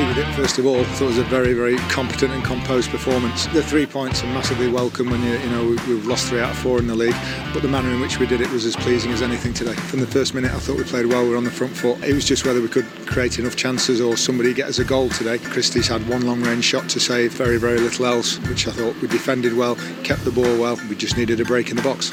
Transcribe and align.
It 0.00 0.32
first 0.34 0.58
of 0.58 0.66
all. 0.66 0.78
I 0.78 0.84
thought 0.84 1.06
it 1.06 1.08
was 1.08 1.18
a 1.18 1.24
very, 1.24 1.54
very 1.54 1.76
competent 1.90 2.32
and 2.32 2.44
composed 2.44 2.88
performance. 2.90 3.46
The 3.46 3.62
three 3.64 3.84
points 3.84 4.22
are 4.22 4.26
massively 4.26 4.68
welcome 4.68 5.10
when 5.10 5.20
you, 5.24 5.32
you 5.32 5.50
know 5.50 5.66
we've 5.66 6.06
lost 6.06 6.28
three 6.28 6.40
out 6.40 6.50
of 6.50 6.58
four 6.58 6.78
in 6.78 6.86
the 6.86 6.94
league, 6.94 7.16
but 7.52 7.62
the 7.62 7.68
manner 7.68 7.90
in 7.90 8.00
which 8.00 8.20
we 8.20 8.26
did 8.26 8.40
it 8.40 8.48
was 8.50 8.64
as 8.64 8.76
pleasing 8.76 9.10
as 9.10 9.22
anything 9.22 9.52
today. 9.52 9.74
From 9.74 9.98
the 9.98 10.06
first 10.06 10.34
minute, 10.34 10.52
I 10.52 10.58
thought 10.58 10.76
we 10.76 10.84
played 10.84 11.06
well. 11.06 11.24
We 11.24 11.30
were 11.30 11.36
on 11.36 11.42
the 11.42 11.50
front 11.50 11.76
foot. 11.76 12.02
It 12.04 12.14
was 12.14 12.24
just 12.24 12.46
whether 12.46 12.60
we 12.60 12.68
could 12.68 12.86
create 13.06 13.40
enough 13.40 13.56
chances 13.56 14.00
or 14.00 14.16
somebody 14.16 14.54
get 14.54 14.68
us 14.68 14.78
a 14.78 14.84
goal 14.84 15.08
today. 15.08 15.38
Christy's 15.38 15.88
had 15.88 16.08
one 16.08 16.24
long-range 16.24 16.64
shot 16.64 16.88
to 16.90 17.00
save, 17.00 17.32
very, 17.32 17.56
very 17.56 17.78
little 17.78 18.06
else, 18.06 18.38
which 18.48 18.68
I 18.68 18.70
thought 18.70 18.94
we 19.02 19.08
defended 19.08 19.56
well, 19.56 19.74
kept 20.04 20.24
the 20.24 20.30
ball 20.30 20.58
well. 20.58 20.78
We 20.88 20.94
just 20.94 21.16
needed 21.16 21.40
a 21.40 21.44
break 21.44 21.70
in 21.70 21.76
the 21.76 21.82
box. 21.82 22.12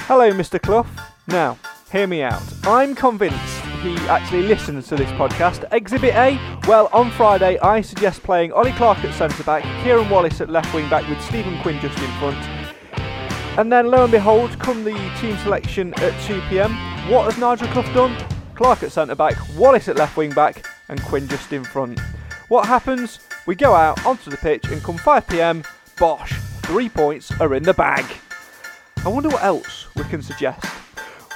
Hello, 0.00 0.30
Mr. 0.32 0.60
Clough. 0.60 0.86
Now, 1.28 1.58
hear 1.90 2.06
me 2.06 2.22
out. 2.22 2.42
I'm 2.64 2.94
convinced 2.94 3.63
he 3.84 3.96
actually 4.08 4.42
listens 4.42 4.88
to 4.88 4.96
this 4.96 5.10
podcast. 5.10 5.70
Exhibit 5.70 6.14
A, 6.14 6.38
well, 6.66 6.88
on 6.92 7.10
Friday, 7.10 7.58
I 7.58 7.82
suggest 7.82 8.22
playing 8.22 8.50
Ollie 8.52 8.72
Clarke 8.72 9.04
at 9.04 9.14
centre 9.14 9.42
back, 9.44 9.62
Kieran 9.84 10.08
Wallace 10.08 10.40
at 10.40 10.48
left 10.48 10.72
wing 10.72 10.88
back 10.88 11.06
with 11.08 11.20
Stephen 11.20 11.60
Quinn 11.60 11.78
just 11.80 11.98
in 11.98 12.10
front. 12.12 12.38
And 13.58 13.70
then, 13.70 13.88
lo 13.88 14.04
and 14.04 14.10
behold, 14.10 14.58
come 14.58 14.84
the 14.84 14.94
team 15.20 15.36
selection 15.38 15.92
at 15.98 16.18
2 16.26 16.40
pm. 16.48 16.72
What 17.10 17.30
has 17.30 17.38
Nigel 17.38 17.68
Clough 17.68 17.92
done? 17.92 18.16
Clarke 18.54 18.84
at 18.84 18.92
centre 18.92 19.14
back, 19.14 19.36
Wallace 19.56 19.88
at 19.88 19.96
left 19.96 20.16
wing 20.16 20.32
back, 20.32 20.64
and 20.88 21.02
Quinn 21.02 21.28
just 21.28 21.52
in 21.52 21.62
front. 21.62 22.00
What 22.48 22.66
happens? 22.66 23.20
We 23.46 23.54
go 23.54 23.74
out 23.74 24.04
onto 24.06 24.30
the 24.30 24.38
pitch, 24.38 24.64
and 24.70 24.82
come 24.82 24.96
5 24.96 25.26
pm, 25.28 25.62
bosh, 25.98 26.32
three 26.62 26.88
points 26.88 27.30
are 27.38 27.54
in 27.54 27.62
the 27.62 27.74
bag. 27.74 28.04
I 29.04 29.08
wonder 29.08 29.28
what 29.28 29.44
else 29.44 29.94
we 29.94 30.04
can 30.04 30.22
suggest. 30.22 30.64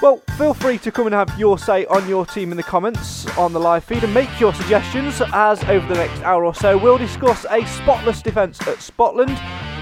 Well, 0.00 0.22
feel 0.36 0.54
free 0.54 0.78
to 0.78 0.92
come 0.92 1.06
and 1.06 1.14
have 1.14 1.36
your 1.36 1.58
say 1.58 1.84
on 1.86 2.08
your 2.08 2.24
team 2.24 2.52
in 2.52 2.56
the 2.56 2.62
comments 2.62 3.26
on 3.36 3.52
the 3.52 3.58
live 3.58 3.82
feed 3.82 4.04
and 4.04 4.14
make 4.14 4.38
your 4.38 4.54
suggestions 4.54 5.20
as 5.32 5.64
over 5.64 5.88
the 5.88 5.94
next 5.94 6.22
hour 6.22 6.44
or 6.44 6.54
so 6.54 6.78
we'll 6.78 6.98
discuss 6.98 7.44
a 7.50 7.66
spotless 7.66 8.22
defence 8.22 8.60
at 8.68 8.76
Spotland, 8.76 9.36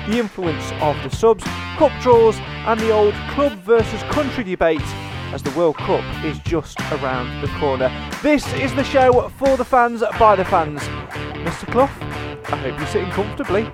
the 0.08 0.18
influence 0.18 0.72
of 0.80 0.96
the 1.02 1.14
subs, 1.14 1.44
cup 1.76 1.92
draws, 2.00 2.38
and 2.38 2.80
the 2.80 2.90
old 2.90 3.12
club 3.32 3.58
versus 3.58 4.02
country 4.04 4.42
debate 4.42 4.80
as 5.34 5.42
the 5.42 5.50
World 5.50 5.76
Cup 5.76 6.02
is 6.24 6.38
just 6.38 6.80
around 6.92 7.42
the 7.42 7.48
corner. 7.58 7.90
This 8.22 8.50
is 8.54 8.74
the 8.74 8.84
show 8.84 9.28
for 9.36 9.58
the 9.58 9.66
fans 9.66 10.02
by 10.18 10.34
the 10.34 10.46
fans. 10.46 10.80
Mr. 11.44 11.70
Clough, 11.70 11.90
I 12.50 12.56
hope 12.56 12.78
you're 12.78 12.88
sitting 12.88 13.10
comfortably. 13.10 13.70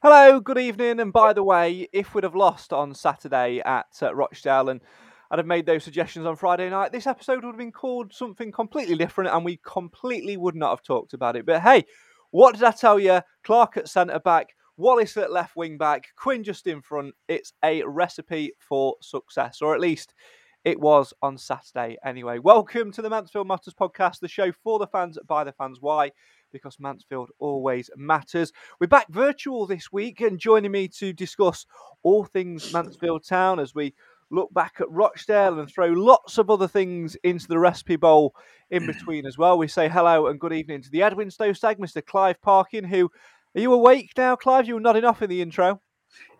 Hello, 0.00 0.38
good 0.38 0.58
evening. 0.58 1.00
And 1.00 1.12
by 1.12 1.32
the 1.32 1.42
way, 1.42 1.88
if 1.92 2.14
we'd 2.14 2.22
have 2.22 2.36
lost 2.36 2.72
on 2.72 2.94
Saturday 2.94 3.60
at 3.64 3.88
uh, 4.00 4.14
Rochdale 4.14 4.68
and 4.68 4.80
I'd 5.28 5.40
have 5.40 5.46
made 5.46 5.66
those 5.66 5.82
suggestions 5.82 6.24
on 6.24 6.36
Friday 6.36 6.70
night, 6.70 6.92
this 6.92 7.08
episode 7.08 7.42
would 7.42 7.50
have 7.50 7.58
been 7.58 7.72
called 7.72 8.14
something 8.14 8.52
completely 8.52 8.94
different 8.94 9.34
and 9.34 9.44
we 9.44 9.58
completely 9.66 10.36
would 10.36 10.54
not 10.54 10.70
have 10.70 10.84
talked 10.84 11.14
about 11.14 11.34
it. 11.34 11.44
But 11.44 11.62
hey, 11.62 11.84
what 12.30 12.54
did 12.54 12.62
I 12.62 12.70
tell 12.70 13.00
you? 13.00 13.22
Clarke 13.42 13.76
at 13.76 13.88
centre 13.88 14.20
back, 14.20 14.50
Wallace 14.76 15.16
at 15.16 15.32
left 15.32 15.56
wing 15.56 15.78
back, 15.78 16.04
Quinn 16.14 16.44
just 16.44 16.68
in 16.68 16.80
front. 16.80 17.16
It's 17.26 17.52
a 17.64 17.82
recipe 17.82 18.52
for 18.60 18.94
success, 19.02 19.60
or 19.60 19.74
at 19.74 19.80
least 19.80 20.14
it 20.64 20.80
was 20.80 21.14
on 21.22 21.38
Saturday 21.38 21.96
anyway. 22.04 22.38
Welcome 22.38 22.92
to 22.92 23.02
the 23.02 23.10
Mansfield 23.10 23.46
Matters 23.46 23.74
podcast, 23.74 24.20
the 24.20 24.28
show 24.28 24.52
for 24.52 24.78
the 24.78 24.86
fans 24.86 25.18
by 25.26 25.44
the 25.44 25.52
fans. 25.52 25.78
Why? 25.80 26.12
because 26.52 26.78
Mansfield 26.80 27.30
always 27.38 27.90
matters. 27.96 28.52
We're 28.80 28.86
back 28.86 29.08
virtual 29.08 29.66
this 29.66 29.92
week 29.92 30.20
and 30.20 30.38
joining 30.38 30.72
me 30.72 30.88
to 30.88 31.12
discuss 31.12 31.66
all 32.02 32.24
things 32.24 32.72
Mansfield 32.72 33.26
Town 33.26 33.60
as 33.60 33.74
we 33.74 33.94
look 34.30 34.52
back 34.52 34.74
at 34.80 34.90
Rochdale 34.90 35.58
and 35.58 35.70
throw 35.70 35.88
lots 35.88 36.38
of 36.38 36.50
other 36.50 36.68
things 36.68 37.16
into 37.22 37.48
the 37.48 37.58
recipe 37.58 37.96
bowl 37.96 38.34
in 38.70 38.86
between 38.86 39.26
as 39.26 39.38
well. 39.38 39.58
We 39.58 39.68
say 39.68 39.88
hello 39.88 40.26
and 40.26 40.40
good 40.40 40.52
evening 40.52 40.82
to 40.82 40.90
the 40.90 41.00
Edwinstowe 41.00 41.56
stag, 41.56 41.78
Mr. 41.78 42.04
Clive 42.04 42.40
Parkin, 42.40 42.84
who 42.84 43.10
are 43.54 43.60
you 43.60 43.72
awake 43.72 44.12
now, 44.16 44.36
Clive? 44.36 44.66
You 44.66 44.74
were 44.74 44.80
nodding 44.80 45.04
off 45.04 45.22
in 45.22 45.30
the 45.30 45.42
intro. 45.42 45.80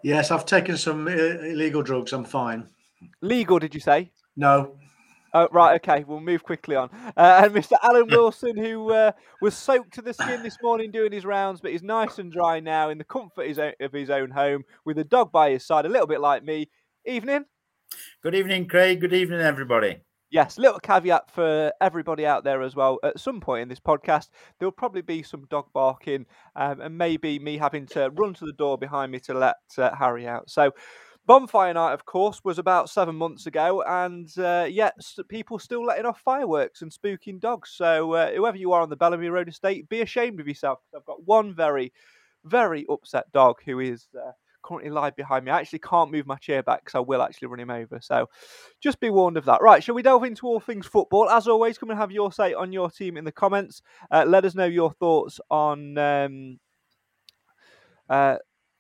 Yes, 0.02 0.30
I've 0.30 0.46
taken 0.46 0.76
some 0.76 1.06
uh, 1.08 1.10
illegal 1.10 1.82
drugs. 1.82 2.12
I'm 2.12 2.24
fine. 2.24 2.68
Legal, 3.22 3.59
did 3.59 3.75
you 3.75 3.81
say? 3.81 4.10
No, 4.36 4.76
Oh, 5.34 5.48
right, 5.53 5.75
okay, 5.76 6.04
we'll 6.04 6.20
move 6.20 6.42
quickly 6.42 6.75
on. 6.75 6.88
Uh, 7.16 7.42
and 7.44 7.54
Mr. 7.54 7.72
Alan 7.82 8.06
Wilson, 8.10 8.56
who 8.56 8.92
uh, 8.92 9.12
was 9.42 9.54
soaked 9.54 9.92
to 9.94 10.03
the 10.03 10.14
skin 10.14 10.42
this 10.42 10.56
morning 10.62 10.91
doing 10.91 11.12
his 11.12 11.26
rounds, 11.26 11.60
but 11.60 11.70
he's 11.70 11.82
nice 11.82 12.19
and 12.19 12.32
dry 12.32 12.60
now 12.60 12.88
in 12.88 12.97
the 12.97 13.04
comfort 13.04 13.47
of 13.81 13.92
his 13.92 14.10
own 14.10 14.31
home 14.31 14.64
with 14.87 14.98
a 14.98 15.04
dog 15.04 15.31
by 15.31 15.50
his 15.50 15.66
side, 15.66 15.84
a 15.84 15.88
little 15.88 16.06
bit 16.06 16.20
like 16.20 16.42
me. 16.44 16.70
Evening. 17.06 17.44
Good 18.22 18.34
evening, 18.34 18.69
Craig. 18.69 19.00
Good 19.00 19.12
evening, 19.12 19.41
everybody. 19.41 19.98
Yes, 20.31 20.58
little 20.58 20.78
caveat 20.78 21.31
for 21.31 21.72
everybody 21.81 22.26
out 22.26 22.44
there 22.44 22.62
as 22.62 22.75
well. 22.76 22.98
At 23.03 23.19
some 23.19 23.41
point 23.41 23.62
in 23.62 23.69
this 23.69 23.81
podcast, 23.81 24.28
there'll 24.58 24.72
probably 24.72 25.00
be 25.00 25.22
some 25.22 25.47
dog 25.48 25.66
barking 25.72 26.26
um, 26.54 26.81
and 26.82 26.98
maybe 26.98 27.38
me 27.38 27.56
having 27.56 27.87
to 27.87 28.11
run 28.11 28.34
to 28.34 28.44
the 28.44 28.52
door 28.52 28.76
behind 28.76 29.12
me 29.12 29.20
to 29.20 29.34
let 29.34 29.56
uh, 29.78 29.94
Harry 29.94 30.26
out. 30.26 30.50
So, 30.50 30.72
Bonfire 31.28 31.75
Night, 31.75 31.92
of 31.92 32.06
course, 32.06 32.40
was 32.42 32.58
about 32.58 32.88
seven 32.88 33.14
months 33.14 33.44
ago, 33.44 33.82
and 33.82 34.32
uh, 34.38 34.66
yet 34.66 34.94
people 35.28 35.58
still 35.58 35.84
letting 35.84 36.06
off 36.06 36.22
fireworks 36.22 36.80
and 36.80 36.90
spooking 36.90 37.38
dogs. 37.38 37.69
So, 37.76 38.14
uh, 38.14 38.32
whoever 38.32 38.56
you 38.56 38.72
are 38.72 38.80
on 38.80 38.88
the 38.88 38.96
Bellamy 38.96 39.28
Road 39.28 39.46
estate, 39.46 39.90
be 39.90 40.00
ashamed 40.00 40.40
of 40.40 40.48
yourself. 40.48 40.78
I've 40.96 41.04
got 41.04 41.26
one 41.26 41.54
very, 41.54 41.92
very 42.46 42.86
upset 42.88 43.30
dog 43.32 43.56
who 43.66 43.78
is 43.78 44.08
uh, 44.19 44.30
currently 44.62 44.88
live 44.88 45.16
behind 45.16 45.44
me. 45.44 45.50
I 45.50 45.60
actually 45.60 45.80
can't 45.80 46.10
move 46.10 46.26
my 46.26 46.36
chair 46.36 46.62
back 46.62 46.82
because 46.82 46.94
I 46.94 47.00
will 47.00 47.20
actually 47.20 47.48
run 47.48 47.60
him 47.60 47.69
over. 47.69 48.00
So, 48.00 48.31
just 48.82 48.98
be 48.98 49.10
warned 49.10 49.36
of 49.36 49.44
that. 49.44 49.60
Right, 49.60 49.84
shall 49.84 49.96
we 49.96 50.02
delve 50.02 50.24
into 50.24 50.46
all 50.46 50.60
things 50.60 50.86
football? 50.86 51.28
As 51.28 51.46
always, 51.46 51.76
come 51.76 51.90
and 51.90 51.98
have 51.98 52.10
your 52.10 52.32
say 52.32 52.54
on 52.54 52.72
your 52.72 52.90
team 52.90 53.19
in 53.19 53.26
the 53.26 53.32
comments. 53.32 53.82
Uh, 54.10 54.24
let 54.26 54.46
us 54.46 54.54
know 54.54 54.64
your 54.64 54.92
thoughts 54.92 55.40
on. 55.50 55.98
Um, 55.98 56.58
uh, 58.08 58.36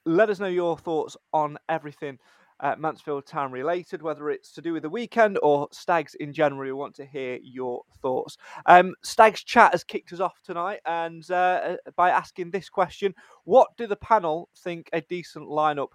let 0.06 0.30
us 0.30 0.40
know 0.40 0.46
your 0.46 0.78
thoughts 0.78 1.14
on 1.34 1.58
everything 1.68 2.18
uh, 2.60 2.74
Mansfield 2.78 3.26
Town 3.26 3.52
related, 3.52 4.02
whether 4.02 4.30
it's 4.30 4.52
to 4.52 4.62
do 4.62 4.72
with 4.72 4.82
the 4.82 4.90
weekend 4.90 5.38
or 5.42 5.68
Stags 5.72 6.14
in 6.16 6.32
general. 6.32 6.62
We 6.62 6.72
want 6.72 6.94
to 6.96 7.04
hear 7.06 7.38
your 7.42 7.82
thoughts. 8.02 8.36
Um, 8.66 8.94
Stags 9.02 9.44
chat 9.44 9.72
has 9.72 9.84
kicked 9.84 10.12
us 10.12 10.20
off 10.20 10.40
tonight, 10.42 10.80
and 10.86 11.28
uh, 11.30 11.76
by 11.96 12.10
asking 12.10 12.50
this 12.50 12.68
question: 12.68 13.14
What 13.44 13.68
do 13.76 13.86
the 13.86 13.96
panel 13.96 14.48
think 14.56 14.88
a 14.92 15.00
decent 15.00 15.48
lineup? 15.48 15.88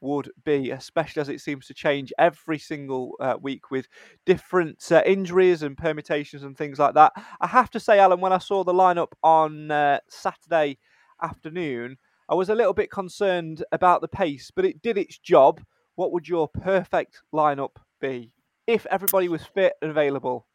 Would 0.00 0.30
be, 0.44 0.70
especially 0.70 1.22
as 1.22 1.28
it 1.28 1.40
seems 1.40 1.66
to 1.66 1.74
change 1.74 2.12
every 2.20 2.60
single 2.60 3.16
uh, 3.18 3.34
week 3.42 3.72
with 3.72 3.88
different 4.26 4.80
uh, 4.92 5.02
injuries 5.04 5.64
and 5.64 5.76
permutations 5.76 6.44
and 6.44 6.56
things 6.56 6.78
like 6.78 6.94
that. 6.94 7.12
I 7.40 7.48
have 7.48 7.68
to 7.70 7.80
say, 7.80 7.98
Alan, 7.98 8.20
when 8.20 8.32
I 8.32 8.38
saw 8.38 8.62
the 8.62 8.72
lineup 8.72 9.10
on 9.24 9.72
uh, 9.72 9.98
Saturday 10.08 10.78
afternoon, 11.20 11.96
I 12.28 12.36
was 12.36 12.48
a 12.48 12.54
little 12.54 12.74
bit 12.74 12.92
concerned 12.92 13.64
about 13.72 14.00
the 14.00 14.06
pace, 14.06 14.52
but 14.54 14.64
it 14.64 14.82
did 14.82 14.98
its 14.98 15.18
job 15.18 15.60
what 15.98 16.12
would 16.12 16.28
your 16.28 16.46
perfect 16.46 17.22
lineup 17.34 17.72
be 18.00 18.30
if 18.68 18.86
everybody 18.86 19.28
was 19.28 19.42
fit 19.42 19.72
and 19.82 19.90
available? 19.90 20.46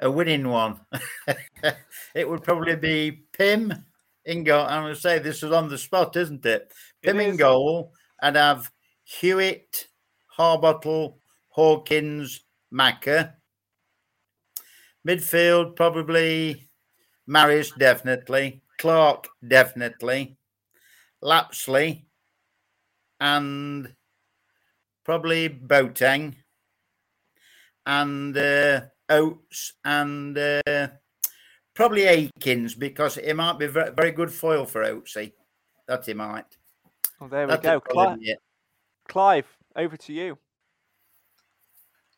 A 0.00 0.08
winning 0.08 0.46
one. 0.46 0.78
it 2.14 2.28
would 2.28 2.44
probably 2.44 2.76
be 2.76 3.24
Pym 3.36 3.72
in 4.24 4.44
goal. 4.44 4.64
I'm 4.64 4.84
going 4.84 4.94
to 4.94 5.00
say 5.00 5.18
this 5.18 5.42
is 5.42 5.50
on 5.50 5.68
the 5.68 5.76
spot, 5.76 6.16
isn't 6.16 6.46
it? 6.46 6.72
Pym 7.02 7.18
it 7.18 7.30
in 7.30 7.36
goal. 7.36 7.92
I'd 8.22 8.36
have 8.36 8.70
Hewitt, 9.02 9.88
Harbottle, 10.38 11.16
Hawkins, 11.48 12.44
Macca. 12.72 13.32
Midfield, 15.06 15.74
probably 15.74 16.68
Maris, 17.26 17.72
definitely. 17.72 18.62
Clarke, 18.78 19.26
definitely. 19.44 20.36
Lapslie, 21.20 22.06
and 23.18 23.92
probably 25.04 25.48
Boateng 25.48 26.34
and 27.86 28.36
uh, 28.36 28.82
Oates 29.08 29.72
and 29.84 30.36
uh, 30.38 30.88
probably 31.74 32.04
Akins 32.04 32.74
because 32.74 33.16
it 33.16 33.34
might 33.34 33.58
be 33.58 33.66
very, 33.66 33.90
very 33.90 34.12
good 34.12 34.32
foil 34.32 34.64
for 34.64 34.82
Oatesy. 34.82 35.32
That 35.88 36.06
he 36.06 36.14
might. 36.14 36.44
Oh, 37.20 37.28
there 37.28 37.46
we 37.46 37.56
go. 37.58 37.80
Clive, 37.80 38.18
Clive, 39.08 39.46
over 39.76 39.96
to 39.96 40.12
you. 40.12 40.38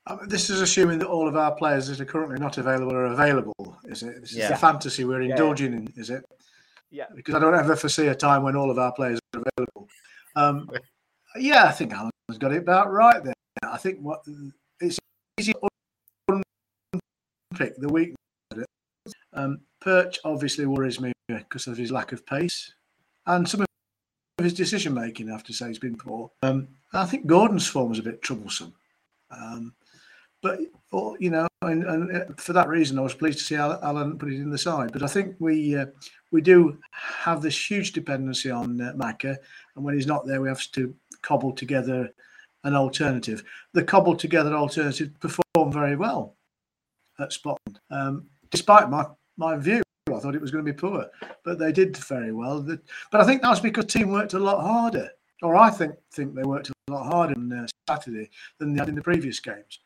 Um, 0.07 0.21
this 0.27 0.51
is 0.51 0.61
assuming 0.61 0.99
that 0.99 1.09
all 1.09 1.27
of 1.27 1.37
our 1.37 1.55
players 1.55 1.87
that 1.89 2.01
are 2.01 2.05
currently 2.05 2.39
not 2.39 2.59
available 2.59 2.93
are 2.93 3.07
available, 3.07 3.55
is 3.85 4.03
it? 4.03 4.21
This 4.21 4.33
is 4.33 4.37
yeah. 4.39 4.49
the 4.49 4.57
fantasy 4.57 5.05
we're 5.05 5.23
indulging 5.23 5.73
in, 5.73 5.93
is 5.97 6.11
it? 6.11 6.25
Yeah. 6.91 7.07
Because 7.15 7.35
I 7.35 7.39
don't 7.39 7.55
ever 7.55 7.75
foresee 7.75 8.09
a 8.09 8.15
time 8.15 8.43
when 8.43 8.55
all 8.55 8.71
of 8.71 8.79
our 8.79 8.93
players 8.93 9.19
are 9.35 9.43
available. 9.57 9.89
Um, 10.37 10.71
yeah, 11.37 11.65
I 11.65 11.73
think 11.73 11.93
Alan 11.93 12.11
has 12.29 12.39
got 12.39 12.53
it 12.53 12.59
about 12.59 12.93
right 12.93 13.23
there. 13.23 13.35
I 13.63 13.77
think 13.77 13.99
what 14.01 14.23
it's 14.81 14.99
easy 15.39 15.53
to 15.53 16.43
pick 17.55 17.77
the 17.77 17.89
weakness. 17.89 18.17
Um, 19.33 19.61
Perch 19.81 20.19
obviously 20.25 20.67
worries 20.67 21.01
me 21.01 21.13
because 21.29 21.67
of 21.67 21.77
his 21.77 21.91
lack 21.91 22.13
of 22.13 22.25
pace 22.27 22.73
and 23.27 23.49
some 23.49 23.61
of 23.63 23.67
his 24.39 24.55
decision 24.55 24.95
making. 24.95 25.29
I 25.29 25.33
have 25.33 25.45
to 25.45 25.53
say, 25.53 25.69
he's 25.69 25.79
been 25.79 25.97
poor. 25.97 26.31
Um, 26.43 26.69
I 26.93 27.07
think 27.07 27.27
Gordon's 27.27 27.67
form 27.67 27.93
is 27.93 27.99
a 27.99 28.03
bit 28.03 28.23
troublesome. 28.23 28.75
Um, 29.31 29.75
but 30.45 30.61
you 31.19 31.31
know, 31.31 31.49
and, 31.63 31.85
and, 31.85 32.17
uh, 32.17 32.25
for 32.37 32.53
that 32.53 32.69
reason, 32.69 32.99
I 32.99 33.03
was 33.03 33.15
pleased 33.15 33.39
to 33.39 33.45
see 33.45 33.57
Alan 33.57 34.19
put 34.19 34.31
it 34.31 34.37
in 34.37 34.51
the 34.51 34.59
side. 34.59 34.93
But 34.93 35.03
I 35.03 35.07
think 35.07 35.37
we 35.39 35.75
uh, 35.75 35.87
we 36.33 36.43
do 36.43 36.79
have 36.93 37.41
this 37.41 37.71
huge 37.71 37.93
dependency 37.93 38.51
on 38.51 38.79
uh, 38.79 38.93
Macca, 38.95 39.37
and 39.75 39.85
when 39.85 39.95
he's 39.95 40.07
not 40.07 40.27
there, 40.27 40.43
we 40.43 40.49
have 40.49 40.71
to 40.73 40.95
cobble 41.25 41.53
together 41.53 42.11
an 42.65 42.75
alternative. 42.75 43.43
The 43.73 43.83
cobbled 43.83 44.19
together 44.19 44.55
alternative 44.55 45.11
performed 45.21 45.73
very 45.73 45.97
well 45.97 46.37
at 47.19 47.31
Spotland, 47.31 47.77
um, 47.91 48.27
despite 48.51 48.91
my 48.91 49.07
my 49.37 49.57
view. 49.57 49.83
I 50.15 50.19
thought 50.19 50.35
it 50.35 50.41
was 50.41 50.51
going 50.51 50.65
to 50.65 50.73
be 50.73 50.77
poor, 50.77 51.07
but 51.45 51.59
they 51.59 51.73
did 51.73 51.97
very 51.97 52.31
well. 52.31 52.61
But 53.11 53.21
I 53.21 53.25
think 53.25 53.41
that 53.43 53.51
was 53.51 53.61
because 53.61 53.87
team 53.87 54.11
worked 54.11 54.35
a 54.35 54.39
lot 54.39 54.61
harder, 54.61 55.11
or 55.43 55.57
I 55.57 55.71
think 55.71 55.95
think 56.13 56.35
they 56.35 56.43
worked 56.43 56.71
a 56.71 56.93
lot 56.93 57.07
harder 57.07 57.35
on 57.35 57.53
uh, 57.53 57.67
Saturday 57.89 58.31
than 58.59 58.75
they 58.75 58.81
had 58.81 58.89
in 58.89 58.95
the 58.95 59.03
previous 59.03 59.41
games. 59.41 59.81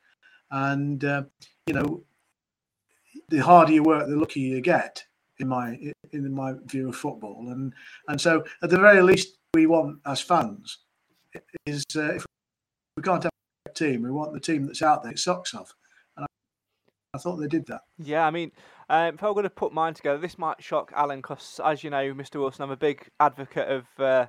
And 0.51 1.05
uh, 1.05 1.23
you 1.67 1.75
know, 1.75 2.03
the 3.29 3.39
harder 3.39 3.73
you 3.73 3.83
work, 3.83 4.09
the 4.09 4.17
luckier 4.17 4.57
you 4.57 4.61
get. 4.61 5.05
In 5.41 5.47
my 5.47 5.79
in 6.11 6.35
my 6.35 6.55
view 6.67 6.89
of 6.89 6.97
football, 6.97 7.51
and 7.51 7.73
and 8.09 8.21
so 8.21 8.45
at 8.61 8.71
the 8.71 8.77
very 8.77 9.01
least, 9.03 9.39
we 9.55 9.67
want 9.67 10.01
as 10.05 10.21
fans 10.21 10.79
is 11.67 11.85
uh, 11.97 12.15
if 12.15 12.25
we 12.97 13.03
can't 13.03 13.23
have 13.23 13.33
a 13.69 13.73
team, 13.73 14.03
we 14.03 14.11
want 14.11 14.33
the 14.33 14.41
team 14.41 14.65
that's 14.67 14.83
out 14.83 15.03
there 15.03 15.13
it 15.13 15.19
socks 15.19 15.55
off. 15.55 15.75
And 16.17 16.25
I, 16.25 17.17
I 17.17 17.19
thought 17.19 17.37
they 17.37 17.49
did 17.49 17.67
that. 17.67 17.83
Yeah, 17.99 18.27
I 18.27 18.31
mean, 18.31 18.53
um, 18.89 19.15
if 19.15 19.23
I'm 19.23 19.33
going 19.33 19.45
to 19.45 19.51
put 19.51 19.73
mine 19.73 19.95
together, 19.95 20.19
this 20.19 20.39
might 20.39 20.63
shock 20.63 20.93
Alan 20.95 21.21
because, 21.21 21.61
as 21.65 21.85
you 21.85 21.91
know, 21.91 22.13
Mr. 22.15 22.37
Wilson, 22.37 22.65
I'm 22.65 22.71
a 22.71 22.77
big 22.77 23.09
advocate 23.21 23.69
of 23.69 23.85
uh, 23.99 24.27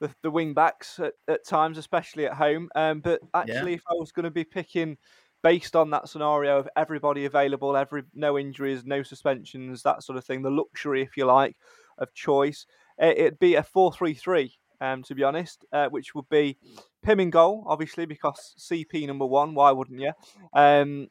the, 0.00 0.10
the 0.22 0.30
wing 0.30 0.54
backs 0.54 0.98
at, 0.98 1.14
at, 1.28 1.46
times, 1.46 1.78
especially 1.78 2.26
at 2.26 2.34
home. 2.34 2.68
Um, 2.74 3.00
but 3.00 3.20
actually, 3.34 3.72
yeah. 3.72 3.76
if 3.76 3.82
I 3.90 3.94
was 3.94 4.12
going 4.12 4.24
to 4.24 4.30
be 4.30 4.44
picking 4.44 4.96
based 5.42 5.76
on 5.76 5.90
that 5.90 6.08
scenario 6.08 6.58
of 6.58 6.68
everybody 6.76 7.24
available, 7.24 7.76
every 7.76 8.02
no 8.14 8.38
injuries, 8.38 8.84
no 8.84 9.02
suspensions, 9.02 9.82
that 9.82 10.02
sort 10.02 10.18
of 10.18 10.24
thing, 10.24 10.42
the 10.42 10.50
luxury, 10.50 11.02
if 11.02 11.16
you 11.16 11.24
like, 11.24 11.56
of 11.98 12.12
choice, 12.14 12.66
it, 12.98 13.18
it'd 13.18 13.38
be 13.38 13.54
a 13.54 13.62
four-three-three 13.62 14.52
um, 14.80 15.02
to 15.04 15.14
be 15.14 15.24
honest, 15.24 15.64
uh, 15.72 15.88
which 15.88 16.14
would 16.14 16.28
be 16.28 16.56
Pym 17.02 17.20
in 17.20 17.30
goal, 17.30 17.64
obviously, 17.66 18.06
because 18.06 18.54
CP 18.58 19.06
number 19.06 19.26
one, 19.26 19.54
why 19.54 19.72
wouldn't 19.72 20.00
you? 20.00 20.12
Um, 20.54 21.08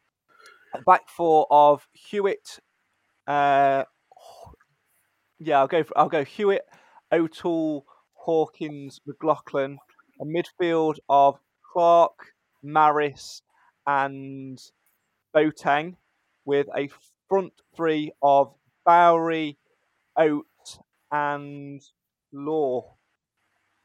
back 0.86 1.10
four 1.10 1.48
of 1.50 1.88
Hewitt. 1.94 2.60
Uh, 3.26 3.84
yeah, 5.40 5.60
I'll 5.60 5.68
go. 5.68 5.84
For, 5.84 5.98
I'll 5.98 6.10
go 6.10 6.24
Hewitt, 6.24 6.66
O'Toole, 7.12 7.86
Hawkins, 8.14 9.00
McLaughlin. 9.06 9.80
A 10.20 10.26
midfield 10.26 10.96
of 11.10 11.40
Clarke, 11.72 12.34
Maris, 12.64 13.44
and 13.86 14.60
Boateng, 15.36 15.96
with 16.44 16.68
a 16.76 16.90
front 17.30 17.54
three 17.76 18.12
of 18.22 18.54
Bowery, 18.86 19.58
Oates, 20.18 20.80
and 21.12 21.82
Law. 22.34 22.97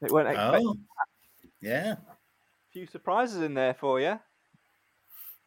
They 0.03 0.11
weren't 0.11 0.29
expecting. 0.29 0.67
Oh, 0.67 0.75
yeah. 1.61 1.93
A 1.93 1.97
few 2.73 2.85
surprises 2.87 3.41
in 3.41 3.53
there 3.53 3.73
for 3.73 4.01
you. 4.01 4.19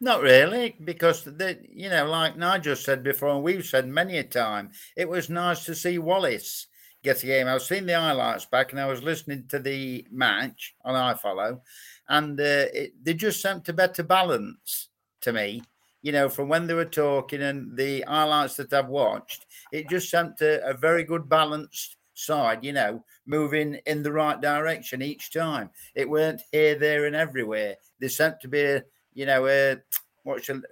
Not 0.00 0.22
really, 0.22 0.76
because 0.84 1.24
the 1.24 1.58
you 1.70 1.88
know, 1.88 2.06
like 2.06 2.36
Nigel 2.36 2.76
said 2.76 3.02
before, 3.02 3.30
and 3.30 3.42
we've 3.42 3.64
said 3.64 3.88
many 3.88 4.18
a 4.18 4.24
time, 4.24 4.70
it 4.96 5.08
was 5.08 5.30
nice 5.30 5.64
to 5.64 5.74
see 5.74 5.98
Wallace 5.98 6.66
get 7.02 7.22
a 7.22 7.26
game. 7.26 7.48
I 7.48 7.54
was 7.54 7.66
seeing 7.66 7.86
the 7.86 7.98
highlights 7.98 8.44
back, 8.44 8.72
and 8.72 8.80
I 8.80 8.86
was 8.86 9.02
listening 9.02 9.44
to 9.48 9.58
the 9.58 10.06
match 10.10 10.74
on 10.84 10.94
iFollow, 10.94 11.60
and 12.08 12.38
uh, 12.38 12.66
it, 12.74 12.92
they 13.02 13.14
just 13.14 13.40
sent 13.40 13.64
to 13.66 13.72
better 13.72 14.02
balance 14.02 14.88
to 15.22 15.32
me. 15.32 15.62
You 16.02 16.12
know, 16.12 16.28
from 16.28 16.48
when 16.48 16.66
they 16.66 16.74
were 16.74 16.84
talking 16.84 17.42
and 17.42 17.76
the 17.76 18.04
highlights 18.06 18.56
that 18.56 18.72
I've 18.72 18.88
watched, 18.88 19.46
it 19.72 19.88
just 19.88 20.10
sent 20.10 20.40
a, 20.40 20.64
a 20.68 20.74
very 20.74 21.04
good 21.04 21.28
balanced 21.28 21.96
side. 22.18 22.64
You 22.64 22.72
know, 22.72 23.04
moving 23.26 23.78
in 23.86 24.02
the 24.02 24.12
right 24.12 24.40
direction 24.40 25.02
each 25.02 25.32
time. 25.32 25.70
It 25.94 26.08
weren't 26.08 26.42
here, 26.52 26.74
there, 26.76 27.06
and 27.06 27.16
everywhere. 27.16 27.76
They 28.00 28.08
sent 28.08 28.40
to 28.40 28.48
be, 28.48 28.62
a, 28.62 28.82
you 29.14 29.26
know, 29.26 29.46
a, 29.46 29.76
what 30.22 30.44
should, 30.44 30.64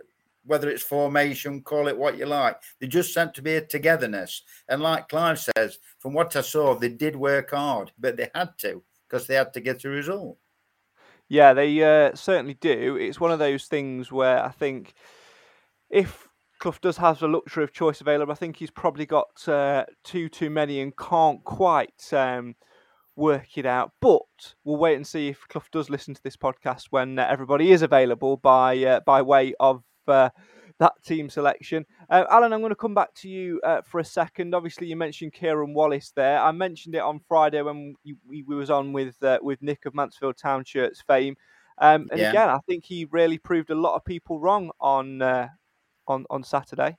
whether 0.45 0.69
it's 0.69 0.83
formation, 0.83 1.63
call 1.63 1.89
it 1.89 1.97
what 1.97 2.19
you 2.19 2.27
like. 2.27 2.61
They 2.81 2.87
just 2.87 3.15
sent 3.15 3.35
to 3.35 3.43
be 3.43 3.57
a 3.57 3.61
togetherness. 3.61 4.43
And 4.69 4.83
like 4.83 5.09
Clive 5.09 5.41
says, 5.41 5.79
from 5.99 6.13
what 6.13 6.37
I 6.37 6.43
saw, 6.43 6.75
they 6.75 6.91
did 6.91 7.17
work 7.17 7.51
hard, 7.51 7.93
but 7.99 8.17
they 8.17 8.31
had 8.35 8.59
to 8.59 8.83
because 9.09 9.27
they 9.27 9.35
had 9.35 9.53
to 9.55 9.61
get 9.61 9.85
a 9.85 9.89
result. 9.89 10.39
Yeah, 11.29 11.55
they 11.55 11.83
uh, 11.83 12.15
certainly 12.15 12.55
do. 12.55 12.97
It's 12.97 13.21
one 13.21 13.33
of 13.33 13.39
those 13.39 13.65
things 13.65 14.13
where 14.13 14.45
I 14.45 14.51
think 14.51 14.93
if 15.89 16.29
Clough 16.59 16.77
does 16.81 16.97
have 16.97 17.19
the 17.19 17.29
luxury 17.29 17.65
of 17.65 17.73
choice 17.73 18.01
available. 18.01 18.33
I 18.33 18.37
think 18.37 18.57
he's 18.57 18.71
probably 18.71 19.07
got 19.07 19.49
uh, 19.49 19.85
two 20.03 20.29
too 20.29 20.51
many 20.51 20.81
and 20.81 20.97
can't 20.97 21.43
quite 21.45 22.13
um, 22.13 22.55
work 23.17 23.57
it 23.57 23.67
out. 23.67 23.93
But 24.01 24.23
we'll 24.65 24.77
wait 24.77 24.97
and 24.97 25.07
see 25.07 25.29
if 25.29 25.47
Clough 25.49 25.65
does 25.73 25.91
listen 25.91 26.15
to 26.15 26.23
this 26.23 26.37
podcast 26.37 26.87
when 26.91 27.19
uh, 27.19 27.27
everybody 27.29 27.73
is 27.73 27.83
available 27.83 28.37
by 28.37 28.79
uh, 28.85 29.01
by 29.01 29.23
way 29.23 29.55
of 29.61 29.83
uh, 30.09 30.31
that 30.79 30.95
team 31.05 31.29
selection. 31.29 31.85
Uh, 32.09 32.25
Alan, 32.31 32.53
I'm 32.53 32.61
going 32.61 32.71
to 32.71 32.77
come 32.77 32.95
back 32.95 33.15
to 33.17 33.29
you 33.29 33.61
uh, 33.65 33.83
for 33.83 34.01
a 34.01 34.05
second. 34.05 34.55
Obviously, 34.55 34.87
you 34.87 34.97
mentioned 34.97 35.33
Kieran 35.33 35.75
Wallace 35.75 36.13
there. 36.15 36.41
I 36.41 36.53
mentioned 36.53 36.95
it 36.95 37.03
on 37.03 37.21
Friday 37.29 37.63
when 37.63 37.95
we, 38.05 38.43
we 38.43 38.55
was 38.55 38.71
on 38.71 38.93
with 38.93 39.17
with 39.43 39.61
Nick 39.63 39.87
of 39.87 39.95
Mansfield 39.95 40.37
Town 40.37 40.65
Shirts 40.65 41.03
fame. 41.07 41.37
Um, 41.79 42.07
and 42.13 42.21
yeah. 42.21 42.31
again, 42.31 42.49
I 42.49 42.59
think 42.69 42.85
he 42.85 43.07
really 43.07 43.39
proved 43.39 43.71
a 43.71 43.75
lot 43.75 43.97
of 43.97 44.05
people 44.05 44.39
wrong 44.39 44.71
on 44.81 45.21
on 46.07 46.27
on 46.31 46.43
Saturday. 46.45 46.97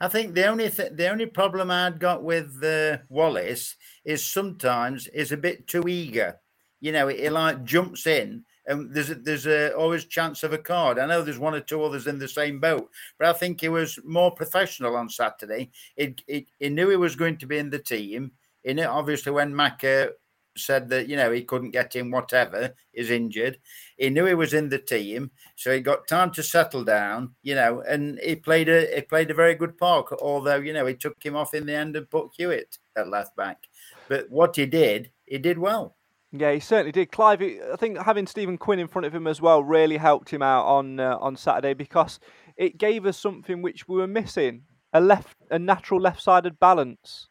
I 0.00 0.08
think 0.08 0.34
the 0.34 0.46
only 0.46 0.70
th- 0.70 0.92
the 0.92 1.08
only 1.08 1.26
problem 1.26 1.70
I'd 1.70 2.00
got 2.00 2.22
with 2.22 2.62
uh, 2.62 2.98
Wallace 3.08 3.76
is 4.04 4.24
sometimes 4.24 5.06
is 5.08 5.32
a 5.32 5.36
bit 5.36 5.66
too 5.66 5.84
eager. 5.88 6.40
You 6.80 6.92
know, 6.92 7.08
he 7.08 7.28
like 7.30 7.64
jumps 7.64 8.06
in 8.06 8.44
and 8.66 8.92
there's 8.92 9.10
a, 9.10 9.14
there's 9.14 9.46
a, 9.46 9.74
always 9.74 10.04
chance 10.04 10.42
of 10.42 10.52
a 10.52 10.58
card. 10.58 10.98
I 10.98 11.06
know 11.06 11.22
there's 11.22 11.38
one 11.38 11.54
or 11.54 11.60
two 11.60 11.82
others 11.82 12.06
in 12.06 12.18
the 12.18 12.28
same 12.28 12.60
boat, 12.60 12.90
but 13.18 13.28
I 13.28 13.32
think 13.32 13.60
he 13.60 13.68
was 13.68 13.98
more 14.04 14.30
professional 14.30 14.96
on 14.96 15.08
Saturday. 15.08 15.70
It, 15.96 16.22
he 16.26 16.46
knew 16.68 16.88
he 16.88 16.96
was 16.96 17.16
going 17.16 17.38
to 17.38 17.46
be 17.46 17.58
in 17.58 17.70
the 17.70 17.78
team. 17.78 18.32
In 18.64 18.78
it, 18.78 18.86
obviously, 18.86 19.32
when 19.32 19.52
Macca 19.52 20.10
said 20.56 20.88
that 20.88 21.08
you 21.08 21.16
know 21.16 21.30
he 21.30 21.42
couldn't 21.42 21.70
get 21.70 21.96
in, 21.96 22.10
whatever 22.10 22.74
is 22.92 23.10
injured, 23.10 23.58
he 23.96 24.10
knew 24.10 24.26
he 24.26 24.34
was 24.34 24.54
in 24.54 24.68
the 24.68 24.78
team, 24.78 25.30
so 25.56 25.72
he 25.72 25.80
got 25.80 26.08
time 26.08 26.30
to 26.32 26.42
settle 26.42 26.84
down. 26.84 27.34
You 27.42 27.54
know, 27.54 27.82
and 27.86 28.18
he 28.22 28.36
played 28.36 28.68
a 28.68 28.94
he 28.94 29.02
played 29.02 29.30
a 29.30 29.34
very 29.34 29.54
good 29.54 29.76
part. 29.78 30.08
Although 30.20 30.56
you 30.56 30.72
know 30.72 30.86
he 30.86 30.94
took 30.94 31.22
him 31.22 31.36
off 31.36 31.54
in 31.54 31.66
the 31.66 31.74
end 31.74 31.96
and 31.96 32.10
put 32.10 32.30
Hewitt 32.36 32.78
at 32.96 33.08
left 33.08 33.36
back, 33.36 33.58
but 34.08 34.30
what 34.30 34.56
he 34.56 34.66
did, 34.66 35.10
he 35.24 35.38
did 35.38 35.58
well. 35.58 35.96
Yeah, 36.36 36.52
he 36.52 36.58
certainly 36.58 36.90
did. 36.90 37.12
Clive, 37.12 37.40
I 37.42 37.76
think 37.76 37.96
having 37.98 38.26
Stephen 38.26 38.58
Quinn 38.58 38.80
in 38.80 38.88
front 38.88 39.06
of 39.06 39.14
him 39.14 39.28
as 39.28 39.40
well 39.40 39.62
really 39.62 39.96
helped 39.96 40.30
him 40.30 40.42
out 40.42 40.66
on 40.66 40.98
uh, 40.98 41.16
on 41.20 41.36
Saturday 41.36 41.74
because 41.74 42.18
it 42.56 42.78
gave 42.78 43.06
us 43.06 43.16
something 43.16 43.62
which 43.62 43.86
we 43.86 43.96
were 43.96 44.08
missing 44.08 44.62
a 44.92 45.00
left, 45.00 45.36
a 45.50 45.58
natural 45.58 46.00
left-sided 46.00 46.58
balance. 46.58 47.28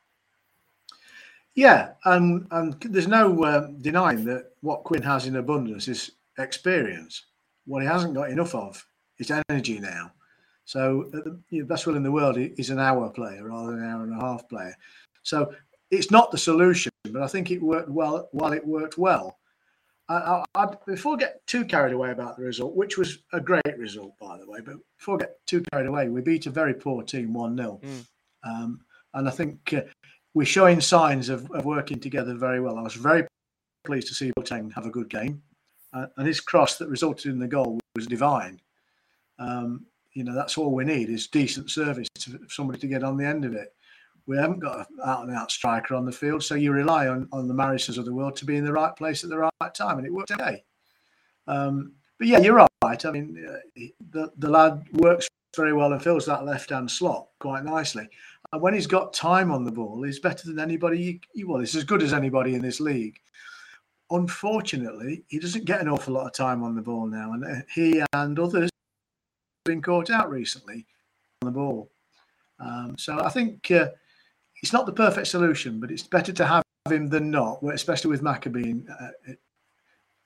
Yeah, 1.55 1.91
and 2.05 2.47
and 2.51 2.75
there's 2.81 3.07
no 3.07 3.43
um, 3.45 3.77
denying 3.79 4.25
that 4.25 4.51
what 4.61 4.83
Quinn 4.83 5.03
has 5.03 5.27
in 5.27 5.35
abundance 5.35 5.87
is 5.87 6.11
experience. 6.37 7.25
What 7.65 7.83
he 7.83 7.87
hasn't 7.87 8.15
got 8.15 8.29
enough 8.29 8.55
of 8.55 8.85
is 9.19 9.31
energy 9.49 9.79
now. 9.79 10.11
So 10.65 11.09
the 11.11 11.39
you 11.49 11.61
know, 11.61 11.65
best 11.67 11.85
will 11.85 11.95
in 11.95 12.03
the 12.03 12.11
world 12.11 12.37
is 12.37 12.69
an 12.69 12.79
hour 12.79 13.09
player 13.09 13.43
rather 13.43 13.71
than 13.71 13.83
an 13.83 13.89
hour 13.89 14.03
and 14.03 14.13
a 14.13 14.25
half 14.25 14.47
player. 14.49 14.75
So 15.21 15.53
it's 15.91 16.11
not 16.11 16.31
the 16.31 16.37
solution, 16.37 16.91
but 17.11 17.21
I 17.21 17.27
think 17.27 17.51
it 17.51 17.61
worked 17.61 17.89
well 17.89 18.29
while 18.31 18.53
it 18.53 18.65
worked 18.65 18.97
well. 18.97 19.37
I, 20.09 20.43
I, 20.55 20.67
before 20.85 21.15
I 21.15 21.17
get 21.17 21.47
too 21.47 21.63
carried 21.63 21.93
away 21.93 22.11
about 22.11 22.35
the 22.35 22.43
result, 22.43 22.75
which 22.75 22.97
was 22.97 23.19
a 23.31 23.39
great 23.39 23.77
result, 23.77 24.13
by 24.19 24.37
the 24.37 24.49
way, 24.49 24.59
but 24.59 24.75
before 24.97 25.15
I 25.15 25.19
get 25.19 25.45
too 25.47 25.63
carried 25.71 25.87
away, 25.87 26.09
we 26.09 26.21
beat 26.21 26.45
a 26.45 26.49
very 26.49 26.73
poor 26.73 27.03
team 27.03 27.33
1 27.33 27.57
0. 27.57 27.79
Mm. 27.81 28.05
Um, 28.43 28.81
and 29.13 29.27
I 29.27 29.31
think 29.31 29.73
uh, 29.73 29.81
we're 30.33 30.45
showing 30.45 30.81
signs 30.81 31.29
of, 31.29 31.49
of, 31.51 31.65
working 31.65 31.99
together 31.99 32.33
very 32.33 32.59
well. 32.59 32.77
I 32.77 32.81
was 32.81 32.95
very 32.95 33.25
pleased 33.85 34.07
to 34.07 34.13
see 34.13 34.31
Boateng 34.37 34.73
have 34.73 34.85
a 34.85 34.89
good 34.89 35.09
game. 35.09 35.41
Uh, 35.93 36.07
and 36.17 36.25
his 36.25 36.41
cross 36.41 36.77
that 36.77 36.89
resulted 36.89 37.31
in 37.31 37.39
the 37.39 37.47
goal 37.47 37.79
was 37.95 38.07
divine. 38.07 38.59
Um, 39.37 39.85
you 40.13 40.23
know, 40.23 40.33
that's 40.33 40.57
all 40.57 40.73
we 40.73 40.85
need 40.85 41.09
is 41.09 41.27
decent 41.27 41.69
service 41.69 42.07
to 42.19 42.39
somebody 42.49 42.79
to 42.79 42.87
get 42.87 43.03
on 43.03 43.17
the 43.17 43.25
end 43.25 43.45
of 43.45 43.53
it 43.53 43.75
we 44.25 44.37
haven't 44.37 44.59
got 44.59 44.79
an 44.79 44.85
out 45.05 45.23
and 45.23 45.35
out 45.35 45.51
striker 45.51 45.95
on 45.95 46.05
the 46.05 46.11
field, 46.11 46.43
so 46.43 46.55
you 46.55 46.71
rely 46.71 47.07
on 47.07 47.27
on 47.31 47.47
the 47.47 47.53
Marisers 47.53 47.97
of 47.97 48.05
the 48.05 48.13
world 48.13 48.35
to 48.37 48.45
be 48.45 48.55
in 48.55 48.63
the 48.63 48.71
right 48.71 48.95
place 48.95 49.23
at 49.23 49.29
the 49.29 49.37
right 49.37 49.73
time, 49.73 49.97
and 49.97 50.07
it 50.07 50.13
worked 50.13 50.31
okay. 50.31 50.63
Um, 51.47 51.93
but 52.17 52.27
yeah, 52.27 52.39
you're 52.39 52.55
right. 52.55 53.05
I 53.05 53.11
mean, 53.11 53.45
uh, 53.47 53.81
the 54.11 54.31
the 54.37 54.49
lad 54.49 54.83
works 54.93 55.27
very 55.55 55.73
well 55.73 55.93
and 55.93 56.01
fills 56.01 56.25
that 56.25 56.45
left 56.45 56.69
hand 56.69 56.89
slot 56.89 57.27
quite 57.39 57.63
nicely. 57.63 58.07
And 58.53 58.61
when 58.61 58.73
he's 58.73 58.87
got 58.87 59.13
time 59.13 59.51
on 59.51 59.65
the 59.65 59.71
ball, 59.71 60.03
he's 60.03 60.19
better 60.19 60.47
than 60.47 60.59
anybody. 60.59 61.19
Well, 61.43 61.59
he's 61.59 61.75
as 61.75 61.83
good 61.83 62.01
as 62.01 62.13
anybody 62.13 62.55
in 62.55 62.61
this 62.61 62.79
league. 62.79 63.19
Unfortunately, 64.11 65.25
he 65.27 65.39
doesn't 65.39 65.65
get 65.65 65.81
an 65.81 65.89
awful 65.89 66.13
lot 66.13 66.27
of 66.27 66.33
time 66.33 66.63
on 66.63 66.75
the 66.75 66.81
ball 66.81 67.07
now, 67.07 67.33
and 67.33 67.43
uh, 67.43 67.61
he 67.73 68.01
and 68.13 68.39
others 68.39 68.69
have 68.69 69.65
been 69.65 69.81
caught 69.81 70.09
out 70.09 70.29
recently 70.29 70.85
on 71.41 71.47
the 71.47 71.51
ball. 71.51 71.89
Um, 72.59 72.95
so 72.97 73.19
I 73.19 73.29
think. 73.29 73.69
Uh, 73.69 73.89
it's 74.63 74.71
not 74.71 74.85
the 74.85 74.93
perfect 74.93 75.27
solution, 75.27 75.81
but 75.81 75.91
it's 75.91 76.03
better 76.03 76.31
to 76.31 76.45
have 76.45 76.63
him 76.89 77.07
than 77.07 77.29
not, 77.29 77.59
especially 77.73 78.11
with 78.11 78.21
Maccabee 78.21 78.75
uh, 78.89 79.33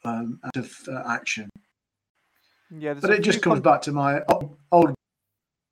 um, 0.05 0.39
out 0.45 0.55
of 0.55 0.71
uh, 0.87 1.01
action. 1.07 1.49
Yeah, 2.69 2.93
but 2.93 3.09
it 3.09 3.23
just 3.23 3.41
comes 3.41 3.55
con- 3.55 3.61
back 3.63 3.81
to 3.81 3.91
my 3.91 4.21
old 4.71 4.93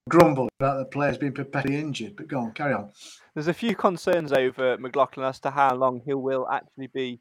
grumble 0.09 0.47
about 0.59 0.77
the 0.77 0.85
players 0.85 1.17
being 1.17 1.33
perpetually 1.33 1.79
injured. 1.79 2.15
But 2.15 2.27
go 2.27 2.39
on, 2.39 2.51
carry 2.53 2.73
on. 2.73 2.91
There's 3.33 3.47
a 3.47 3.53
few 3.53 3.75
concerns 3.75 4.31
over 4.31 4.77
McLaughlin 4.77 5.25
as 5.25 5.39
to 5.41 5.51
how 5.51 5.75
long 5.75 6.01
he 6.05 6.13
will 6.13 6.47
actually 6.49 6.87
be 6.87 7.19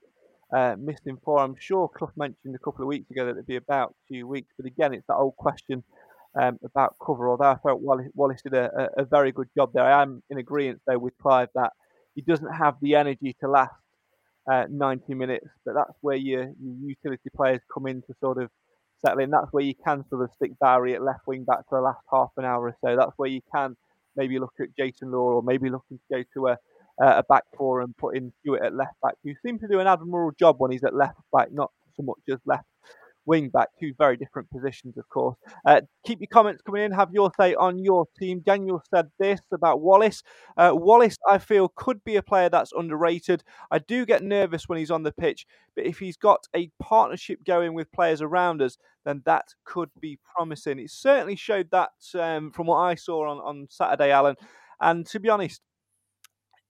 uh, 0.55 0.77
missing 0.79 1.19
for. 1.25 1.39
I'm 1.39 1.57
sure 1.59 1.89
Clough 1.89 2.13
mentioned 2.17 2.55
a 2.55 2.59
couple 2.59 2.83
of 2.83 2.89
weeks 2.89 3.11
ago 3.11 3.25
that 3.25 3.33
it'd 3.33 3.47
be 3.47 3.57
about 3.57 3.95
two 4.11 4.27
weeks, 4.27 4.53
but 4.57 4.67
again, 4.67 4.93
it's 4.95 5.07
that 5.09 5.17
old 5.17 5.37
question 5.37 5.83
um, 6.41 6.59
about 6.65 6.97
cover, 7.05 7.29
although 7.31 7.45
I 7.51 7.57
felt 7.63 7.81
Wallace, 7.81 8.09
Wallace 8.15 8.43
did 8.43 8.55
a, 8.55 8.91
a, 8.99 9.05
very 9.05 9.31
good 9.33 9.49
job 9.57 9.71
there. 9.73 9.85
I 9.85 10.03
am 10.03 10.23
in 10.31 10.39
agreement, 10.39 10.83
though, 10.87 10.99
with 10.99 11.17
Clive 11.23 11.49
that 11.55 11.73
he 12.15 12.23
doesn't 12.23 12.53
have 12.53 12.75
the 12.83 12.97
energy 12.97 13.37
to 13.41 13.49
last 13.49 13.73
uh, 14.51 14.65
90 14.69 15.15
minutes, 15.15 15.47
but 15.65 15.75
that's 15.75 15.97
where 16.01 16.17
your, 16.17 16.53
your 16.61 16.91
utility 16.91 17.31
players 17.35 17.61
come 17.73 17.87
in 17.87 18.03
to 18.03 18.15
sort 18.21 18.43
of 18.43 18.51
settle 19.05 19.21
in. 19.21 19.31
That's 19.31 19.53
where 19.53 19.65
you 19.65 19.75
can 19.75 20.05
sort 20.09 20.23
of 20.23 20.31
stick 20.35 20.53
Barry 20.61 20.95
at 20.95 21.03
left 21.03 21.27
wing 21.27 21.45
back 21.45 21.61
for 21.69 21.79
the 21.79 21.83
last 21.83 22.01
half 22.11 22.31
an 22.37 22.45
hour 22.45 22.65
or 22.67 22.77
so. 22.85 22.97
That's 22.97 23.13
where 23.17 23.29
you 23.29 23.41
can 23.55 23.77
maybe 24.17 24.39
look 24.39 24.55
at 24.61 24.77
Jason 24.77 25.11
Law 25.11 25.35
or 25.35 25.43
maybe 25.43 25.71
looking 25.71 25.99
to 25.99 26.17
go 26.17 26.25
to 26.35 26.49
a, 26.49 26.59
a 26.99 27.23
back 27.25 27.45
four 27.57 27.81
and 27.81 27.97
put 27.97 28.17
in 28.17 28.33
Hewitt 28.43 28.63
at 28.63 28.75
left 28.75 28.95
back, 29.03 29.15
who 29.25 29.35
seems 29.45 29.61
to 29.61 29.69
do 29.69 29.81
an 29.81 29.87
admirable 29.87 30.33
job 30.39 30.57
when 30.59 30.71
he's 30.71 30.85
at 30.85 30.95
left 30.95 31.19
back, 31.33 31.53
not 31.53 31.71
so 31.97 32.03
much 32.03 32.19
as 32.31 32.39
left 32.47 32.65
wing 33.27 33.49
back, 33.49 33.69
two 33.79 33.93
very 33.99 34.17
different 34.17 34.51
positions, 34.51 34.97
of 34.97 35.09
course. 35.09 35.37
Uh, 35.67 35.81
keep 36.05 36.21
your 36.21 36.29
comments 36.33 36.63
coming 36.63 36.83
in. 36.83 36.93
Have 36.93 37.13
your 37.13 37.31
say 37.39 37.55
on 37.55 37.83
your 37.83 38.07
team. 38.19 38.41
Daniel 38.45 38.83
said 38.95 39.11
this 39.19 39.41
about 39.53 39.81
Wallace. 39.81 40.23
Uh, 40.57 40.73
Wallace, 40.75 41.17
I 41.29 41.39
feel, 41.39 41.73
could 41.75 42.03
be 42.05 42.17
a 42.17 42.23
player 42.23 42.49
that's 42.49 42.73
underrated. 42.73 43.43
I 43.71 43.79
do 43.79 44.07
get 44.07 44.23
nervous 44.23 44.69
when 44.69 44.79
he's 44.79 44.91
on 44.91 45.03
the 45.03 45.13
pitch, 45.13 45.47
but 45.75 45.87
if 45.87 45.99
he's 45.99 46.17
got 46.17 46.47
a 46.55 46.71
partnership 46.81 47.45
going 47.45 47.75
with 47.75 47.93
players 47.93 48.23
around 48.23 48.63
us, 48.63 48.77
then 49.05 49.23
that 49.27 49.55
could 49.65 49.91
be 50.01 50.19
promising. 50.35 50.79
It 50.79 50.91
certainly 50.91 51.37
showed 51.37 51.71
that 51.71 51.91
um, 52.19 52.51
from 52.53 52.67
what 52.67 52.79
I 52.79 52.95
saw 52.95 53.29
on, 53.31 53.39
on 53.39 53.67
Saturday, 53.71 54.11
Alan. 54.11 54.37
And 54.81 55.07
to 55.07 55.21
be 55.21 55.29
honest, 55.29 55.61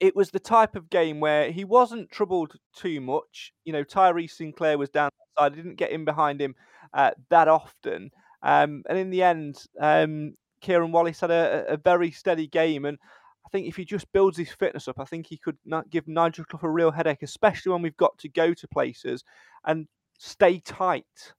it 0.05 0.15
was 0.15 0.31
the 0.31 0.39
type 0.39 0.77
of 0.77 0.91
game 0.91 1.19
where 1.19 1.51
he 1.51 1.65
wasn't 1.65 2.11
troubled 2.11 2.57
too 2.77 3.01
much. 3.01 3.55
You 3.65 3.73
know, 3.73 3.85
Tyree 3.85 4.27
Sinclair 4.27 4.77
was 4.77 4.91
down 4.91 5.11
I 5.37 5.49
didn't 5.49 5.77
get 5.77 5.91
in 5.91 6.05
behind 6.05 6.41
him 6.41 6.55
uh, 6.93 7.13
that 7.31 7.49
often. 7.49 8.11
Um, 8.43 8.83
and 8.89 8.99
in 8.99 9.11
the 9.11 9.23
end, 9.23 9.65
um, 9.81 10.35
Kieran 10.61 10.93
Wallace 10.93 11.21
had 11.21 11.31
a, 11.31 11.65
a, 11.69 11.77
very 11.79 12.11
steady 12.11 12.47
game. 12.47 12.85
And 12.85 12.99
I 13.47 13.49
think 13.49 13.67
if 13.67 13.77
he 13.77 13.85
just 13.87 14.13
builds 14.13 14.37
his 14.37 14.53
fitness 14.53 14.87
up, 14.87 15.01
I 15.01 15.05
think 15.07 15.27
he 15.27 15.39
could 15.39 15.57
not 15.65 15.89
give 15.91 16.07
Nigel 16.07 16.45
Clough 16.45 16.61
a 16.63 16.71
real 16.71 16.91
headache, 16.91 17.23
especially 17.23 17.73
when 17.73 17.83
we've 17.83 17.97
got 17.97 18.17
to 18.19 18.29
go 18.29 18.53
to 18.53 18.69
places 18.69 19.25
and 19.65 19.87
stay 20.19 20.61
tight. 20.61 21.33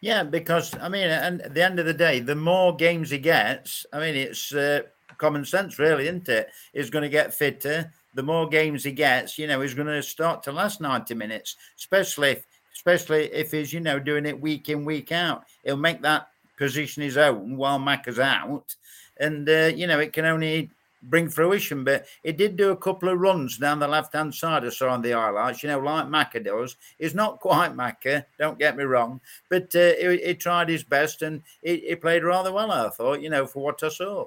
Yeah, 0.00 0.22
because 0.22 0.76
I 0.78 0.88
mean, 0.88 1.08
and 1.08 1.42
at 1.42 1.54
the 1.54 1.64
end 1.64 1.78
of 1.78 1.86
the 1.86 1.94
day, 1.94 2.20
the 2.20 2.34
more 2.34 2.74
games 2.74 3.10
he 3.10 3.18
gets, 3.18 3.84
I 3.92 3.98
mean, 4.00 4.14
it's 4.14 4.54
uh, 4.54 4.82
common 5.18 5.44
sense, 5.44 5.78
really, 5.78 6.04
isn't 6.04 6.28
it? 6.28 6.50
He's 6.72 6.90
going 6.90 7.02
to 7.02 7.08
get 7.08 7.34
fitter. 7.34 7.92
The 8.14 8.22
more 8.22 8.48
games 8.48 8.84
he 8.84 8.92
gets, 8.92 9.38
you 9.38 9.46
know, 9.46 9.60
he's 9.60 9.74
going 9.74 9.88
to 9.88 10.02
start 10.02 10.42
to 10.44 10.52
last 10.52 10.80
90 10.80 11.14
minutes, 11.14 11.56
especially 11.76 12.30
if 12.30 12.46
especially 12.74 13.24
if 13.32 13.50
he's, 13.50 13.72
you 13.72 13.80
know, 13.80 13.98
doing 13.98 14.24
it 14.24 14.40
week 14.40 14.68
in, 14.68 14.84
week 14.84 15.10
out. 15.10 15.44
He'll 15.64 15.76
make 15.76 16.00
that 16.02 16.28
position 16.56 17.02
his 17.02 17.16
own 17.16 17.56
while 17.56 17.78
Mac 17.78 18.06
is 18.06 18.20
out. 18.20 18.74
And, 19.18 19.48
uh, 19.48 19.72
you 19.74 19.88
know, 19.88 19.98
it 19.98 20.12
can 20.12 20.24
only 20.24 20.70
bring 21.02 21.28
fruition. 21.28 21.84
But 21.84 22.06
it 22.22 22.36
did 22.36 22.56
do 22.56 22.70
a 22.70 22.76
couple 22.76 23.08
of 23.08 23.18
runs 23.18 23.58
down 23.58 23.78
the 23.78 23.88
left 23.88 24.14
hand 24.14 24.34
side, 24.34 24.64
I 24.64 24.70
saw 24.70 24.90
on 24.90 25.02
the 25.02 25.12
highlights, 25.12 25.62
you 25.62 25.68
know, 25.68 25.78
like 25.78 26.06
Macca 26.06 26.44
does. 26.44 26.76
He's 26.98 27.14
not 27.14 27.40
quite 27.40 27.76
Macca, 27.76 28.24
don't 28.38 28.58
get 28.58 28.76
me 28.76 28.84
wrong, 28.84 29.20
but 29.48 29.74
uh, 29.74 29.94
he, 29.98 30.20
he, 30.24 30.34
tried 30.34 30.68
his 30.68 30.84
best 30.84 31.22
and 31.22 31.42
he, 31.62 31.78
he, 31.88 31.94
played 31.96 32.24
rather 32.24 32.52
well, 32.52 32.70
I 32.70 32.88
thought, 32.90 33.20
you 33.20 33.30
know, 33.30 33.46
for 33.46 33.62
what 33.62 33.82
I 33.82 33.88
saw. 33.88 34.26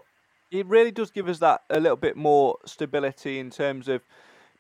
It 0.51 0.65
really 0.65 0.91
does 0.91 1.11
give 1.11 1.29
us 1.29 1.39
that 1.39 1.61
a 1.69 1.79
little 1.79 1.97
bit 1.97 2.17
more 2.17 2.57
stability 2.65 3.39
in 3.39 3.49
terms 3.49 3.87
of 3.87 4.01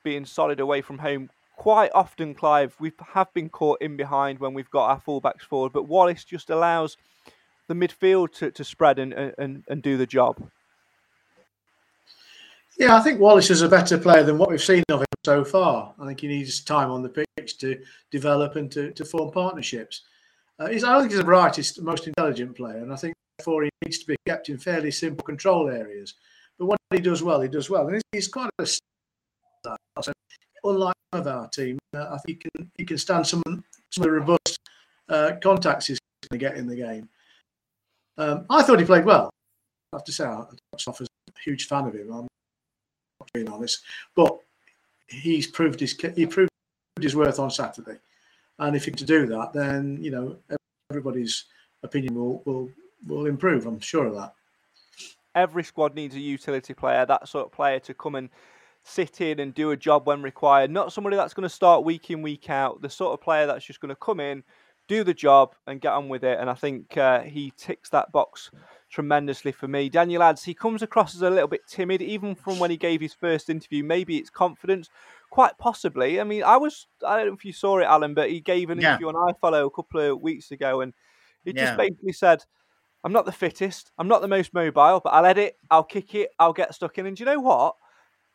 being 0.03 0.25
solid 0.25 0.59
away 0.59 0.81
from 0.81 0.99
home 0.99 1.29
quite 1.61 1.91
often, 1.93 2.33
Clive, 2.33 2.75
we 2.79 2.91
have 3.13 3.31
been 3.35 3.47
caught 3.47 3.79
in 3.83 3.95
behind 3.95 4.39
when 4.39 4.51
we've 4.51 4.71
got 4.71 4.89
our 4.89 4.99
fullbacks 4.99 5.43
forward, 5.43 5.71
but 5.71 5.87
Wallace 5.87 6.23
just 6.23 6.49
allows 6.49 6.97
the 7.67 7.75
midfield 7.75 8.33
to, 8.33 8.49
to 8.49 8.63
spread 8.63 8.97
and, 8.97 9.13
and, 9.13 9.63
and 9.67 9.83
do 9.83 9.95
the 9.95 10.07
job. 10.07 10.49
Yeah, 12.81 12.95
I 12.95 12.99
think 12.99 13.19
Wallace 13.19 13.51
is 13.51 13.61
a 13.61 13.69
better 13.69 13.95
player 13.95 14.23
than 14.23 14.39
what 14.39 14.49
we've 14.49 14.59
seen 14.59 14.83
of 14.89 15.01
him 15.01 15.05
so 15.23 15.45
far. 15.45 15.93
I 15.99 16.07
think 16.07 16.19
he 16.19 16.27
needs 16.27 16.63
time 16.63 16.89
on 16.89 17.03
the 17.03 17.25
pitch 17.37 17.59
to 17.59 17.79
develop 18.09 18.55
and 18.55 18.71
to, 18.71 18.89
to 18.93 19.05
form 19.05 19.29
partnerships. 19.29 20.01
Uh, 20.57 20.65
he's, 20.67 20.83
I 20.83 20.97
think 20.97 21.11
he's 21.11 21.19
the 21.19 21.23
brightest, 21.23 21.79
most 21.83 22.07
intelligent 22.07 22.57
player, 22.57 22.77
and 22.77 22.91
I 22.91 22.95
think 22.95 23.13
therefore 23.37 23.65
he 23.65 23.69
needs 23.85 23.99
to 23.99 24.07
be 24.07 24.15
kept 24.27 24.49
in 24.49 24.57
fairly 24.57 24.89
simple 24.89 25.23
control 25.23 25.69
areas. 25.69 26.15
But 26.57 26.65
what 26.65 26.79
he 26.91 26.97
does 26.97 27.21
well, 27.21 27.39
he 27.41 27.49
does 27.49 27.69
well, 27.69 27.87
and 27.87 28.01
he's 28.11 28.27
quite 28.27 28.49
a 28.57 28.65
unlike 30.63 30.95
of 31.13 31.27
our 31.27 31.47
team, 31.49 31.77
uh, 31.93 32.07
I 32.11 32.17
think 32.25 32.41
he 32.43 32.49
can, 32.49 32.71
he 32.79 32.85
can 32.85 32.97
stand 32.97 33.27
some 33.27 33.43
some 33.91 34.03
of 34.03 34.03
the 34.05 34.11
robust 34.11 34.57
uh, 35.07 35.33
contacts 35.39 35.85
he's 35.85 35.99
going 36.31 36.39
to 36.39 36.43
get 36.43 36.57
in 36.57 36.65
the 36.65 36.77
game. 36.77 37.09
Um, 38.17 38.47
I 38.49 38.63
thought 38.63 38.79
he 38.79 38.85
played 38.85 39.05
well. 39.05 39.29
I 39.93 39.97
have 39.97 40.03
to 40.05 40.11
say, 40.11 40.25
I'm 40.25 40.47
a 40.73 41.05
huge 41.43 41.67
fan 41.67 41.85
of 41.85 41.93
him. 41.93 42.11
I'm 42.11 42.27
being 43.33 43.49
honest, 43.49 43.81
but 44.15 44.37
he's 45.07 45.47
proved 45.47 45.79
his 45.79 45.97
he 46.15 46.25
proved 46.25 46.49
his 46.99 47.15
worth 47.15 47.39
on 47.39 47.49
Saturday. 47.49 47.97
And 48.59 48.75
if 48.75 48.85
he 48.85 48.91
to 48.91 49.05
do 49.05 49.25
that, 49.27 49.53
then 49.53 49.97
you 50.01 50.11
know 50.11 50.37
everybody's 50.89 51.45
opinion 51.83 52.15
will 52.15 52.41
will 52.45 52.69
will 53.07 53.25
improve. 53.25 53.65
I'm 53.65 53.79
sure 53.79 54.07
of 54.07 54.15
that. 54.15 54.33
Every 55.33 55.63
squad 55.63 55.95
needs 55.95 56.15
a 56.15 56.19
utility 56.19 56.73
player, 56.73 57.05
that 57.05 57.27
sort 57.27 57.45
of 57.45 57.51
player 57.53 57.79
to 57.79 57.93
come 57.93 58.15
and 58.15 58.29
sit 58.83 59.21
in 59.21 59.39
and 59.39 59.53
do 59.53 59.71
a 59.71 59.77
job 59.77 60.05
when 60.05 60.21
required. 60.21 60.69
Not 60.69 60.91
somebody 60.91 61.15
that's 61.15 61.33
going 61.33 61.47
to 61.47 61.49
start 61.49 61.85
week 61.85 62.11
in 62.11 62.21
week 62.21 62.49
out. 62.49 62.81
The 62.81 62.89
sort 62.89 63.13
of 63.13 63.21
player 63.21 63.47
that's 63.47 63.63
just 63.63 63.79
going 63.79 63.89
to 63.89 63.95
come 63.95 64.19
in, 64.19 64.43
do 64.89 65.05
the 65.05 65.13
job, 65.13 65.55
and 65.67 65.79
get 65.79 65.93
on 65.93 66.09
with 66.09 66.25
it. 66.25 66.37
And 66.39 66.49
I 66.49 66.53
think 66.53 66.97
uh, 66.97 67.21
he 67.21 67.53
ticks 67.55 67.89
that 67.89 68.11
box 68.11 68.51
tremendously 68.91 69.51
for 69.51 69.67
me. 69.67 69.89
Daniel 69.89 70.21
adds 70.21 70.43
he 70.43 70.53
comes 70.53 70.81
across 70.81 71.15
as 71.15 71.21
a 71.21 71.29
little 71.29 71.47
bit 71.47 71.67
timid, 71.67 72.01
even 72.01 72.35
from 72.35 72.59
when 72.59 72.69
he 72.69 72.77
gave 72.77 73.01
his 73.01 73.13
first 73.13 73.49
interview. 73.49 73.83
Maybe 73.83 74.17
it's 74.17 74.29
confidence, 74.29 74.89
quite 75.31 75.57
possibly. 75.57 76.19
I 76.19 76.23
mean, 76.23 76.43
I 76.43 76.57
was 76.57 76.87
I 77.05 77.17
don't 77.17 77.27
know 77.27 77.33
if 77.33 77.45
you 77.45 77.53
saw 77.53 77.79
it, 77.79 77.85
Alan, 77.85 78.13
but 78.13 78.29
he 78.29 78.41
gave 78.41 78.69
an 78.69 78.79
yeah. 78.79 78.89
interview 78.89 79.07
on 79.07 79.33
iFollow 79.33 79.65
a 79.65 79.71
couple 79.71 80.01
of 80.01 80.21
weeks 80.21 80.51
ago, 80.51 80.81
and 80.81 80.93
he 81.43 81.53
yeah. 81.55 81.65
just 81.65 81.77
basically 81.77 82.13
said. 82.13 82.43
I'm 83.03 83.13
not 83.13 83.25
the 83.25 83.31
fittest. 83.31 83.91
I'm 83.97 84.07
not 84.07 84.21
the 84.21 84.27
most 84.27 84.53
mobile, 84.53 85.01
but 85.03 85.09
I'll 85.09 85.25
edit, 85.25 85.57
I'll 85.71 85.83
kick 85.83 86.13
it, 86.13 86.29
I'll 86.37 86.53
get 86.53 86.75
stuck 86.75 86.99
in. 86.99 87.07
And 87.07 87.17
do 87.17 87.21
you 87.21 87.25
know 87.25 87.39
what? 87.39 87.73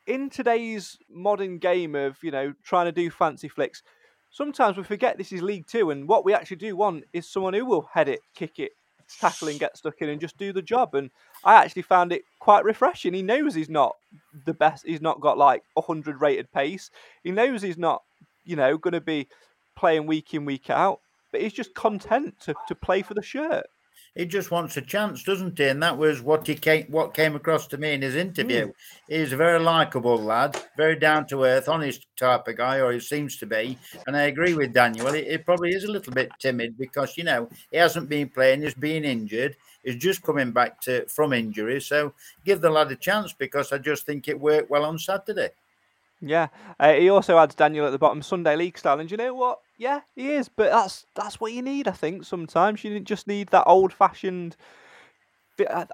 In 0.09 0.29
today's 0.29 0.99
modern 1.09 1.59
game 1.59 1.95
of, 1.95 2.17
you 2.21 2.33
know, 2.33 2.53
trying 2.65 2.87
to 2.87 2.91
do 2.91 3.09
fancy 3.09 3.47
flicks, 3.49 3.85
sometimes 4.33 4.77
we 4.77 4.83
forget 4.83 5.19
this 5.19 5.31
is 5.31 5.41
League 5.41 5.69
Two, 5.69 5.91
and 5.91 6.09
what 6.09 6.25
we 6.25 6.35
actually 6.35 6.57
do 6.57 6.75
want 6.75 7.05
is 7.13 7.31
someone 7.31 7.55
who 7.55 7.65
will 7.65 7.89
head 7.95 8.09
it, 8.09 8.23
kick 8.35 8.59
it, 8.59 8.73
tackle 9.21 9.49
and 9.49 9.61
get 9.61 9.77
stuck 9.77 10.01
in 10.01 10.09
and 10.09 10.21
just 10.21 10.37
do 10.37 10.53
the 10.53 10.63
job. 10.63 10.95
And 10.95 11.11
I 11.45 11.55
actually 11.55 11.83
found 11.83 12.13
it 12.13 12.23
quite 12.41 12.65
refreshing. 12.65 13.15
He 13.15 13.23
knows 13.23 13.55
he's 13.55 13.71
not 13.71 13.97
the 14.45 14.55
best. 14.55 14.87
He's 14.87 15.03
not 15.03 15.21
got 15.21 15.39
like 15.39 15.63
a 15.77 15.81
hundred 15.81 16.21
rated 16.21 16.51
pace. 16.53 16.91
He 17.23 17.31
knows 17.31 17.63
he's 17.63 17.79
not, 17.79 18.03
you 18.45 18.57
know, 18.57 18.79
going 18.79 18.93
to 18.93 19.01
be 19.01 19.29
playing 19.77 20.07
week 20.07 20.35
in 20.35 20.45
week 20.45 20.71
out. 20.71 21.01
But 21.33 21.43
he's 21.43 21.53
just 21.53 21.75
content 21.75 22.35
to, 22.43 22.55
to 22.69 22.75
play 22.75 23.03
for 23.03 23.15
the 23.15 23.23
shirt 23.23 23.67
he 24.17 24.25
just 24.25 24.51
wants 24.51 24.77
a 24.79 24.81
chance, 24.81 25.23
doesn't 25.23 25.59
he? 25.59 25.65
And 25.65 25.83
that 25.83 25.99
was 25.99 26.23
what 26.23 26.47
he 26.47 26.55
came, 26.55 26.87
what 26.89 27.13
came 27.13 27.37
across 27.37 27.67
to 27.69 27.77
me 27.77 27.93
in 27.93 28.01
his 28.01 28.17
interview. 28.17 28.69
Mm. 28.69 28.73
He's 29.09 29.33
a 29.33 29.37
very 29.37 29.59
likable 29.59 30.17
lad, 30.17 30.61
very 30.77 30.97
down 30.97 31.27
to 31.29 31.45
earth, 31.45 31.69
honest 31.69 32.07
type 32.17 32.49
of 32.49 32.57
guy, 32.57 32.81
or 32.81 32.93
he 32.93 33.01
seems 33.01 33.37
to 33.37 33.47
be. 33.47 33.79
And 34.07 34.17
I 34.17 34.23
agree 34.23 34.55
with 34.55 34.73
Daniel. 34.73 35.13
He, 35.13 35.25
he 35.25 35.39
probably 35.39 35.71
is 35.71 35.85
a 35.85 35.93
little 35.93 36.15
bit 36.15 36.31
timid 36.39 36.79
because 36.79 37.19
you 37.19 37.25
know 37.25 37.51
he 37.71 37.77
hasn't 37.77 38.09
been 38.09 38.31
playing, 38.31 38.63
he's 38.63 38.75
been 38.75 39.05
injured, 39.05 39.55
he's 39.85 39.97
just 39.97 40.23
coming 40.23 40.51
back 40.51 40.81
to 40.83 41.07
from 41.09 41.35
injury. 41.35 41.81
So 41.83 42.15
give 42.45 42.63
the 42.63 42.71
lad 42.71 42.91
a 42.91 42.97
chance 42.97 43.35
because 43.35 43.71
I 43.71 43.79
just 43.79 44.07
think 44.07 44.29
it 44.29 44.41
worked 44.41 44.71
well 44.71 44.87
on 44.87 44.99
Saturday. 44.99 45.51
Yeah, 46.23 46.49
uh, 46.81 46.95
he 46.95 47.11
also 47.11 47.37
adds 47.37 47.55
Daniel 47.55 47.85
at 47.85 47.91
the 47.91 47.99
bottom, 47.99 48.23
Sunday 48.23 48.57
League 48.57 48.79
style, 48.79 48.99
and 48.99 49.11
you 49.11 49.19
know 49.19 49.35
what? 49.35 49.61
Yeah, 49.79 50.01
he 50.15 50.31
is, 50.33 50.49
but 50.49 50.71
that's 50.71 51.07
that's 51.15 51.41
what 51.41 51.53
you 51.53 51.63
need. 51.63 51.87
I 51.87 51.93
think 51.93 52.25
sometimes 52.25 52.83
you 52.83 52.99
just 53.01 53.27
need 53.27 53.49
that 53.49 53.67
old 53.67 53.93
fashioned. 53.93 54.57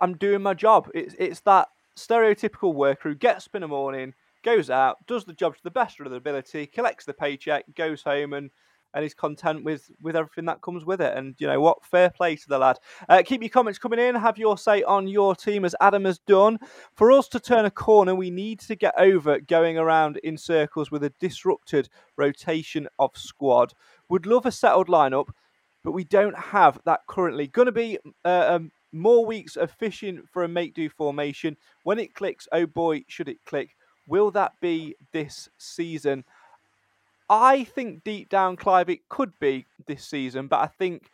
I'm 0.01 0.17
doing 0.17 0.43
my 0.43 0.55
job. 0.55 0.89
It's 0.95 1.15
it's 1.19 1.41
that 1.41 1.69
stereotypical 1.97 2.75
worker 2.75 3.11
who 3.11 3.15
gets 3.15 3.47
up 3.47 3.55
in 3.55 3.63
the 3.63 3.69
morning, 3.69 4.15
goes 4.43 4.71
out, 4.71 5.07
does 5.07 5.25
the 5.25 5.33
job 5.33 5.57
to 5.57 5.63
the 5.63 5.71
best 5.71 6.01
of 6.01 6.09
their 6.09 6.19
ability, 6.19 6.67
collects 6.67 7.05
the 7.05 7.13
paycheck, 7.15 7.65
goes 7.75 8.03
home, 8.03 8.33
and 8.33 8.51
and 8.95 9.03
he's 9.03 9.15
content 9.15 9.65
with 9.65 9.91
with 10.01 10.17
everything 10.17 10.45
that 10.47 10.63
comes 10.63 10.85
with 10.85 11.01
it. 11.01 11.17
And 11.17 11.35
you 11.39 11.47
know 11.47 11.61
what? 11.61 11.85
Fair 11.85 12.11
play 12.11 12.37
to 12.37 12.49
the 12.49 12.59
lad. 12.59 12.79
Uh, 13.09 13.23
keep 13.25 13.43
your 13.43 13.51
comments 13.51 13.79
coming 13.79 13.99
in. 13.99 14.15
Have 14.15 14.39
your 14.39 14.59
say 14.59 14.83
on 14.83 15.09
your 15.09 15.35
team 15.35 15.65
as 15.65 15.75
Adam 15.81 16.05
has 16.05 16.19
done. 16.21 16.59
For 16.95 17.13
us 17.13 17.29
to 17.29 17.41
turn 17.41 17.65
a 17.65 17.71
corner, 17.71 18.15
we 18.15 18.31
need 18.31 18.61
to 18.61 18.77
get 18.77 18.95
over 18.99 19.41
going 19.41 19.79
around 19.79 20.19
in 20.19 20.37
circles 20.37 20.91
with 20.91 21.05
a 21.05 21.13
disrupted 21.21 21.89
rotation 22.17 22.89
of 22.99 23.17
squad. 23.17 23.73
Would 24.09 24.27
love 24.27 24.47
a 24.47 24.53
settled 24.53 24.89
lineup, 24.89 25.29
but 25.83 25.93
we 25.93 26.05
don't 26.05 26.39
have 26.39 26.79
that 26.85 27.01
currently. 27.09 27.47
Going 27.47 27.67
to 27.67 27.73
be 27.73 27.99
uh, 28.25 28.47
um, 28.49 28.73
more 28.93 29.25
weeks 29.25 29.57
of 29.57 29.71
fishing 29.71 30.23
for 30.31 30.45
a 30.45 30.49
make 30.49 30.75
do 30.75 30.89
formation. 30.89 31.57
When 31.83 31.99
it 31.99 32.15
clicks, 32.15 32.47
oh 32.53 32.67
boy, 32.67 33.05
should 33.09 33.29
it 33.29 33.39
click. 33.47 33.77
Will 34.07 34.31
that 34.33 34.53
be 34.61 34.97
this 35.13 35.49
season? 35.59 36.25
I 37.29 37.65
think 37.65 38.05
deep 38.05 38.29
down, 38.29 38.57
Clive, 38.57 38.91
it 38.91 39.09
could 39.09 39.33
be 39.41 39.67
this 39.87 40.05
season, 40.05 40.47
but 40.49 40.61
I 40.61 40.67
think 40.67 41.11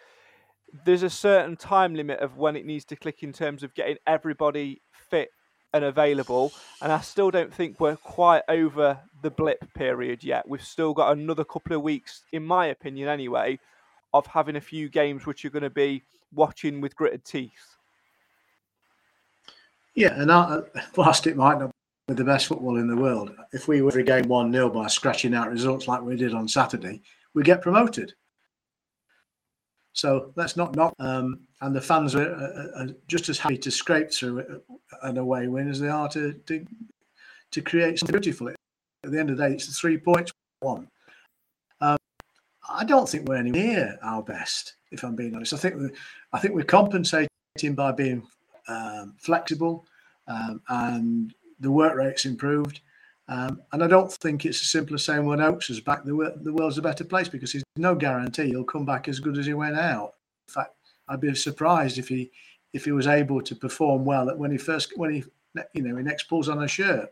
there's 0.85 1.03
a 1.03 1.11
certain 1.11 1.57
time 1.57 1.95
limit 1.95 2.21
of 2.21 2.37
when 2.37 2.57
it 2.57 2.67
needs 2.67 2.85
to 2.87 2.97
click 2.97 3.23
in 3.23 3.33
terms 3.33 3.63
of 3.63 3.75
getting 3.75 3.97
everybody 4.07 4.83
fit 4.93 5.31
and 5.73 5.85
available. 5.85 6.53
And 6.83 6.93
I 6.93 7.01
still 7.01 7.31
don't 7.31 7.53
think 7.53 7.81
we're 7.81 7.97
quite 7.97 8.43
over 8.49 8.99
the 9.23 9.31
blip 9.31 9.73
period 9.75 10.25
yet. 10.25 10.49
We've 10.49 10.63
still 10.63 10.95
got 10.95 11.13
another 11.13 11.45
couple 11.45 11.77
of 11.77 11.83
weeks, 11.83 12.23
in 12.33 12.45
my 12.45 12.67
opinion 12.67 13.09
anyway, 13.09 13.59
of 14.13 14.27
having 14.27 14.57
a 14.57 14.61
few 14.61 14.89
games 14.89 15.27
which 15.27 15.45
you're 15.45 15.51
going 15.51 15.63
to 15.63 15.71
be 15.71 16.03
watching 16.33 16.81
with 16.81 16.97
gritted 16.97 17.25
teeth. 17.25 17.77
Yeah, 19.95 20.21
and 20.21 20.31
I, 20.31 20.61
whilst 20.97 21.27
it 21.27 21.37
might 21.37 21.59
not 21.59 21.71
with 22.09 22.17
the 22.17 22.25
best 22.25 22.47
football 22.47 22.79
in 22.79 22.89
the 22.89 22.97
world. 22.97 23.31
If 23.53 23.69
we 23.69 23.83
were 23.83 23.91
every 23.91 24.03
game 24.03 24.27
1 24.27 24.53
0 24.53 24.71
by 24.71 24.87
scratching 24.89 25.35
out 25.35 25.51
results 25.51 25.87
like 25.87 26.01
we 26.01 26.17
did 26.17 26.35
on 26.35 26.49
Saturday, 26.49 27.03
we 27.35 27.43
get 27.43 27.63
promoted. 27.63 28.15
So 29.93 30.33
let's 30.35 30.57
not 30.57 30.75
knock. 30.75 30.95
Um, 30.99 31.41
and 31.61 31.77
the 31.77 31.81
fans 31.81 32.15
are, 32.15 32.33
are, 32.33 32.73
are, 32.77 32.87
just 33.09 33.29
as 33.29 33.39
happy 33.39 33.59
to 33.59 33.71
scrape 33.71 34.13
through 34.13 34.63
an 35.03 35.19
away 35.19 35.49
win 35.49 35.69
as 35.69 35.81
they 35.81 35.89
are 35.89 36.09
to 36.09 36.33
to, 36.47 36.67
to 37.51 37.61
create 37.61 37.99
something 37.99 38.21
beautiful. 38.21 38.49
At 38.49 39.13
the 39.13 39.21
end 39.21 39.31
of 39.31 39.37
the 39.37 39.49
day, 39.49 39.55
it's 39.55 39.79
three 39.79 39.99
points 39.99 40.33
one. 40.61 40.89
Um, 41.81 41.99
I 42.69 42.85
don't 42.85 43.09
think 43.09 43.29
we're 43.29 43.37
anywhere 43.37 43.67
near 43.67 43.99
our 44.03 44.23
best, 44.23 44.75
if 44.91 45.05
I'm 45.05 45.15
being 45.15 45.35
honest. 45.35 45.53
I 45.53 45.57
think 45.57 45.77
we, 45.77 45.91
I 46.33 46.39
think 46.39 46.55
we're 46.55 46.65
compensating 46.65 47.29
by 47.75 47.93
being 47.93 48.27
um, 48.69 49.15
flexible 49.19 49.85
um, 50.29 50.61
and 50.69 51.35
the 51.61 51.71
work 51.71 51.95
rate's 51.95 52.25
improved. 52.25 52.81
Um, 53.29 53.61
and 53.73 53.85
I 53.85 53.87
don't 53.87 54.11
think 54.11 54.47
it's 54.47 54.61
as 54.61 54.71
simple 54.71 54.95
as 54.95 55.05
saying 55.05 55.27
when 55.27 55.41
Oates 55.41 55.69
is 55.69 55.81
back, 55.81 56.05
the, 56.05 56.35
the 56.43 56.53
world's 56.53 56.79
a 56.79 56.83
better 56.83 57.05
place 57.05 57.29
because 57.29 57.53
there's 57.53 57.65
no 57.77 57.95
guarantee 57.95 58.47
he'll 58.47 58.65
come 58.65 58.87
back 58.87 59.07
as 59.07 59.21
good 59.21 59.37
as 59.37 59.47
he 59.47 59.55
went 59.55 59.77
out. 59.77 60.15
In 60.49 60.55
fact, 60.55 60.75
I'd 61.09 61.21
be 61.21 61.35
surprised 61.35 61.99
if 61.99 62.09
he 62.09 62.31
if 62.75 62.85
he 62.85 62.93
was 62.93 63.07
able 63.07 63.41
to 63.43 63.55
perform 63.55 64.05
well 64.05 64.35
when 64.37 64.51
he 64.51 64.59
first 64.59 64.93
when 64.97 65.13
he 65.13 65.25
you 65.75 65.83
know 65.83 65.97
he 65.97 66.03
next 66.03 66.25
pulls 66.25 66.49
on 66.49 66.63
a 66.63 66.69
shirt. 66.69 67.09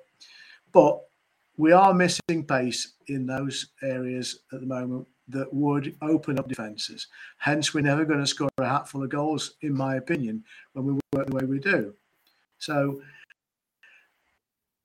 But 0.72 1.00
we 1.56 1.72
are 1.72 1.94
missing 1.94 2.44
pace 2.46 2.94
in 3.08 3.26
those 3.26 3.68
areas 3.82 4.40
at 4.52 4.60
the 4.60 4.66
moment 4.66 5.06
that 5.28 5.52
would 5.52 5.96
open 6.02 6.38
up 6.38 6.48
defences. 6.48 7.08
Hence, 7.38 7.74
we're 7.74 7.80
never 7.80 8.04
going 8.04 8.20
to 8.20 8.26
score 8.26 8.48
a 8.58 8.66
hatful 8.66 9.02
of 9.02 9.10
goals, 9.10 9.54
in 9.62 9.74
my 9.74 9.96
opinion, 9.96 10.44
when 10.74 10.84
we 10.84 11.00
work 11.12 11.26
the 11.26 11.34
way 11.34 11.44
we 11.44 11.58
do. 11.58 11.94
So 12.58 13.00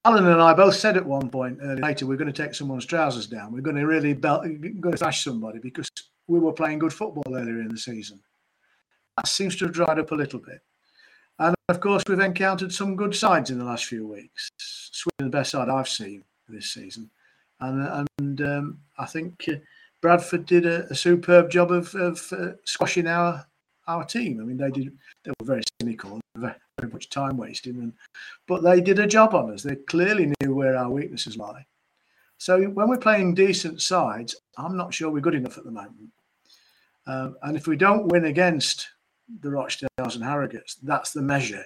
Alan 0.03 0.25
and 0.25 0.41
I 0.41 0.53
both 0.53 0.75
said 0.75 0.97
at 0.97 1.05
one 1.05 1.29
point 1.29 1.59
earlier 1.61 1.83
later, 1.83 2.07
we're 2.07 2.17
going 2.17 2.31
to 2.31 2.43
take 2.43 2.55
someone's 2.55 2.85
trousers 2.85 3.27
down. 3.27 3.51
We're 3.51 3.61
going 3.61 3.75
to 3.75 3.85
really 3.85 4.13
belt, 4.13 4.43
going 4.43 4.91
to 4.93 4.97
thrash 4.97 5.23
somebody 5.23 5.59
because 5.59 5.89
we 6.27 6.39
were 6.39 6.53
playing 6.53 6.79
good 6.79 6.93
football 6.93 7.23
earlier 7.27 7.61
in 7.61 7.69
the 7.69 7.77
season. 7.77 8.19
That 9.17 9.27
seems 9.27 9.55
to 9.57 9.65
have 9.65 9.73
dried 9.73 9.99
up 9.99 10.11
a 10.11 10.15
little 10.15 10.39
bit. 10.39 10.61
And 11.37 11.55
of 11.69 11.79
course, 11.79 12.03
we've 12.07 12.19
encountered 12.19 12.73
some 12.73 12.95
good 12.95 13.15
sides 13.15 13.51
in 13.51 13.59
the 13.59 13.65
last 13.65 13.85
few 13.85 14.07
weeks. 14.07 14.49
Swindon, 14.57 15.31
the 15.31 15.37
best 15.37 15.51
side 15.51 15.69
I've 15.69 15.89
seen 15.89 16.23
this 16.47 16.73
season. 16.73 17.09
And, 17.59 18.07
and 18.19 18.41
um, 18.41 18.79
I 18.97 19.05
think 19.05 19.45
uh, 19.47 19.55
Bradford 20.01 20.45
did 20.47 20.65
a, 20.65 20.87
a, 20.89 20.95
superb 20.95 21.51
job 21.51 21.71
of, 21.71 21.93
of 21.93 22.33
uh, 22.33 22.53
squashing 22.65 23.07
our 23.07 23.45
our 23.87 24.03
team. 24.05 24.39
I 24.39 24.43
mean, 24.43 24.57
they 24.57 24.71
did. 24.71 24.97
They 25.23 25.31
were 25.39 25.45
very 25.45 25.63
cynical, 25.79 26.19
very, 26.35 26.53
very 26.79 26.91
much 26.91 27.09
time 27.09 27.37
wasting, 27.37 27.77
and 27.77 27.93
but 28.47 28.63
they 28.63 28.81
did 28.81 28.99
a 28.99 29.07
job 29.07 29.33
on 29.33 29.51
us. 29.51 29.63
They 29.63 29.75
clearly 29.75 30.33
knew 30.41 30.53
where 30.53 30.77
our 30.77 30.89
weaknesses 30.89 31.37
lie. 31.37 31.65
So 32.37 32.63
when 32.63 32.89
we're 32.89 32.97
playing 32.97 33.35
decent 33.35 33.81
sides, 33.81 34.35
I'm 34.57 34.75
not 34.75 34.93
sure 34.93 35.11
we're 35.11 35.19
good 35.19 35.35
enough 35.35 35.57
at 35.57 35.63
the 35.63 35.71
moment. 35.71 36.09
Um, 37.05 37.35
and 37.43 37.55
if 37.55 37.67
we 37.67 37.75
don't 37.75 38.07
win 38.07 38.25
against 38.25 38.89
the 39.41 39.49
Rochdales 39.49 40.15
and 40.15 40.23
Harrogates, 40.23 40.75
that's 40.81 41.13
the 41.13 41.21
measure. 41.21 41.65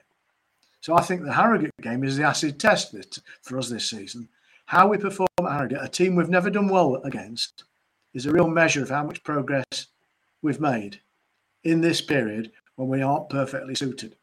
So 0.82 0.98
I 0.98 1.02
think 1.02 1.24
the 1.24 1.34
Harrogate 1.34 1.72
game 1.82 2.04
is 2.04 2.18
the 2.18 2.24
acid 2.24 2.60
test 2.60 2.94
for 3.42 3.58
us 3.58 3.70
this 3.70 3.90
season. 3.90 4.28
How 4.66 4.88
we 4.88 4.98
perform 4.98 5.28
at 5.40 5.52
Harrogate, 5.52 5.80
a 5.82 5.88
team 5.88 6.16
we've 6.16 6.30
never 6.30 6.50
done 6.50 6.68
well 6.68 6.98
against, 7.04 7.64
is 8.14 8.26
a 8.26 8.32
real 8.32 8.48
measure 8.48 8.84
of 8.84 8.90
how 8.90 9.04
much 9.04 9.24
progress 9.24 9.88
we've 10.42 10.60
made 10.60 11.00
in 11.66 11.82
this 11.82 12.00
period 12.00 12.52
when 12.76 12.88
we 12.88 13.02
aren't 13.02 13.30
perfectly 13.30 13.76
suited. 13.76 14.16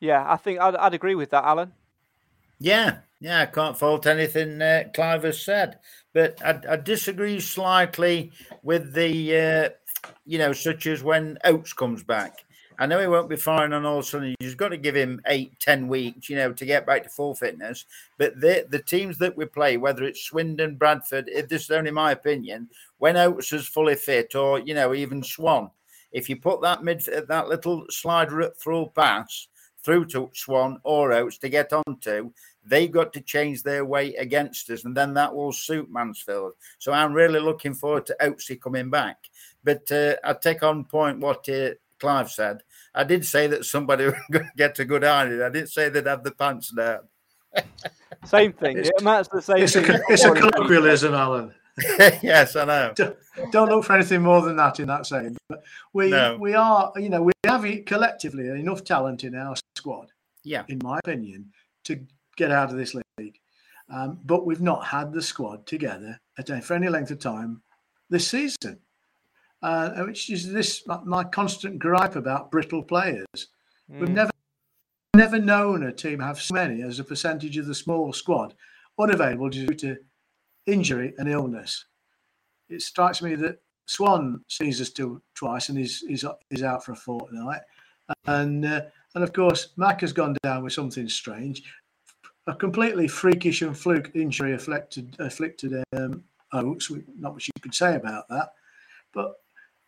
Yeah, 0.00 0.24
I 0.26 0.36
think 0.36 0.60
I'd, 0.60 0.76
I'd 0.76 0.94
agree 0.94 1.14
with 1.14 1.30
that, 1.30 1.44
Alan. 1.44 1.72
Yeah, 2.58 2.98
yeah, 3.20 3.40
I 3.42 3.46
can't 3.46 3.76
fault 3.76 4.06
anything 4.06 4.62
uh, 4.62 4.84
Clive 4.94 5.24
has 5.24 5.42
said, 5.42 5.78
but 6.12 6.40
I, 6.44 6.60
I 6.70 6.76
disagree 6.76 7.40
slightly 7.40 8.32
with 8.62 8.92
the, 8.94 9.36
uh, 9.36 10.08
you 10.24 10.38
know, 10.38 10.52
such 10.52 10.86
as 10.86 11.02
when 11.02 11.38
Oates 11.44 11.72
comes 11.72 12.02
back. 12.02 12.44
I 12.78 12.86
know 12.86 13.00
he 13.00 13.06
won't 13.06 13.28
be 13.28 13.36
firing 13.36 13.72
on 13.72 13.84
all 13.84 14.02
cylinders. 14.02 14.36
You've 14.40 14.56
got 14.56 14.68
to 14.68 14.76
give 14.76 14.96
him 14.96 15.20
eight, 15.26 15.58
ten 15.60 15.86
weeks, 15.88 16.28
you 16.28 16.36
know, 16.36 16.52
to 16.52 16.64
get 16.64 16.86
back 16.86 17.04
to 17.04 17.08
full 17.08 17.34
fitness. 17.34 17.84
But 18.18 18.40
the 18.40 18.66
the 18.68 18.80
teams 18.80 19.18
that 19.18 19.36
we 19.36 19.44
play, 19.44 19.76
whether 19.76 20.04
it's 20.04 20.22
Swindon, 20.22 20.76
Bradford, 20.76 21.28
if 21.28 21.48
this 21.48 21.64
is 21.64 21.70
only 21.70 21.90
my 21.90 22.12
opinion, 22.12 22.68
when 22.98 23.16
Oates 23.16 23.52
is 23.52 23.66
fully 23.66 23.94
fit, 23.96 24.34
or 24.34 24.58
you 24.58 24.74
know, 24.74 24.94
even 24.94 25.22
Swan, 25.22 25.70
if 26.12 26.28
you 26.28 26.36
put 26.36 26.62
that 26.62 26.82
mid 26.82 27.00
that 27.28 27.48
little 27.48 27.86
slide 27.90 28.30
through 28.58 28.92
pass 28.94 29.48
through 29.82 30.06
to 30.06 30.30
Swan 30.32 30.80
or 30.82 31.12
Oates 31.12 31.38
to 31.38 31.48
get 31.48 31.72
onto, 31.72 32.32
they 32.64 32.88
got 32.88 33.12
to 33.12 33.20
change 33.20 33.62
their 33.62 33.84
way 33.84 34.14
against 34.14 34.70
us, 34.70 34.84
and 34.84 34.96
then 34.96 35.14
that 35.14 35.34
will 35.34 35.52
suit 35.52 35.90
Mansfield. 35.90 36.52
So 36.78 36.92
I'm 36.92 37.12
really 37.12 37.40
looking 37.40 37.74
forward 37.74 38.06
to 38.06 38.16
Oatesy 38.20 38.60
coming 38.60 38.90
back. 38.90 39.18
But 39.62 39.90
uh, 39.92 40.16
I 40.24 40.32
take 40.34 40.62
on 40.62 40.84
point 40.84 41.20
what 41.20 41.48
uh, 41.48 41.70
Clive 42.04 42.30
said. 42.30 42.62
I 42.94 43.04
did 43.04 43.24
say 43.24 43.46
that 43.46 43.64
somebody 43.64 44.04
would 44.30 44.50
get 44.56 44.78
a 44.78 44.84
good 44.84 45.04
idea. 45.04 45.46
I 45.46 45.50
didn't 45.50 45.70
say 45.70 45.88
they'd 45.88 46.06
have 46.06 46.22
the 46.22 46.32
pants 46.32 46.70
down. 46.70 47.00
same 48.24 48.52
thing. 48.52 48.78
It's, 48.78 48.90
yeah, 48.98 49.04
Matt's 49.04 49.28
the 49.28 49.40
same. 49.40 49.58
It's 49.58 49.72
thing. 49.72 49.88
a, 49.90 50.00
it's 50.08 50.24
a 50.24 50.32
colloquialism, 50.32 51.14
Alan. 51.14 51.54
yes, 52.22 52.56
I 52.56 52.64
know. 52.64 52.92
Don't, 52.94 53.16
don't, 53.50 53.68
look 53.68 53.84
for 53.84 53.94
anything 53.94 54.22
more 54.22 54.42
than 54.42 54.56
that 54.56 54.78
in 54.78 54.86
that 54.88 55.06
saying. 55.06 55.36
But 55.48 55.64
we 55.92 56.10
no. 56.10 56.36
we 56.38 56.54
are, 56.54 56.92
you 56.96 57.08
know, 57.08 57.22
we 57.22 57.32
have 57.46 57.66
collectively 57.86 58.48
enough 58.48 58.84
talent 58.84 59.24
in 59.24 59.34
our 59.34 59.56
squad. 59.76 60.12
Yeah, 60.44 60.64
in 60.68 60.78
my 60.84 60.98
opinion, 60.98 61.52
to 61.84 61.98
get 62.36 62.52
out 62.52 62.70
of 62.70 62.76
this 62.76 62.94
league. 63.18 63.40
Um, 63.90 64.20
but 64.24 64.46
we've 64.46 64.60
not 64.60 64.84
had 64.84 65.12
the 65.12 65.22
squad 65.22 65.66
together 65.66 66.18
at, 66.38 66.64
for 66.64 66.74
any 66.74 66.88
length 66.88 67.10
of 67.10 67.18
time 67.18 67.62
this 68.08 68.28
season 68.28 68.78
uh, 69.64 70.04
which 70.04 70.28
is 70.28 70.52
this 70.52 70.86
my 71.04 71.24
constant 71.24 71.78
gripe 71.78 72.16
about 72.16 72.50
brittle 72.50 72.82
players. 72.82 73.48
Mm. 73.90 74.00
We've 74.00 74.10
never 74.10 74.30
never 75.16 75.38
known 75.38 75.84
a 75.84 75.92
team 75.92 76.20
have 76.20 76.40
so 76.40 76.54
many 76.54 76.82
as 76.82 76.98
a 76.98 77.04
percentage 77.04 77.56
of 77.56 77.66
the 77.66 77.74
small 77.74 78.12
squad 78.12 78.54
unavailable 78.98 79.48
due 79.48 79.68
to 79.68 79.96
injury 80.66 81.14
and 81.16 81.28
illness. 81.28 81.86
It 82.68 82.82
strikes 82.82 83.22
me 83.22 83.36
that 83.36 83.58
Swan 83.86 84.44
sees 84.48 84.80
us 84.80 84.88
still 84.88 85.22
twice 85.34 85.70
and 85.70 85.78
is 85.78 86.02
is 86.10 86.26
is 86.50 86.62
out 86.62 86.84
for 86.84 86.92
a 86.92 86.96
fortnight, 86.96 87.62
and 88.26 88.66
uh, 88.66 88.82
and 89.14 89.24
of 89.24 89.32
course 89.32 89.68
Mac 89.78 90.02
has 90.02 90.12
gone 90.12 90.36
down 90.42 90.62
with 90.62 90.74
something 90.74 91.08
strange, 91.08 91.62
a 92.46 92.54
completely 92.54 93.08
freakish 93.08 93.62
and 93.62 93.76
fluke 93.76 94.10
injury 94.14 94.52
afflicted 94.52 95.16
afflicted 95.20 95.82
um, 95.96 96.22
Oates. 96.52 96.90
Not 97.18 97.32
much 97.32 97.48
you 97.48 97.62
could 97.62 97.74
say 97.74 97.94
about 97.94 98.28
that, 98.28 98.52
but 99.14 99.36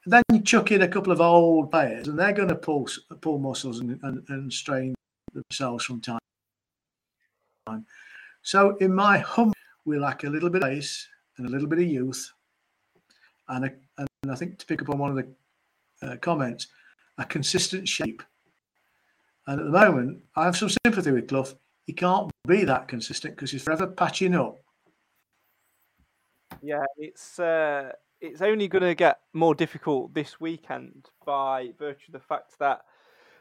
then 0.06 0.22
you 0.32 0.40
chuck 0.40 0.70
in 0.70 0.82
a 0.82 0.88
couple 0.88 1.12
of 1.12 1.20
old 1.20 1.70
players, 1.70 2.08
and 2.08 2.18
they're 2.18 2.32
going 2.32 2.48
to 2.48 2.54
pull 2.54 2.88
pull 3.20 3.38
muscles 3.38 3.80
and, 3.80 3.98
and, 4.02 4.24
and 4.28 4.52
strain 4.52 4.94
themselves 5.34 5.84
from 5.84 6.00
time 6.00 6.18
to 7.66 7.72
time. 7.72 7.86
So, 8.42 8.76
in 8.76 8.94
my 8.94 9.18
hum, 9.18 9.52
we 9.84 9.98
lack 9.98 10.22
a 10.24 10.30
little 10.30 10.48
bit 10.48 10.62
of 10.62 10.70
pace 10.70 11.08
and 11.36 11.46
a 11.46 11.50
little 11.50 11.66
bit 11.66 11.80
of 11.80 11.86
youth, 11.86 12.32
and 13.48 13.66
a, 13.66 13.72
and 13.98 14.08
I 14.30 14.36
think 14.36 14.58
to 14.58 14.66
pick 14.66 14.80
up 14.80 14.90
on 14.90 14.98
one 14.98 15.10
of 15.10 15.16
the 15.16 16.06
uh, 16.08 16.16
comments, 16.16 16.68
a 17.18 17.24
consistent 17.24 17.88
shape. 17.88 18.22
And 19.48 19.60
at 19.60 19.66
the 19.66 19.72
moment, 19.72 20.22
I 20.34 20.44
have 20.44 20.56
some 20.56 20.70
sympathy 20.84 21.12
with 21.12 21.28
Clough. 21.28 21.54
He 21.86 21.92
can't 21.92 22.30
be 22.46 22.64
that 22.64 22.88
consistent 22.88 23.36
because 23.36 23.52
he's 23.52 23.62
forever 23.62 23.86
patching 23.86 24.34
up. 24.34 24.58
Yeah, 26.62 26.84
it's. 26.96 27.38
Uh 27.38 27.92
it's 28.20 28.42
only 28.42 28.68
going 28.68 28.82
to 28.82 28.94
get 28.94 29.18
more 29.32 29.54
difficult 29.54 30.14
this 30.14 30.40
weekend 30.40 31.06
by 31.24 31.70
virtue 31.78 32.06
of 32.08 32.12
the 32.12 32.26
fact 32.26 32.58
that 32.58 32.80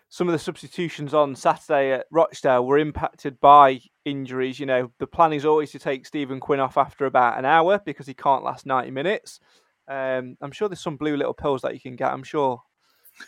some 0.09 0.27
of 0.27 0.33
the 0.33 0.39
substitutions 0.39 1.13
on 1.13 1.35
Saturday 1.35 1.93
at 1.93 2.05
Rochdale 2.11 2.65
were 2.65 2.77
impacted 2.77 3.39
by 3.39 3.81
injuries. 4.05 4.59
You 4.59 4.65
know, 4.65 4.91
the 4.99 5.07
plan 5.07 5.33
is 5.33 5.45
always 5.45 5.71
to 5.71 5.79
take 5.79 6.05
Stephen 6.05 6.39
Quinn 6.39 6.59
off 6.59 6.77
after 6.77 7.05
about 7.05 7.39
an 7.39 7.45
hour 7.45 7.81
because 7.83 8.07
he 8.07 8.13
can't 8.13 8.43
last 8.43 8.65
90 8.65 8.91
minutes. 8.91 9.39
Um, 9.87 10.37
I'm 10.41 10.51
sure 10.51 10.69
there's 10.69 10.79
some 10.79 10.97
blue 10.97 11.17
little 11.17 11.33
pills 11.33 11.61
that 11.63 11.73
you 11.73 11.79
can 11.79 11.95
get. 11.95 12.11
I'm 12.11 12.23
sure 12.23 12.61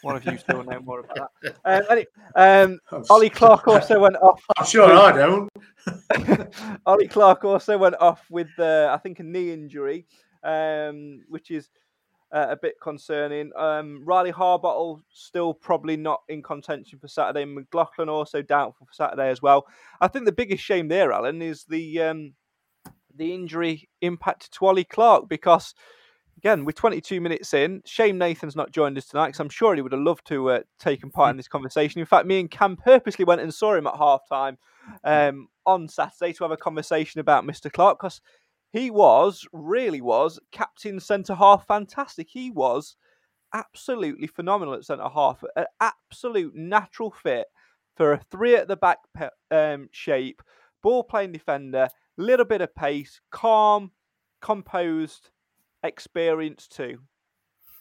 one 0.01 0.15
of 0.15 0.25
you 0.25 0.37
still 0.37 0.63
know 0.63 0.79
more 0.79 0.99
about 0.99 1.31
that. 1.41 1.57
Um, 1.65 1.83
anyway, 1.89 2.07
um, 2.35 2.79
Ollie 3.09 3.29
Clarke 3.29 3.67
also 3.67 3.99
went 3.99 4.15
off. 4.17 4.43
I'm 4.57 4.65
sure 4.65 4.91
I 4.91 5.11
don't. 5.11 5.49
Ollie 6.85 7.07
Clarke 7.07 7.45
also 7.45 7.77
went 7.77 7.95
off 7.99 8.25
with, 8.29 8.49
uh, 8.59 8.91
I 8.93 8.97
think, 8.97 9.19
a 9.19 9.23
knee 9.23 9.51
injury 9.51 10.05
um, 10.43 11.21
which 11.29 11.51
is 11.51 11.69
uh, 12.31 12.47
a 12.49 12.57
bit 12.57 12.75
concerning. 12.81 13.51
Um, 13.55 14.03
Riley 14.05 14.31
Harbottle 14.31 15.01
still 15.11 15.53
probably 15.53 15.97
not 15.97 16.21
in 16.27 16.43
contention 16.43 16.99
for 16.99 17.07
Saturday. 17.07 17.45
McLaughlin 17.45 18.09
also 18.09 18.41
doubtful 18.41 18.87
for 18.87 18.93
Saturday 18.93 19.29
as 19.29 19.41
well. 19.41 19.65
I 20.01 20.07
think 20.07 20.25
the 20.25 20.31
biggest 20.31 20.63
shame 20.63 20.87
there, 20.87 21.11
Alan, 21.11 21.41
is 21.41 21.63
the 21.65 22.01
um, 22.01 22.33
the 23.15 23.33
injury 23.33 23.89
impact 24.01 24.51
to 24.53 24.65
Ollie 24.65 24.83
Clarke 24.83 25.29
because. 25.29 25.73
Again, 26.39 26.65
we're 26.65 26.71
22 26.71 27.19
minutes 27.19 27.51
in. 27.55 27.81
Shame 27.83 28.19
Nathan's 28.19 28.55
not 28.55 28.71
joined 28.71 28.95
us 28.95 29.07
tonight 29.07 29.29
because 29.29 29.39
I'm 29.39 29.49
sure 29.49 29.73
he 29.73 29.81
would 29.81 29.91
have 29.91 30.01
loved 30.01 30.27
to 30.27 30.51
uh, 30.51 30.59
taken 30.77 31.09
part 31.09 31.31
in 31.31 31.37
this 31.37 31.47
conversation. 31.47 31.99
In 31.99 32.05
fact, 32.05 32.27
me 32.27 32.39
and 32.39 32.51
Cam 32.51 32.75
purposely 32.75 33.25
went 33.25 33.41
and 33.41 33.51
saw 33.51 33.73
him 33.73 33.87
at 33.87 33.95
half 33.95 34.21
time 34.29 34.59
um, 35.03 35.47
on 35.65 35.87
Saturday 35.87 36.33
to 36.33 36.43
have 36.43 36.51
a 36.51 36.57
conversation 36.57 37.19
about 37.19 37.43
Mr. 37.43 37.73
Clarke 37.73 37.97
because 37.97 38.21
he 38.77 38.91
was, 38.91 39.47
really 39.51 40.01
was, 40.01 40.39
captain 40.51 40.99
centre 40.99 41.35
half 41.35 41.65
fantastic. 41.67 42.27
He 42.29 42.51
was 42.51 42.95
absolutely 43.53 44.27
phenomenal 44.27 44.75
at 44.75 44.85
centre 44.85 45.09
half. 45.09 45.43
An 45.55 45.65
absolute 45.79 46.55
natural 46.55 47.11
fit 47.11 47.47
for 47.95 48.13
a 48.13 48.21
three 48.29 48.55
at 48.55 48.67
the 48.67 48.77
back 48.77 48.99
um, 49.51 49.89
shape, 49.91 50.41
ball 50.83 51.03
playing 51.03 51.31
defender, 51.31 51.89
little 52.17 52.45
bit 52.45 52.61
of 52.61 52.75
pace, 52.75 53.19
calm, 53.31 53.91
composed, 54.41 55.29
experienced 55.83 56.75
too. 56.75 56.99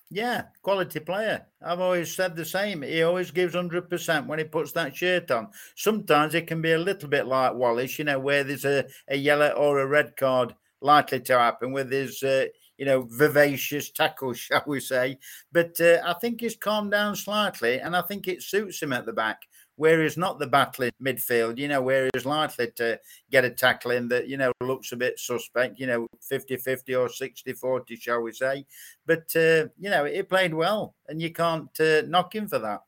Yeah, 0.09 0.45
quality 0.63 1.01
player. 1.01 1.47
I've 1.61 1.81
always 1.81 2.15
said 2.15 2.37
the 2.37 2.45
same. 2.45 2.83
He 2.83 3.03
always 3.03 3.33
gives 3.33 3.57
100% 3.57 4.27
when 4.27 4.39
he 4.39 4.45
puts 4.45 4.71
that 4.73 4.95
shirt 4.95 5.33
on. 5.33 5.49
Sometimes 5.75 6.35
it 6.37 6.47
can 6.47 6.63
be 6.63 6.73
a 6.73 6.79
little 6.79 7.09
bit 7.09 7.27
like 7.27 7.55
Wallace, 7.55 7.99
you 7.99 8.05
know, 8.05 8.21
where 8.21 8.45
there's 8.45 8.65
a, 8.65 8.87
a 9.09 9.17
yellow 9.17 9.51
or 9.51 9.81
a 9.81 9.87
red 9.87 10.17
card 10.17 10.55
likely 10.81 11.21
to 11.21 11.39
happen 11.39 11.73
with 11.73 11.91
his, 11.91 12.23
uh, 12.23 12.47
you 12.79 12.85
know, 12.85 13.07
vivacious 13.11 13.91
tackle, 13.91 14.33
shall 14.35 14.65
we 14.67 14.81
say. 14.81 15.19
But 15.53 15.81
uh, 15.81 15.99
I 16.05 16.15
think 16.15 16.41
he's 16.41 16.57
calmed 16.57 16.91
down 16.91 17.17
slightly, 17.17 17.81
and 17.81 17.97
I 17.97 18.03
think 18.03 18.29
it 18.29 18.43
suits 18.43 18.83
him 18.83 18.93
at 18.93 19.07
the 19.07 19.13
back, 19.13 19.43
where 19.77 20.03
he's 20.03 20.17
not 20.17 20.39
the 20.39 20.47
battling 20.47 20.93
midfield, 21.03 21.59
you 21.59 21.69
know, 21.69 21.83
where 21.83 22.09
he's 22.15 22.25
likely 22.25 22.71
to 22.77 22.99
get 23.31 23.45
a 23.45 23.51
tackle 23.51 23.91
in 23.91 24.09
that, 24.09 24.29
you 24.29 24.37
know, 24.37 24.53
looks 24.61 24.93
a 24.93 24.97
bit 24.97 25.19
suspect, 25.19 25.79
you 25.79 25.87
know, 25.87 26.07
50 26.23 26.57
50 26.57 26.95
or 26.95 27.09
60 27.09 27.53
40, 27.53 27.97
shall 27.97 28.23
we 28.23 28.33
say. 28.33 28.67
But, 29.05 29.31
uh, 29.37 29.69
you 29.79 29.91
know, 29.91 30.05
he 30.05 30.23
played 30.23 30.55
well, 30.55 30.95
and 31.09 31.21
you 31.21 31.33
can't 31.33 31.81
uh, 31.81 32.03
knock 32.07 32.35
him 32.35 32.49
for 32.49 32.59
that. 32.59 32.83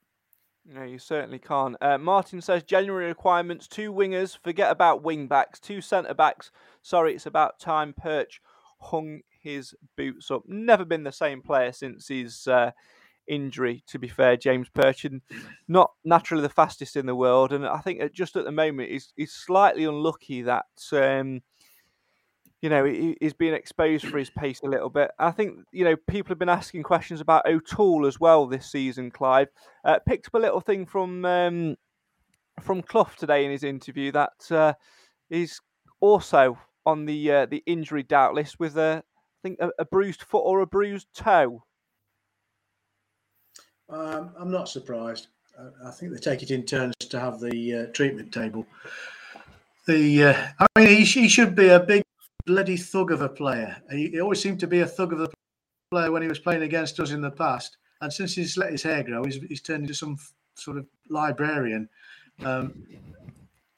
No, 0.70 0.82
you 0.82 0.98
certainly 0.98 1.38
can't. 1.38 1.76
Uh, 1.80 1.96
Martin 1.96 2.42
says 2.42 2.62
January 2.62 3.06
requirements: 3.06 3.66
two 3.66 3.92
wingers. 3.92 4.36
Forget 4.42 4.70
about 4.70 5.02
wing 5.02 5.26
backs. 5.26 5.58
Two 5.58 5.80
centre 5.80 6.12
backs. 6.12 6.50
Sorry, 6.82 7.14
it's 7.14 7.26
about 7.26 7.58
time. 7.58 7.94
Perch 7.94 8.42
hung 8.80 9.20
his 9.40 9.74
boots 9.96 10.30
up. 10.30 10.42
Never 10.46 10.84
been 10.84 11.04
the 11.04 11.12
same 11.12 11.40
player 11.40 11.72
since 11.72 12.08
his 12.08 12.46
uh, 12.46 12.72
injury. 13.26 13.82
To 13.86 13.98
be 13.98 14.08
fair, 14.08 14.36
James 14.36 14.68
Perchin, 14.68 15.22
not 15.68 15.92
naturally 16.04 16.42
the 16.42 16.50
fastest 16.50 16.96
in 16.96 17.06
the 17.06 17.14
world, 17.14 17.52
and 17.52 17.66
I 17.66 17.78
think 17.78 18.12
just 18.12 18.36
at 18.36 18.44
the 18.44 18.52
moment 18.52 18.90
he's 18.90 19.12
he's 19.16 19.32
slightly 19.32 19.84
unlucky 19.84 20.42
that. 20.42 20.66
Um, 20.92 21.40
you 22.60 22.68
know, 22.68 22.84
he, 22.84 23.16
he's 23.20 23.34
being 23.34 23.54
exposed 23.54 24.06
for 24.06 24.18
his 24.18 24.30
pace 24.30 24.60
a 24.62 24.68
little 24.68 24.90
bit. 24.90 25.10
I 25.18 25.30
think, 25.30 25.60
you 25.72 25.84
know, 25.84 25.96
people 26.08 26.30
have 26.30 26.38
been 26.38 26.48
asking 26.48 26.82
questions 26.82 27.20
about 27.20 27.46
O'Toole 27.46 28.06
as 28.06 28.18
well 28.18 28.46
this 28.46 28.70
season, 28.70 29.10
Clive. 29.10 29.48
Uh, 29.84 29.98
picked 30.06 30.26
up 30.26 30.34
a 30.34 30.38
little 30.38 30.60
thing 30.60 30.84
from 30.84 31.24
um, 31.24 31.76
from 32.60 32.82
Clough 32.82 33.10
today 33.16 33.44
in 33.44 33.50
his 33.50 33.62
interview 33.62 34.10
that 34.12 34.50
uh, 34.50 34.74
he's 35.30 35.60
also 36.00 36.58
on 36.84 37.04
the 37.04 37.30
uh, 37.30 37.46
the 37.46 37.62
injury 37.66 38.02
doubt 38.02 38.34
list 38.34 38.58
with 38.58 38.76
a, 38.76 39.04
I 39.04 39.40
think, 39.42 39.58
a, 39.60 39.70
a 39.78 39.84
bruised 39.84 40.22
foot 40.22 40.42
or 40.42 40.60
a 40.60 40.66
bruised 40.66 41.08
toe. 41.14 41.62
Um, 43.88 44.32
I'm 44.38 44.50
not 44.50 44.68
surprised. 44.68 45.28
I 45.84 45.90
think 45.90 46.12
they 46.12 46.18
take 46.18 46.42
it 46.42 46.52
in 46.52 46.64
turns 46.64 46.94
to 47.00 47.18
have 47.18 47.40
the 47.40 47.74
uh, 47.74 47.92
treatment 47.92 48.32
table. 48.32 48.64
The 49.86 50.24
uh, 50.24 50.46
I 50.60 50.66
mean, 50.78 50.88
he, 50.88 51.04
he 51.04 51.28
should 51.28 51.54
be 51.54 51.68
a 51.68 51.80
big 51.80 52.02
bloody 52.48 52.78
thug 52.78 53.12
of 53.12 53.20
a 53.20 53.28
player. 53.28 53.76
He, 53.92 54.08
he, 54.08 54.20
always 54.20 54.40
seemed 54.40 54.58
to 54.60 54.66
be 54.66 54.80
a 54.80 54.86
thug 54.86 55.12
of 55.12 55.20
a 55.20 55.28
player 55.90 56.10
when 56.10 56.22
he 56.22 56.28
was 56.28 56.38
playing 56.38 56.62
against 56.62 56.98
us 56.98 57.10
in 57.10 57.20
the 57.20 57.30
past. 57.30 57.76
And 58.00 58.10
since 58.10 58.34
he's 58.34 58.56
let 58.56 58.72
his 58.72 58.82
hair 58.82 59.02
grow, 59.02 59.22
he's, 59.22 59.36
he's 59.48 59.60
turned 59.60 59.82
into 59.82 59.94
some 59.94 60.16
sort 60.54 60.78
of 60.78 60.86
librarian. 61.10 61.88
Um, 62.44 62.86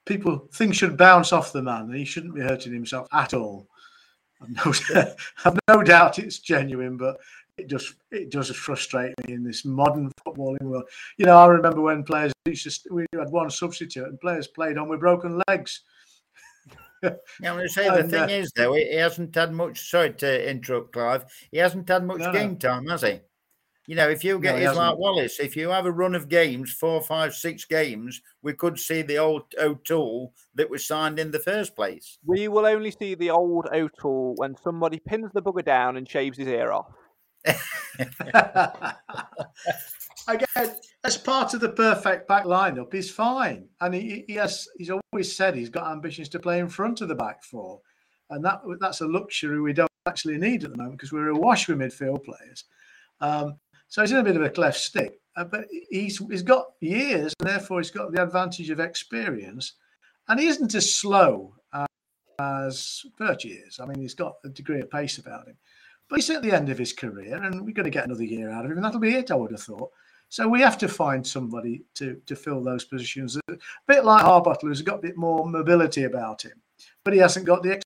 people 0.06 0.48
things 0.54 0.76
should 0.76 0.96
bounce 0.96 1.32
off 1.32 1.52
the 1.52 1.62
man. 1.62 1.92
He 1.92 2.04
shouldn't 2.04 2.34
be 2.34 2.42
hurting 2.42 2.72
himself 2.72 3.08
at 3.12 3.34
all. 3.34 3.66
I've 4.40 4.50
no, 4.50 4.72
I've 5.44 5.58
no 5.68 5.82
doubt 5.82 6.20
it's 6.20 6.38
genuine, 6.38 6.96
but 6.96 7.16
it 7.58 7.68
just 7.68 7.94
it 8.12 8.30
does 8.30 8.50
frustrate 8.50 9.14
me 9.26 9.34
in 9.34 9.42
this 9.42 9.64
modern 9.64 10.12
footballing 10.24 10.62
world. 10.62 10.84
You 11.18 11.26
know, 11.26 11.36
I 11.36 11.46
remember 11.46 11.80
when 11.80 12.04
players 12.04 12.32
used 12.46 12.84
to, 12.84 12.94
we 12.94 13.06
had 13.18 13.30
one 13.30 13.50
substitute 13.50 14.06
and 14.06 14.20
players 14.20 14.46
played 14.46 14.78
on 14.78 14.88
with 14.88 15.00
broken 15.00 15.42
legs. 15.48 15.82
Yeah, 17.02 17.10
I'm 17.44 17.56
going 17.56 17.66
to 17.66 17.72
say 17.72 17.88
the 17.88 18.08
thing 18.08 18.22
uh, 18.22 18.26
is 18.26 18.52
though, 18.54 18.74
he 18.74 18.96
hasn't 18.96 19.34
had 19.34 19.52
much. 19.52 19.90
Sorry 19.90 20.12
to 20.14 20.50
interrupt, 20.50 20.92
Clive. 20.92 21.24
He 21.50 21.58
hasn't 21.58 21.88
had 21.88 22.04
much 22.04 22.18
no, 22.18 22.32
game 22.32 22.56
time, 22.56 22.86
has 22.86 23.02
he? 23.02 23.20
You 23.86 23.96
know, 23.96 24.08
if 24.08 24.22
you 24.22 24.38
get 24.38 24.62
no, 24.62 24.72
like 24.72 24.98
Wallace, 24.98 25.40
if 25.40 25.56
you 25.56 25.70
have 25.70 25.86
a 25.86 25.90
run 25.90 26.14
of 26.14 26.28
games, 26.28 26.72
four, 26.72 27.02
five, 27.02 27.34
six 27.34 27.64
games, 27.64 28.20
we 28.42 28.52
could 28.52 28.78
see 28.78 29.02
the 29.02 29.18
old 29.18 29.42
O'Toole 29.60 30.32
that 30.54 30.70
was 30.70 30.86
signed 30.86 31.18
in 31.18 31.32
the 31.32 31.40
first 31.40 31.74
place. 31.74 32.18
We 32.24 32.46
will 32.48 32.66
only 32.66 32.92
see 32.92 33.14
the 33.14 33.30
old 33.30 33.66
O'Toole 33.72 34.34
when 34.36 34.56
somebody 34.56 35.00
pins 35.00 35.30
the 35.34 35.42
bugger 35.42 35.64
down 35.64 35.96
and 35.96 36.08
shaves 36.08 36.38
his 36.38 36.46
ear 36.46 36.72
off. 36.72 36.92
Again, 40.30 40.76
as 41.02 41.16
part 41.16 41.54
of 41.54 41.60
the 41.60 41.70
perfect 41.70 42.28
back 42.28 42.44
lineup, 42.44 42.92
he's 42.92 43.10
fine, 43.10 43.68
and 43.80 43.94
he, 43.94 44.24
he 44.28 44.34
has. 44.34 44.68
He's 44.76 44.90
always 44.90 45.34
said 45.34 45.54
he's 45.54 45.70
got 45.70 45.90
ambitions 45.90 46.28
to 46.30 46.38
play 46.38 46.58
in 46.58 46.68
front 46.68 47.00
of 47.00 47.08
the 47.08 47.14
back 47.14 47.42
four, 47.42 47.80
and 48.30 48.44
that 48.44 48.60
that's 48.80 49.00
a 49.00 49.08
luxury 49.08 49.60
we 49.60 49.72
don't 49.72 49.90
actually 50.06 50.38
need 50.38 50.64
at 50.64 50.70
the 50.70 50.76
moment 50.76 50.96
because 50.96 51.12
we're 51.12 51.28
awash 51.28 51.68
with 51.68 51.78
midfield 51.78 52.24
players. 52.24 52.64
Um, 53.20 53.56
so 53.88 54.02
he's 54.02 54.12
in 54.12 54.18
a 54.18 54.24
bit 54.24 54.36
of 54.36 54.42
a 54.42 54.50
cleft 54.50 54.78
stick, 54.78 55.20
uh, 55.36 55.44
but 55.44 55.64
he's 55.90 56.18
he's 56.18 56.42
got 56.42 56.66
years, 56.80 57.34
and 57.40 57.48
therefore 57.48 57.80
he's 57.80 57.90
got 57.90 58.12
the 58.12 58.22
advantage 58.22 58.70
of 58.70 58.78
experience, 58.78 59.74
and 60.28 60.38
he 60.38 60.46
isn't 60.46 60.74
as 60.74 60.94
slow 60.94 61.54
as 62.40 63.04
Virtue 63.18 63.54
is. 63.66 63.80
I 63.80 63.86
mean, 63.86 64.00
he's 64.00 64.14
got 64.14 64.36
a 64.44 64.48
degree 64.48 64.80
of 64.80 64.90
pace 64.90 65.18
about 65.18 65.46
him, 65.46 65.56
but 66.08 66.16
he's 66.16 66.30
at 66.30 66.42
the 66.42 66.52
end 66.52 66.70
of 66.70 66.78
his 66.78 66.92
career, 66.92 67.34
and 67.34 67.64
we're 67.64 67.74
going 67.74 67.84
to 67.84 67.90
get 67.90 68.04
another 68.04 68.24
year 68.24 68.50
out 68.50 68.64
of 68.64 68.70
him, 68.70 68.78
and 68.78 68.84
that'll 68.84 69.00
be 69.00 69.14
it. 69.14 69.30
I 69.30 69.34
would 69.34 69.50
have 69.50 69.62
thought. 69.62 69.90
So 70.30 70.46
we 70.46 70.60
have 70.60 70.78
to 70.78 70.88
find 70.88 71.26
somebody 71.26 71.82
to 71.96 72.20
to 72.26 72.36
fill 72.36 72.62
those 72.62 72.84
positions. 72.84 73.36
A 73.50 73.58
bit 73.86 74.04
like 74.04 74.24
Harbottle, 74.24 74.68
who's 74.68 74.80
got 74.80 75.00
a 75.00 75.02
bit 75.02 75.16
more 75.16 75.46
mobility 75.46 76.04
about 76.04 76.42
him, 76.42 76.62
but 77.04 77.12
he 77.12 77.18
hasn't 77.18 77.46
got 77.46 77.64
the 77.64 77.80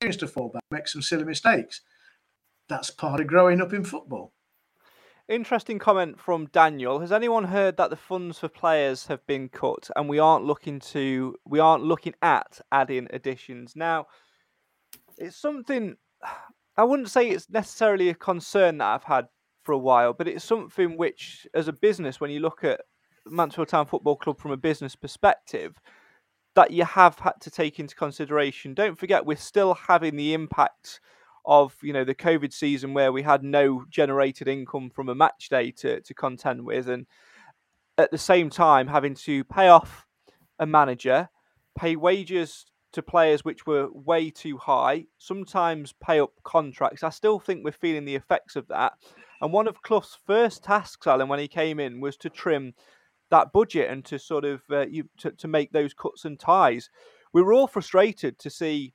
experience 0.00 0.18
to 0.20 0.26
fall 0.26 0.48
back, 0.48 0.62
make 0.70 0.88
some 0.88 1.02
silly 1.02 1.24
mistakes. 1.24 1.82
That's 2.70 2.90
part 2.90 3.20
of 3.20 3.26
growing 3.26 3.60
up 3.60 3.74
in 3.74 3.84
football. 3.84 4.32
Interesting 5.28 5.78
comment 5.78 6.18
from 6.18 6.46
Daniel. 6.46 7.00
Has 7.00 7.12
anyone 7.12 7.44
heard 7.44 7.76
that 7.76 7.90
the 7.90 7.96
funds 7.96 8.38
for 8.38 8.48
players 8.48 9.06
have 9.06 9.24
been 9.26 9.50
cut 9.50 9.90
and 9.94 10.08
we 10.08 10.18
aren't 10.18 10.46
looking 10.46 10.80
to 10.80 11.34
we 11.44 11.60
aren't 11.60 11.84
looking 11.84 12.14
at 12.22 12.62
adding 12.72 13.08
additions? 13.10 13.76
Now, 13.76 14.06
it's 15.18 15.36
something 15.36 15.96
I 16.78 16.84
wouldn't 16.84 17.10
say 17.10 17.28
it's 17.28 17.48
necessarily 17.50 18.08
a 18.08 18.14
concern 18.14 18.78
that 18.78 18.86
I've 18.86 19.04
had 19.04 19.28
for 19.64 19.72
a 19.72 19.78
while, 19.78 20.12
but 20.12 20.28
it's 20.28 20.44
something 20.44 20.96
which 20.96 21.46
as 21.54 21.68
a 21.68 21.72
business 21.72 22.20
when 22.20 22.30
you 22.30 22.40
look 22.40 22.62
at 22.62 22.82
Mansfield 23.26 23.68
Town 23.68 23.86
Football 23.86 24.16
Club 24.16 24.38
from 24.38 24.50
a 24.50 24.56
business 24.56 24.94
perspective 24.94 25.80
that 26.54 26.70
you 26.70 26.84
have 26.84 27.18
had 27.18 27.40
to 27.40 27.50
take 27.50 27.80
into 27.80 27.94
consideration. 27.94 28.74
Don't 28.74 28.98
forget 28.98 29.26
we're 29.26 29.36
still 29.36 29.74
having 29.74 30.16
the 30.16 30.34
impact 30.34 31.00
of 31.46 31.76
you 31.82 31.92
know 31.92 32.04
the 32.04 32.14
COVID 32.14 32.52
season 32.52 32.94
where 32.94 33.12
we 33.12 33.22
had 33.22 33.42
no 33.42 33.84
generated 33.90 34.48
income 34.48 34.90
from 34.90 35.08
a 35.08 35.14
match 35.14 35.48
day 35.50 35.70
to, 35.72 36.00
to 36.00 36.14
contend 36.14 36.64
with, 36.64 36.88
and 36.88 37.06
at 37.98 38.10
the 38.10 38.18
same 38.18 38.50
time 38.50 38.86
having 38.86 39.14
to 39.14 39.44
pay 39.44 39.68
off 39.68 40.06
a 40.58 40.66
manager, 40.66 41.28
pay 41.76 41.96
wages 41.96 42.66
to 42.92 43.02
players 43.02 43.44
which 43.44 43.66
were 43.66 43.88
way 43.92 44.30
too 44.30 44.56
high, 44.56 45.04
sometimes 45.18 45.92
pay 46.00 46.20
up 46.20 46.32
contracts. 46.44 47.02
I 47.02 47.10
still 47.10 47.40
think 47.40 47.64
we're 47.64 47.72
feeling 47.72 48.04
the 48.04 48.14
effects 48.14 48.54
of 48.56 48.68
that. 48.68 48.92
And 49.40 49.52
one 49.52 49.68
of 49.68 49.82
Clough's 49.82 50.18
first 50.26 50.64
tasks, 50.64 51.06
Alan, 51.06 51.28
when 51.28 51.38
he 51.38 51.48
came 51.48 51.80
in, 51.80 52.00
was 52.00 52.16
to 52.18 52.30
trim 52.30 52.74
that 53.30 53.52
budget 53.52 53.90
and 53.90 54.04
to 54.04 54.18
sort 54.18 54.44
of 54.44 54.62
uh, 54.70 54.86
you 54.86 55.08
to, 55.18 55.32
to 55.32 55.48
make 55.48 55.72
those 55.72 55.94
cuts 55.94 56.24
and 56.24 56.38
ties. 56.38 56.88
We 57.32 57.42
were 57.42 57.52
all 57.52 57.66
frustrated 57.66 58.38
to 58.40 58.50
see 58.50 58.94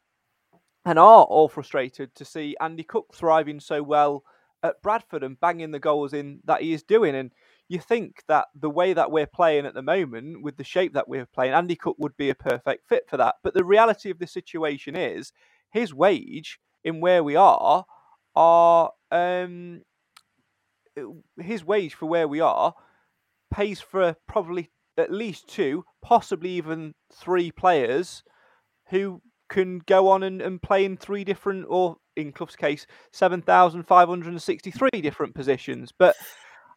and 0.86 0.98
are 0.98 1.24
all 1.24 1.50
frustrated 1.50 2.16
to 2.16 2.26
see 2.26 2.56
Andy 2.62 2.84
Cook 2.84 3.14
thriving 3.14 3.60
so 3.60 3.84
well 3.84 4.24
at 4.64 4.82
Bradford 4.82 5.24
and 5.24 5.40
banging 5.40 5.72
the 5.72 5.80
goals 5.80 6.14
in 6.14 6.40
that 6.46 6.62
he 6.62 6.74
is 6.74 6.84
doing. 6.84 7.16
And 7.16 7.32
you 7.68 7.80
think 7.80 8.24
that 8.28 8.48
the 8.56 8.70
way 8.70 8.94
that 8.94 9.12
we're 9.12 9.28
playing 9.28 9.66
at 9.66 9.74
the 9.74 9.82
moment, 9.82 10.42
with 10.42 10.58
the 10.58 10.64
shape 10.64 10.94
that 10.94 11.08
we're 11.08 11.26
playing, 11.26 11.54
Andy 11.54 11.76
Cook 11.76 11.98
would 12.00 12.16
be 12.18 12.30
a 12.30 12.36
perfect 12.36 12.88
fit 12.88 13.04
for 13.10 13.18
that. 13.18 13.36
But 13.44 13.54
the 13.54 13.64
reality 13.64 14.10
of 14.10 14.20
the 14.20 14.28
situation 14.28 14.96
is 14.96 15.32
his 15.72 15.94
wage 15.94 16.60
in 16.84 17.02
where 17.02 17.24
we 17.24 17.36
are 17.36 17.86
are 18.36 18.92
um, 19.12 19.82
Uh, 21.00 21.42
his 21.42 21.64
wage 21.64 21.94
for 21.94 22.06
where 22.08 22.28
we 22.28 22.40
are 22.40 22.74
pays 23.52 23.80
for 23.80 24.16
probably 24.28 24.70
at 24.98 25.12
least 25.12 25.48
two, 25.48 25.86
possibly 26.02 26.52
even 26.52 26.94
three 27.14 27.52
players 27.52 28.24
who 28.90 29.22
can 29.50 29.80
go 29.80 30.08
on 30.10 30.24
and, 30.24 30.42
and 30.42 30.62
play 30.62 30.86
in 30.86 30.98
three 30.98 31.24
different, 31.24 31.66
or 31.70 31.98
in 32.16 32.32
Clough's 32.32 32.56
case, 32.56 32.86
7,563 33.12 34.90
different 35.02 35.34
positions. 35.34 35.92
But 35.98 36.16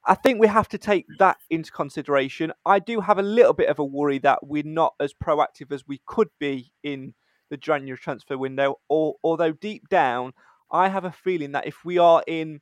I 0.07 0.15
think 0.15 0.41
we 0.41 0.47
have 0.47 0.69
to 0.69 0.79
take 0.79 1.07
that 1.19 1.37
into 1.51 1.71
consideration. 1.71 2.53
I 2.65 2.79
do 2.79 3.01
have 3.01 3.19
a 3.19 3.23
little 3.23 3.53
bit 3.53 3.69
of 3.69 3.79
a 3.79 3.85
worry 3.85 4.19
that 4.21 4.47
we're 4.47 4.63
not 4.65 4.95
as 4.99 5.13
proactive 5.15 5.71
as 5.73 5.87
we 5.87 6.01
could 6.07 6.29
be 6.41 6.73
in 6.83 7.15
the 7.51 7.57
January 7.57 7.99
transfer 7.99 8.39
window, 8.39 8.77
or, 8.89 9.17
although 9.23 9.53
deep 9.53 9.89
down, 9.91 10.33
I 10.71 10.89
have 10.89 11.05
a 11.05 11.13
feeling 11.13 11.53
that 11.53 11.67
if 11.67 11.85
we 11.85 11.99
are 11.99 12.25
in 12.27 12.61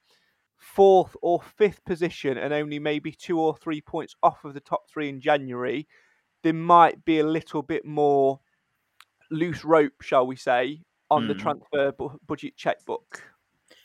fourth 0.60 1.16
or 1.22 1.40
fifth 1.56 1.84
position 1.84 2.38
and 2.38 2.52
only 2.52 2.78
maybe 2.78 3.10
two 3.10 3.40
or 3.40 3.56
three 3.56 3.80
points 3.80 4.14
off 4.22 4.44
of 4.44 4.54
the 4.54 4.60
top 4.60 4.88
three 4.88 5.08
in 5.08 5.20
January, 5.20 5.88
there 6.42 6.54
might 6.54 7.04
be 7.04 7.18
a 7.18 7.26
little 7.26 7.62
bit 7.62 7.84
more 7.84 8.38
loose 9.30 9.64
rope, 9.64 10.02
shall 10.02 10.26
we 10.26 10.36
say, 10.36 10.82
on 11.10 11.24
mm. 11.24 11.28
the 11.28 11.34
hmm. 11.34 11.40
transfer 11.40 11.92
bu- 11.92 12.18
budget 12.26 12.56
checkbook? 12.56 13.22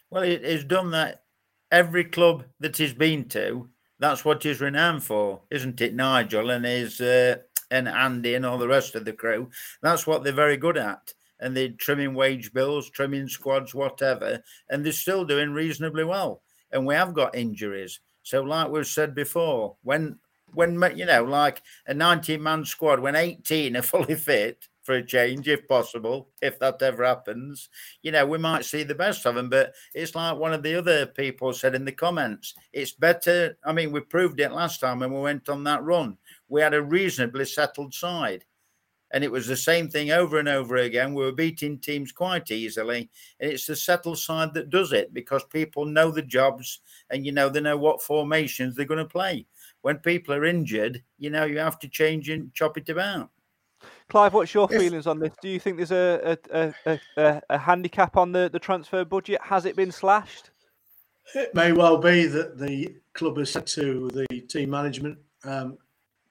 Well, 0.10 0.24
it 0.24 0.44
has 0.44 0.64
done 0.64 0.92
that. 0.92 1.24
Every 1.72 2.06
club 2.06 2.46
that 2.60 2.78
he's 2.78 2.94
been 2.94 3.28
to, 3.30 3.70
that's 4.00 4.24
what 4.24 4.44
he's 4.44 4.62
renowned 4.62 5.04
for, 5.04 5.42
isn't 5.50 5.82
it, 5.82 5.96
Nigel 5.96 6.52
and 6.52 6.64
his 6.64 7.02
uh, 7.02 7.38
and 7.72 7.88
Andy 7.88 8.36
and 8.36 8.46
all 8.46 8.58
the 8.58 8.68
rest 8.68 8.96
of 8.96 9.04
the 9.04 9.14
crew? 9.14 9.50
That's 9.82 10.06
what 10.06 10.24
they're 10.24 10.32
very 10.32 10.58
good 10.58 10.78
at. 10.78 11.14
And 11.40 11.56
they're 11.56 11.70
trimming 11.70 12.14
wage 12.14 12.54
bills, 12.54 12.90
trimming 12.90 13.28
squads, 13.28 13.74
whatever, 13.74 14.42
and 14.70 14.86
they're 14.86 14.94
still 14.94 15.26
doing 15.26 15.52
reasonably 15.52 16.06
well. 16.06 16.44
And 16.72 16.86
we 16.86 16.96
have 16.96 17.14
got 17.14 17.36
injuries. 17.36 18.00
So, 18.24 18.42
like 18.42 18.70
we've 18.70 18.88
said 18.88 19.16
before, 19.16 19.76
when 19.84 20.20
when 20.54 20.82
you 20.96 21.06
know, 21.06 21.24
like 21.24 21.62
a 21.88 21.94
19 21.94 22.42
man 22.42 22.66
squad, 22.66 23.00
when 23.00 23.16
18 23.16 23.76
are 23.78 23.82
fully 23.82 24.16
fit, 24.16 24.68
for 24.86 24.96
a 24.96 25.04
change, 25.04 25.48
if 25.48 25.68
possible, 25.68 26.30
if 26.42 26.60
that 26.60 26.82
ever 26.82 27.04
happens. 27.04 27.70
You 28.04 28.12
know, 28.12 28.26
we 28.26 28.38
might 28.38 28.66
see 28.66 28.84
the 28.84 28.96
best 28.96 29.26
of 29.26 29.36
them, 29.36 29.50
but 29.50 29.74
it's 29.94 30.16
like 30.16 30.38
one 30.38 30.54
of 30.54 30.64
the 30.64 30.76
other 30.76 31.08
people 31.08 31.52
said 31.54 31.76
in 31.76 31.84
the 31.86 31.92
comments 31.92 32.54
it's 32.72 32.92
better. 32.92 33.58
I 33.66 33.74
mean, 33.74 33.92
we 33.92 34.02
proved 34.02 34.40
it 34.40 34.52
last 34.52 34.80
time 34.80 35.00
when 35.00 35.12
we 35.12 35.20
went 35.20 35.50
on 35.50 35.64
that 35.64 35.84
run. 35.84 36.18
We 36.48 36.62
had 36.62 36.76
a 36.76 36.82
reasonably 36.82 37.46
settled 37.46 37.94
side. 37.94 38.46
And 39.14 39.24
it 39.24 39.32
was 39.32 39.48
the 39.48 39.56
same 39.56 39.88
thing 39.88 40.12
over 40.12 40.40
and 40.40 40.50
over 40.50 40.78
again. 40.78 41.14
We 41.14 41.24
were 41.24 41.32
beating 41.32 41.80
teams 41.80 42.12
quite 42.12 42.52
easily. 42.52 43.10
And 43.40 43.52
it's 43.52 43.66
the 43.66 43.76
settled 43.76 44.18
side 44.18 44.54
that 44.56 44.70
does 44.70 44.94
it 44.94 45.14
because 45.14 45.44
people 45.46 45.86
know 45.86 46.12
the 46.12 46.22
jobs 46.22 46.82
and, 47.10 47.26
you 47.26 47.32
know, 47.32 47.48
they 47.48 47.62
know 47.62 47.78
what 47.78 48.02
formations 48.02 48.76
they're 48.76 48.86
going 48.86 48.98
to 48.98 49.06
play. 49.06 49.46
When 49.82 49.98
people 49.98 50.34
are 50.34 50.46
injured, 50.46 51.04
you 51.20 51.30
know, 51.30 51.46
you 51.46 51.60
have 51.60 51.80
to 51.80 51.88
change 51.88 52.30
and 52.30 52.54
chop 52.54 52.78
it 52.78 52.90
about. 52.90 53.30
Clive, 54.10 54.34
what's 54.34 54.54
your 54.54 54.68
feelings 54.68 55.08
on 55.08 55.20
this? 55.20 55.34
Do 55.42 55.50
you 55.50 55.60
think 55.60 55.78
there's 55.78 55.92
a 55.92 56.38
a, 56.52 56.74
a, 56.86 57.00
a, 57.18 57.42
a 57.50 57.58
handicap 57.58 58.18
on 58.18 58.32
the, 58.32 58.50
the 58.52 58.60
transfer 58.60 59.06
budget? 59.06 59.40
Has 59.44 59.66
it 59.66 59.76
been 59.76 59.92
slashed? 59.92 60.52
It 61.34 61.54
may 61.56 61.72
well 61.72 61.98
be 61.98 62.26
that 62.28 62.58
the 62.58 62.96
club 63.14 63.38
has 63.38 63.52
said 63.52 63.66
to 63.68 64.10
the 64.10 64.42
team 64.42 64.70
management, 64.70 65.18
um, 65.44 65.78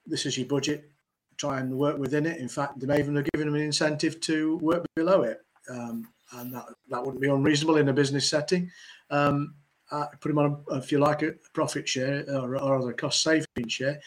"This 0.05 0.25
is 0.25 0.37
your 0.37 0.47
budget. 0.47 0.89
Try 1.37 1.59
and 1.59 1.77
work 1.77 1.97
within 1.97 2.25
it." 2.25 2.39
In 2.39 2.47
fact, 2.47 2.79
they 2.79 2.87
may 2.87 2.99
even 2.99 3.15
have 3.15 3.27
given 3.33 3.47
them 3.47 3.55
an 3.55 3.61
incentive 3.61 4.19
to 4.21 4.57
work 4.57 4.85
below 4.95 5.23
it, 5.23 5.41
um, 5.69 6.07
and 6.33 6.53
that 6.53 6.65
that 6.89 7.03
wouldn't 7.03 7.21
be 7.21 7.29
unreasonable 7.29 7.77
in 7.77 7.89
a 7.89 7.93
business 7.93 8.29
setting. 8.29 8.71
Um, 9.09 9.55
uh, 9.91 10.07
put 10.19 10.29
them 10.29 10.39
on, 10.39 10.63
a, 10.71 10.77
if 10.77 10.91
you 10.91 10.99
like, 10.99 11.21
a 11.21 11.33
profit 11.53 11.87
share 11.87 12.25
or, 12.29 12.57
or 12.57 12.89
a 12.89 12.93
cost 12.93 13.21
saving 13.21 13.67
share. 13.67 13.99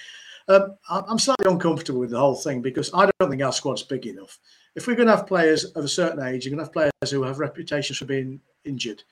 Um, 0.49 0.77
I'm 0.88 1.19
slightly 1.19 1.51
uncomfortable 1.51 2.01
with 2.01 2.11
the 2.11 2.19
whole 2.19 2.35
thing 2.35 2.62
because 2.62 2.91
I 2.95 3.11
don't 3.21 3.31
think 3.31 3.43
our 3.43 3.53
squad's 3.53 3.83
big 3.83 4.07
enough. 4.07 4.38
If 4.75 4.87
we're 4.87 4.97
going 4.97 5.09
to 5.09 5.17
have 5.17 5.27
players 5.27 5.64
of 5.64 5.85
a 5.85 5.88
certain 5.88 6.23
age, 6.27 6.45
you're 6.45 6.55
going 6.55 6.59
to 6.59 6.64
have 6.64 6.73
players 6.73 7.11
who 7.11 7.23
have 7.23 7.38
reputations 7.38 7.99
for 7.99 8.07
being 8.07 8.41
injured, 8.64 9.03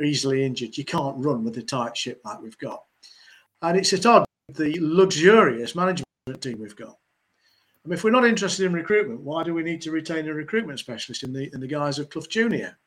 easily 0.00 0.44
injured. 0.44 0.78
You 0.78 0.84
can't 0.84 1.22
run 1.22 1.44
with 1.44 1.58
a 1.58 1.62
tight 1.62 1.96
ship 1.96 2.22
like 2.24 2.40
we've 2.40 2.58
got. 2.58 2.82
And 3.60 3.76
it's 3.76 3.92
at 3.92 4.06
odds 4.06 4.26
with 4.48 4.56
the 4.56 4.78
luxurious 4.80 5.74
management 5.74 6.06
team 6.40 6.58
we've 6.60 6.76
got. 6.76 6.96
I 7.84 7.88
mean, 7.88 7.94
if 7.94 8.04
we're 8.04 8.10
not 8.10 8.24
interested 8.24 8.64
in 8.64 8.72
recruitment, 8.72 9.20
why 9.20 9.44
do 9.44 9.52
we 9.52 9.62
need 9.62 9.82
to 9.82 9.90
retain 9.90 10.28
a 10.28 10.34
recruitment 10.34 10.78
specialist 10.78 11.22
in 11.22 11.32
the 11.32 11.52
in 11.52 11.60
the 11.60 11.66
guise 11.66 11.98
of 11.98 12.08
Clough 12.08 12.26
Junior? 12.28 12.78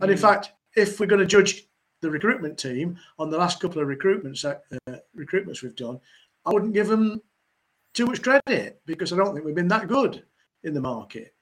And 0.00 0.10
in 0.10 0.16
hmm. 0.16 0.22
fact, 0.22 0.52
if 0.76 1.00
we're 1.00 1.06
going 1.06 1.20
to 1.20 1.26
judge 1.26 1.66
the 2.02 2.10
recruitment 2.10 2.58
team 2.58 2.98
on 3.18 3.30
the 3.30 3.38
last 3.38 3.60
couple 3.60 3.80
of 3.80 3.88
recruitments 3.88 4.44
uh, 4.44 4.96
recruitments 5.16 5.62
we've 5.62 5.76
done, 5.76 5.98
I 6.44 6.52
wouldn't 6.52 6.74
give 6.74 6.88
them 6.88 7.22
too 7.94 8.06
much 8.06 8.22
credit 8.22 8.80
because 8.86 9.12
I 9.12 9.16
don't 9.16 9.34
think 9.34 9.44
we've 9.44 9.54
been 9.54 9.68
that 9.68 9.88
good 9.88 10.24
in 10.62 10.74
the 10.74 10.80
market. 10.80 11.34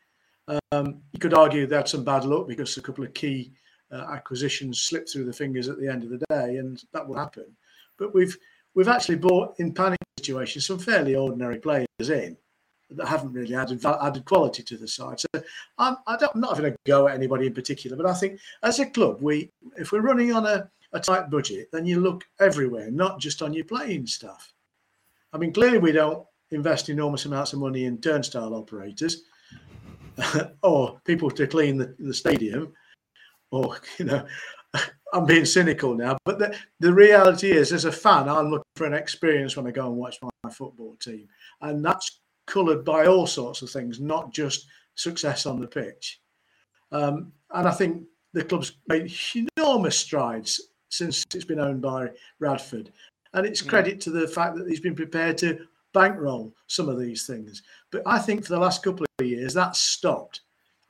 Um, 0.73 1.03
you 1.13 1.19
could 1.21 1.35
argue 1.35 1.67
they 1.67 1.77
had 1.77 1.89
some 1.89 2.05
bad 2.05 2.25
luck 2.25 2.49
because 2.49 2.77
a 2.77 2.83
couple 2.83 3.05
of 3.05 3.13
key 3.15 3.53
uh, 3.93 4.07
acquisitions 4.13 4.81
slipped 4.81 5.13
through 5.13 5.25
the 5.25 5.33
fingers 5.33 5.69
at 5.69 5.79
the 5.79 5.89
end 5.89 6.05
of 6.05 6.11
the 6.11 6.25
day, 6.31 6.57
and 6.57 6.83
that 6.93 7.07
will 7.07 7.17
happen. 7.17 7.47
But 7.99 8.15
we've 8.15 8.37
we've 8.75 8.89
actually 8.89 9.17
bought 9.17 9.55
in 9.59 9.75
panic 9.75 9.99
situations 10.29 10.67
some 10.67 10.79
fairly 10.79 11.15
ordinary 11.15 11.59
players 11.59 11.87
in 12.01 12.37
that 12.91 13.09
haven't 13.09 13.33
really 13.33 13.55
added 13.55 13.85
added 13.85 14.25
quality 14.25 14.63
to 14.63 14.77
the 14.77 14.89
side. 14.89 15.21
So 15.21 15.29
I'm, 15.79 15.97
I 16.07 16.15
am 16.15 16.41
not 16.41 16.57
having 16.57 16.73
a 16.73 16.77
go 16.87 17.09
at 17.09 17.15
anybody 17.15 17.47
in 17.47 17.55
particular, 17.55 17.97
but 17.97 18.07
I 18.07 18.15
think 18.15 18.41
as 18.63 18.79
a 18.79 18.87
club, 18.87 19.19
we 19.21 19.51
if 19.77 19.93
we're 19.93 20.01
running 20.01 20.33
on 20.33 20.47
a, 20.47 20.69
a 20.93 21.01
tight 21.01 21.31
budget, 21.31 21.69
then 21.73 21.87
you 21.87 22.01
look 22.01 22.25
everywhere, 22.41 22.91
not 22.91 23.21
just 23.21 23.43
on 23.43 23.53
your 23.53 23.65
playing 23.65 24.07
stuff. 24.07 24.53
I 25.33 25.39
mean, 25.39 25.53
clearly 25.53 25.79
we 25.79 25.93
don't 25.93 26.25
invest 26.51 26.89
enormous 26.89 27.27
amounts 27.27 27.53
of 27.53 27.59
money 27.59 27.85
in 27.85 27.99
turnstile 27.99 28.55
operators 28.55 29.23
or 30.63 30.99
people 31.05 31.31
to 31.31 31.47
clean 31.47 31.77
the, 31.77 31.95
the 31.99 32.15
stadium, 32.15 32.73
or 33.51 33.77
you 33.99 34.07
know. 34.07 34.27
I'm 35.13 35.27
being 35.27 35.45
cynical 35.45 35.95
now, 35.95 36.19
but 36.25 36.39
the, 36.39 36.57
the 36.81 36.93
reality 36.93 37.51
is, 37.51 37.73
as 37.73 37.85
a 37.85 37.93
fan, 37.93 38.29
I'm 38.29 38.51
looking 38.51 38.65
for 38.77 38.87
an 38.87 38.95
experience 38.95 39.57
when 39.57 39.67
I 39.67 39.71
go 39.71 39.87
and 39.87 39.97
watch 39.97 40.19
my, 40.23 40.29
my 40.45 40.51
football 40.51 40.97
team, 41.01 41.29
and 41.63 41.85
that's 41.85 42.21
coloured 42.47 42.85
by 42.85 43.07
all 43.07 43.27
sorts 43.27 43.63
of 43.63 43.71
things, 43.71 44.01
not 44.01 44.33
just 44.33 44.67
success 44.95 45.47
on 45.47 45.61
the 45.61 45.67
pitch. 45.67 46.21
Um, 46.93 47.33
and 47.53 47.69
I 47.69 47.71
think 47.71 48.05
the 48.33 48.45
club's 48.45 48.73
made 48.87 49.13
enormous 49.57 49.97
strides 49.97 50.61
since 50.91 51.25
it's 51.35 51.45
been 51.45 51.61
owned 51.61 51.83
by 51.83 52.11
Radford. 52.41 52.93
And 53.35 53.47
it's 53.47 53.61
credit 53.61 54.01
to 54.03 54.11
the 54.11 54.27
fact 54.27 54.57
that 54.57 54.69
he's 54.69 54.81
been 54.81 54.95
prepared 54.95 55.37
to 55.39 55.67
bankroll 55.93 56.55
some 56.67 56.89
of 56.89 56.99
these 56.99 57.27
things. 57.27 57.63
But 57.93 58.03
I 58.07 58.19
think 58.19 58.45
for 58.45 58.55
the 58.55 58.59
last 58.59 58.83
couple 58.83 59.07
of 59.19 59.27
years, 59.27 59.53
that's 59.55 59.79
stopped. 59.79 60.41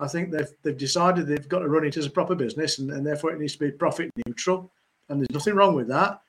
I 0.01 0.09
think 0.09 0.31
they've, 0.31 0.51
they've 0.63 0.77
decided 0.77 1.27
they've 1.27 1.49
got 1.49 1.61
to 1.61 1.69
run 1.69 1.85
it 1.85 1.97
as 1.97 2.07
a 2.07 2.11
proper 2.11 2.35
business 2.35 2.79
and, 2.79 2.91
and 2.91 3.07
therefore 3.07 3.33
it 3.33 3.41
needs 3.41 3.55
to 3.55 3.59
be 3.59 3.71
profit 3.71 4.11
neutral. 4.27 4.73
And 5.09 5.21
there's 5.21 5.31
nothing 5.31 5.55
wrong 5.55 5.75
with 5.75 5.89
that. 5.89 6.21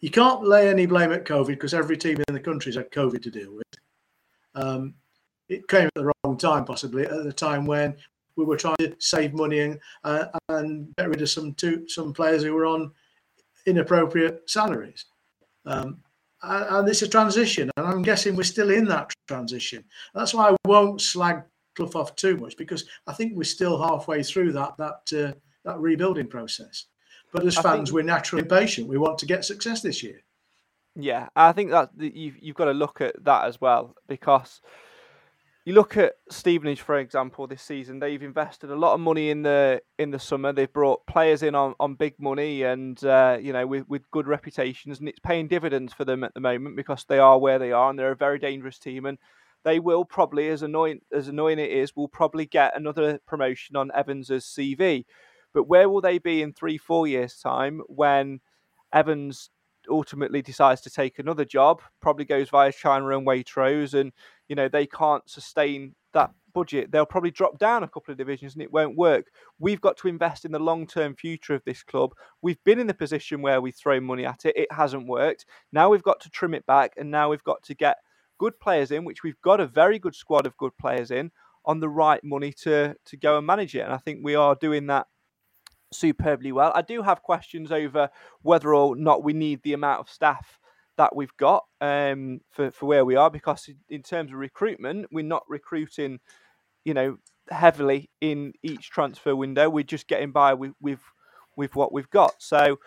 You 0.00 0.10
can't 0.10 0.46
lay 0.46 0.68
any 0.68 0.86
blame 0.86 1.12
at 1.12 1.24
COVID 1.24 1.48
because 1.48 1.74
every 1.74 1.96
team 1.96 2.18
in 2.28 2.34
the 2.34 2.40
country 2.40 2.70
has 2.70 2.76
had 2.76 2.90
COVID 2.90 3.22
to 3.22 3.30
deal 3.30 3.54
with. 3.54 3.64
Um, 4.54 4.94
it 5.48 5.66
came 5.68 5.86
at 5.86 5.94
the 5.94 6.12
wrong 6.24 6.36
time, 6.36 6.64
possibly 6.64 7.04
at 7.04 7.24
the 7.24 7.32
time 7.32 7.66
when 7.66 7.96
we 8.36 8.44
were 8.44 8.56
trying 8.56 8.76
to 8.78 8.94
save 8.98 9.34
money 9.34 9.60
and 9.60 9.80
uh, 10.04 10.26
and 10.48 10.94
get 10.96 11.08
rid 11.08 11.22
of 11.22 11.30
some 11.30 11.54
two 11.54 11.86
some 11.88 12.12
players 12.12 12.42
who 12.42 12.52
were 12.54 12.66
on 12.66 12.90
inappropriate 13.66 14.48
salaries. 14.48 15.06
Um, 15.66 15.98
and 16.42 16.88
it's 16.88 17.02
a 17.02 17.08
transition, 17.08 17.70
and 17.76 17.86
I'm 17.86 18.02
guessing 18.02 18.36
we're 18.36 18.42
still 18.42 18.70
in 18.70 18.84
that 18.86 19.12
transition. 19.28 19.84
That's 20.14 20.34
why 20.34 20.50
I 20.50 20.56
won't 20.66 21.00
slag 21.00 21.42
Clough 21.74 21.90
off 21.94 22.14
too 22.16 22.36
much 22.36 22.56
because 22.56 22.84
I 23.06 23.12
think 23.12 23.34
we're 23.34 23.44
still 23.44 23.80
halfway 23.80 24.22
through 24.22 24.52
that 24.52 24.76
that 24.78 25.12
uh, 25.12 25.32
that 25.64 25.78
rebuilding 25.78 26.28
process. 26.28 26.86
But 27.32 27.44
as 27.44 27.56
fans, 27.56 27.88
think... 27.88 27.94
we're 27.94 28.02
naturally 28.02 28.42
impatient. 28.42 28.88
We 28.88 28.98
want 28.98 29.18
to 29.18 29.26
get 29.26 29.44
success 29.44 29.82
this 29.82 30.02
year. 30.02 30.20
Yeah, 30.96 31.28
I 31.34 31.52
think 31.52 31.70
that 31.70 31.90
you've 31.98 32.38
you've 32.40 32.56
got 32.56 32.66
to 32.66 32.72
look 32.72 33.00
at 33.00 33.22
that 33.24 33.46
as 33.46 33.60
well 33.60 33.96
because 34.06 34.60
you 35.64 35.72
look 35.72 35.96
at 35.96 36.12
Stevenage, 36.30 36.82
for 36.82 36.98
example, 36.98 37.46
this 37.46 37.62
season 37.62 37.98
they've 37.98 38.22
invested 38.22 38.70
a 38.70 38.76
lot 38.76 38.94
of 38.94 39.00
money 39.00 39.30
in 39.30 39.42
the 39.42 39.80
in 39.98 40.10
the 40.10 40.18
summer. 40.18 40.52
They've 40.52 40.72
brought 40.72 41.06
players 41.06 41.42
in 41.42 41.54
on, 41.54 41.74
on 41.80 41.94
big 41.94 42.14
money 42.18 42.62
and 42.62 43.02
uh, 43.04 43.38
you 43.40 43.52
know 43.52 43.66
with, 43.66 43.88
with 43.88 44.10
good 44.10 44.28
reputations, 44.28 45.00
and 45.00 45.08
it's 45.08 45.18
paying 45.18 45.48
dividends 45.48 45.92
for 45.92 46.04
them 46.04 46.22
at 46.22 46.34
the 46.34 46.40
moment 46.40 46.76
because 46.76 47.04
they 47.04 47.18
are 47.18 47.38
where 47.38 47.58
they 47.58 47.72
are 47.72 47.90
and 47.90 47.98
they're 47.98 48.12
a 48.12 48.16
very 48.16 48.38
dangerous 48.38 48.78
team. 48.78 49.06
And 49.06 49.18
they 49.64 49.80
will 49.80 50.04
probably, 50.04 50.48
as 50.48 50.62
annoying 50.62 51.00
as 51.12 51.28
annoying 51.28 51.58
it 51.58 51.70
is, 51.70 51.96
will 51.96 52.08
probably 52.08 52.46
get 52.46 52.76
another 52.76 53.18
promotion 53.26 53.76
on 53.76 53.90
Evans's 53.94 54.44
CV. 54.44 55.04
But 55.52 55.64
where 55.64 55.88
will 55.88 56.00
they 56.00 56.18
be 56.18 56.42
in 56.42 56.52
three, 56.52 56.78
four 56.78 57.06
years' 57.06 57.38
time 57.38 57.80
when 57.86 58.40
Evans 58.92 59.50
ultimately 59.88 60.42
decides 60.42 60.80
to 60.82 60.90
take 60.90 61.18
another 61.18 61.44
job, 61.44 61.82
probably 62.00 62.24
goes 62.24 62.48
via 62.48 62.72
China 62.72 63.16
and 63.16 63.26
Waitrose, 63.26 63.94
and 63.94 64.12
you 64.48 64.56
know 64.56 64.68
they 64.68 64.86
can't 64.86 65.28
sustain 65.28 65.94
that 66.12 66.30
budget. 66.52 66.90
They'll 66.90 67.06
probably 67.06 67.30
drop 67.30 67.58
down 67.58 67.82
a 67.82 67.88
couple 67.88 68.12
of 68.12 68.18
divisions 68.18 68.54
and 68.54 68.62
it 68.62 68.72
won't 68.72 68.96
work. 68.96 69.26
We've 69.58 69.80
got 69.80 69.96
to 69.98 70.08
invest 70.08 70.44
in 70.44 70.52
the 70.52 70.58
long 70.58 70.86
term 70.86 71.14
future 71.16 71.54
of 71.54 71.64
this 71.64 71.82
club. 71.82 72.14
We've 72.40 72.62
been 72.64 72.78
in 72.78 72.86
the 72.86 72.94
position 72.94 73.42
where 73.42 73.60
we 73.60 73.72
throw 73.72 74.00
money 74.00 74.24
at 74.24 74.44
it, 74.44 74.56
it 74.56 74.72
hasn't 74.72 75.08
worked. 75.08 75.46
Now 75.72 75.90
we've 75.90 76.02
got 76.02 76.20
to 76.20 76.30
trim 76.30 76.54
it 76.54 76.66
back, 76.66 76.94
and 76.96 77.10
now 77.10 77.30
we've 77.30 77.44
got 77.44 77.62
to 77.64 77.74
get 77.74 77.98
good 78.38 78.58
players 78.60 78.90
in, 78.90 79.04
which 79.04 79.22
we've 79.22 79.40
got 79.42 79.60
a 79.60 79.66
very 79.66 79.98
good 79.98 80.14
squad 80.14 80.46
of 80.46 80.56
good 80.56 80.76
players 80.78 81.10
in 81.10 81.30
on 81.64 81.80
the 81.80 81.88
right 81.88 82.22
money 82.22 82.52
to 82.52 82.94
to 83.06 83.16
go 83.16 83.38
and 83.38 83.46
manage 83.46 83.74
it. 83.74 83.80
And 83.80 83.92
I 83.92 83.98
think 83.98 84.20
we 84.22 84.34
are 84.34 84.54
doing 84.54 84.86
that 84.88 85.06
superbly 85.92 86.52
well. 86.52 86.72
I 86.74 86.82
do 86.82 87.02
have 87.02 87.22
questions 87.22 87.72
over 87.72 88.10
whether 88.42 88.74
or 88.74 88.96
not 88.96 89.24
we 89.24 89.32
need 89.32 89.62
the 89.62 89.72
amount 89.72 90.00
of 90.00 90.10
staff 90.10 90.58
that 90.96 91.14
we've 91.16 91.36
got 91.36 91.64
um, 91.80 92.40
for 92.50 92.70
for 92.70 92.86
where 92.86 93.04
we 93.04 93.16
are, 93.16 93.30
because 93.30 93.68
in 93.88 94.02
terms 94.02 94.32
of 94.32 94.38
recruitment, 94.38 95.06
we're 95.10 95.24
not 95.24 95.42
recruiting, 95.48 96.20
you 96.84 96.94
know, 96.94 97.16
heavily 97.50 98.10
in 98.20 98.52
each 98.62 98.90
transfer 98.90 99.34
window. 99.34 99.68
We're 99.68 99.84
just 99.84 100.08
getting 100.08 100.32
by 100.32 100.54
with 100.54 100.72
with, 100.80 101.00
with 101.56 101.74
what 101.74 101.92
we've 101.92 102.10
got. 102.10 102.34
So 102.38 102.78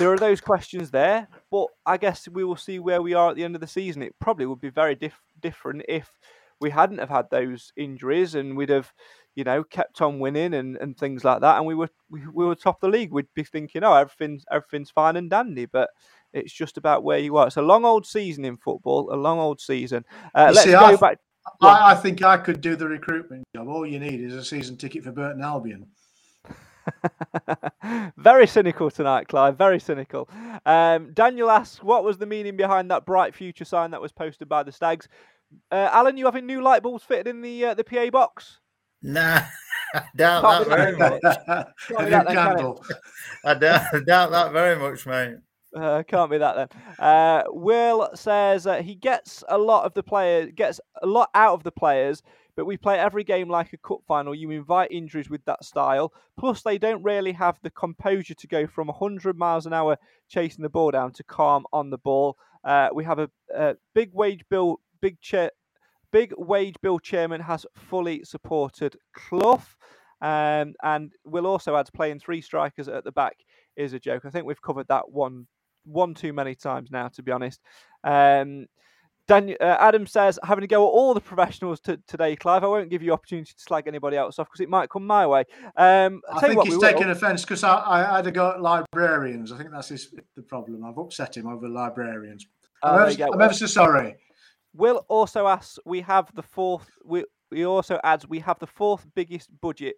there 0.00 0.12
are 0.12 0.18
those 0.18 0.40
questions 0.40 0.90
there, 0.90 1.28
but 1.50 1.66
I 1.86 1.96
guess 1.96 2.26
we 2.26 2.42
will 2.42 2.56
see 2.56 2.78
where 2.80 3.00
we 3.00 3.14
are 3.14 3.30
at 3.30 3.36
the 3.36 3.44
end 3.44 3.54
of 3.54 3.60
the 3.60 3.66
season. 3.66 4.02
It 4.02 4.16
probably 4.18 4.46
would 4.46 4.60
be 4.60 4.70
very 4.70 4.96
diff- 4.96 5.22
different 5.40 5.84
if 5.88 6.10
we 6.60 6.70
hadn't 6.70 6.98
have 6.98 7.08
had 7.08 7.30
those 7.30 7.72
injuries 7.76 8.34
and 8.34 8.56
we'd 8.56 8.68
have 8.70 8.92
you 9.34 9.44
know, 9.44 9.62
kept 9.62 10.02
on 10.02 10.18
winning 10.18 10.54
and, 10.54 10.76
and 10.78 10.96
things 10.96 11.24
like 11.24 11.40
that, 11.40 11.56
and 11.56 11.66
we 11.66 11.74
were 11.74 11.88
we, 12.10 12.20
we 12.32 12.44
were 12.44 12.54
top 12.54 12.82
of 12.82 12.90
the 12.90 12.98
league, 12.98 13.12
we'd 13.12 13.26
be 13.34 13.44
thinking, 13.44 13.84
oh, 13.84 13.94
everything's 13.94 14.44
everything's 14.50 14.90
fine 14.90 15.16
and 15.16 15.30
dandy. 15.30 15.66
But 15.66 15.90
it's 16.32 16.52
just 16.52 16.76
about 16.76 17.04
where 17.04 17.18
you 17.18 17.36
are. 17.36 17.46
It's 17.46 17.56
a 17.56 17.62
long 17.62 17.84
old 17.84 18.06
season 18.06 18.44
in 18.44 18.56
football, 18.56 19.12
a 19.12 19.16
long 19.16 19.38
old 19.38 19.60
season. 19.60 20.04
Uh, 20.34 20.50
let's 20.54 20.64
see, 20.64 20.72
go 20.72 20.78
I, 20.80 20.96
back. 20.96 21.18
I, 21.62 21.92
I, 21.92 21.94
think 21.94 22.22
I 22.22 22.36
could 22.36 22.60
do 22.60 22.76
the 22.76 22.86
recruitment 22.86 23.44
job. 23.54 23.68
All 23.68 23.86
you 23.86 23.98
need 23.98 24.20
is 24.20 24.34
a 24.34 24.44
season 24.44 24.76
ticket 24.76 25.04
for 25.04 25.12
Burton 25.12 25.42
Albion. 25.42 25.86
very 28.16 28.46
cynical 28.46 28.90
tonight, 28.90 29.28
Clive. 29.28 29.56
Very 29.56 29.80
cynical. 29.80 30.28
Um, 30.66 31.12
Daniel 31.12 31.50
asks, 31.50 31.82
what 31.82 32.04
was 32.04 32.18
the 32.18 32.26
meaning 32.26 32.56
behind 32.56 32.90
that 32.90 33.06
bright 33.06 33.34
future 33.34 33.64
sign 33.64 33.90
that 33.90 34.00
was 34.00 34.12
posted 34.12 34.48
by 34.48 34.62
the 34.62 34.72
Stags? 34.72 35.08
Uh, 35.70 35.88
Alan, 35.92 36.16
you 36.16 36.26
having 36.26 36.46
new 36.46 36.62
light 36.62 36.82
bulbs 36.82 37.04
fitted 37.04 37.26
in 37.26 37.42
the 37.42 37.66
uh, 37.66 37.74
the 37.74 37.84
PA 37.84 38.08
box? 38.10 38.60
Nah, 39.02 39.40
I 39.94 40.02
doubt 40.14 40.42
that 40.42 40.66
very 40.68 40.96
much. 40.96 41.20
A 41.98 42.04
new 42.04 42.34
candle. 42.34 42.84
I 43.44 43.54
doubt, 43.54 43.84
doubt 44.06 44.30
that 44.30 44.52
very 44.52 44.76
much, 44.76 45.06
mate. 45.06 45.36
Uh, 45.74 46.02
can't 46.02 46.30
be 46.30 46.38
that 46.38 46.56
then. 46.56 46.68
Uh, 46.98 47.44
Will 47.48 48.10
says 48.14 48.66
uh, 48.66 48.82
he 48.82 48.94
gets 48.94 49.44
a 49.48 49.56
lot 49.56 49.84
of 49.84 49.94
the 49.94 50.02
players, 50.02 50.50
gets 50.54 50.80
a 51.02 51.06
lot 51.06 51.30
out 51.34 51.54
of 51.54 51.62
the 51.62 51.72
players, 51.72 52.22
but 52.60 52.66
we 52.66 52.76
play 52.76 52.98
every 52.98 53.24
game 53.24 53.48
like 53.48 53.72
a 53.72 53.78
cup 53.78 54.00
final. 54.06 54.34
You 54.34 54.50
invite 54.50 54.92
injuries 54.92 55.30
with 55.30 55.42
that 55.46 55.64
style. 55.64 56.12
Plus, 56.38 56.60
they 56.60 56.76
don't 56.76 57.02
really 57.02 57.32
have 57.32 57.58
the 57.62 57.70
composure 57.70 58.34
to 58.34 58.46
go 58.46 58.66
from 58.66 58.88
100 58.88 59.38
miles 59.38 59.64
an 59.64 59.72
hour 59.72 59.96
chasing 60.28 60.62
the 60.62 60.68
ball 60.68 60.90
down 60.90 61.10
to 61.12 61.24
calm 61.24 61.64
on 61.72 61.88
the 61.88 61.96
ball. 61.96 62.36
Uh, 62.62 62.90
we 62.92 63.02
have 63.02 63.18
a, 63.18 63.30
a, 63.56 63.76
big 63.94 64.10
wage 64.12 64.42
bill, 64.50 64.78
big 65.00 65.18
chair, 65.22 65.50
Big 66.12 66.34
wage 66.36 66.74
bill 66.82 66.98
chairman 66.98 67.40
has 67.40 67.64
fully 67.74 68.24
supported 68.24 68.94
Clough. 69.14 69.62
Um, 70.20 70.74
and 70.82 71.14
will 71.24 71.46
also 71.46 71.76
add 71.76 71.88
playing 71.94 72.20
three 72.20 72.42
strikers 72.42 72.88
at 72.88 73.04
the 73.04 73.12
back 73.12 73.38
is 73.74 73.94
a 73.94 73.98
joke. 73.98 74.26
I 74.26 74.30
think 74.30 74.44
we've 74.44 74.60
covered 74.60 74.88
that 74.88 75.10
one 75.10 75.46
one 75.86 76.12
too 76.12 76.34
many 76.34 76.54
times 76.54 76.90
now, 76.90 77.08
to 77.08 77.22
be 77.22 77.32
honest. 77.32 77.58
Um, 78.04 78.66
Uh, 79.30 79.54
Adam 79.60 80.06
says, 80.06 80.38
having 80.42 80.62
to 80.62 80.66
go 80.66 80.86
at 80.86 80.90
all 80.90 81.14
the 81.14 81.20
professionals 81.20 81.80
to, 81.80 81.98
today, 82.06 82.36
Clive. 82.36 82.64
I 82.64 82.66
won't 82.66 82.90
give 82.90 83.02
you 83.02 83.12
opportunity 83.12 83.52
to 83.52 83.62
slag 83.62 83.86
anybody 83.86 84.16
else 84.16 84.38
off 84.38 84.48
because 84.48 84.60
it 84.60 84.68
might 84.68 84.90
come 84.90 85.06
my 85.06 85.26
way. 85.26 85.44
Um, 85.76 86.20
I 86.32 86.40
think 86.40 86.56
what, 86.56 86.66
he's 86.66 86.78
taking 86.78 87.08
offence 87.10 87.42
because 87.42 87.64
I, 87.64 87.82
I, 87.86 88.16
had 88.16 88.24
to 88.24 88.32
go 88.32 88.50
at 88.50 88.60
librarians. 88.60 89.52
I 89.52 89.58
think 89.58 89.70
that's 89.70 89.88
his, 89.88 90.12
the 90.34 90.42
problem. 90.42 90.84
I've 90.84 90.98
upset 90.98 91.36
him 91.36 91.46
over 91.46 91.68
librarians. 91.68 92.46
I'm, 92.82 93.02
uh, 93.02 93.04
ever, 93.06 93.24
I'm 93.32 93.40
ever 93.40 93.54
so 93.54 93.66
sorry. 93.66 94.16
Will 94.74 95.04
also 95.08 95.46
asks, 95.46 95.78
we 95.84 96.00
have 96.00 96.34
the 96.34 96.42
fourth. 96.42 96.88
We 97.04 97.24
we 97.50 97.66
also 97.66 97.98
adds 98.04 98.28
we 98.28 98.38
have 98.40 98.58
the 98.58 98.66
fourth 98.66 99.06
biggest 99.14 99.50
budget. 99.60 99.96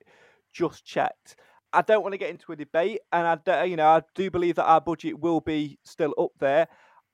Just 0.52 0.84
checked. 0.84 1.36
I 1.72 1.82
don't 1.82 2.02
want 2.02 2.12
to 2.12 2.18
get 2.18 2.30
into 2.30 2.52
a 2.52 2.56
debate, 2.56 3.00
and 3.12 3.40
I 3.46 3.64
you 3.64 3.76
know 3.76 3.86
I 3.86 4.02
do 4.14 4.30
believe 4.30 4.56
that 4.56 4.64
our 4.64 4.80
budget 4.80 5.18
will 5.18 5.40
be 5.40 5.78
still 5.84 6.14
up 6.18 6.32
there. 6.38 6.68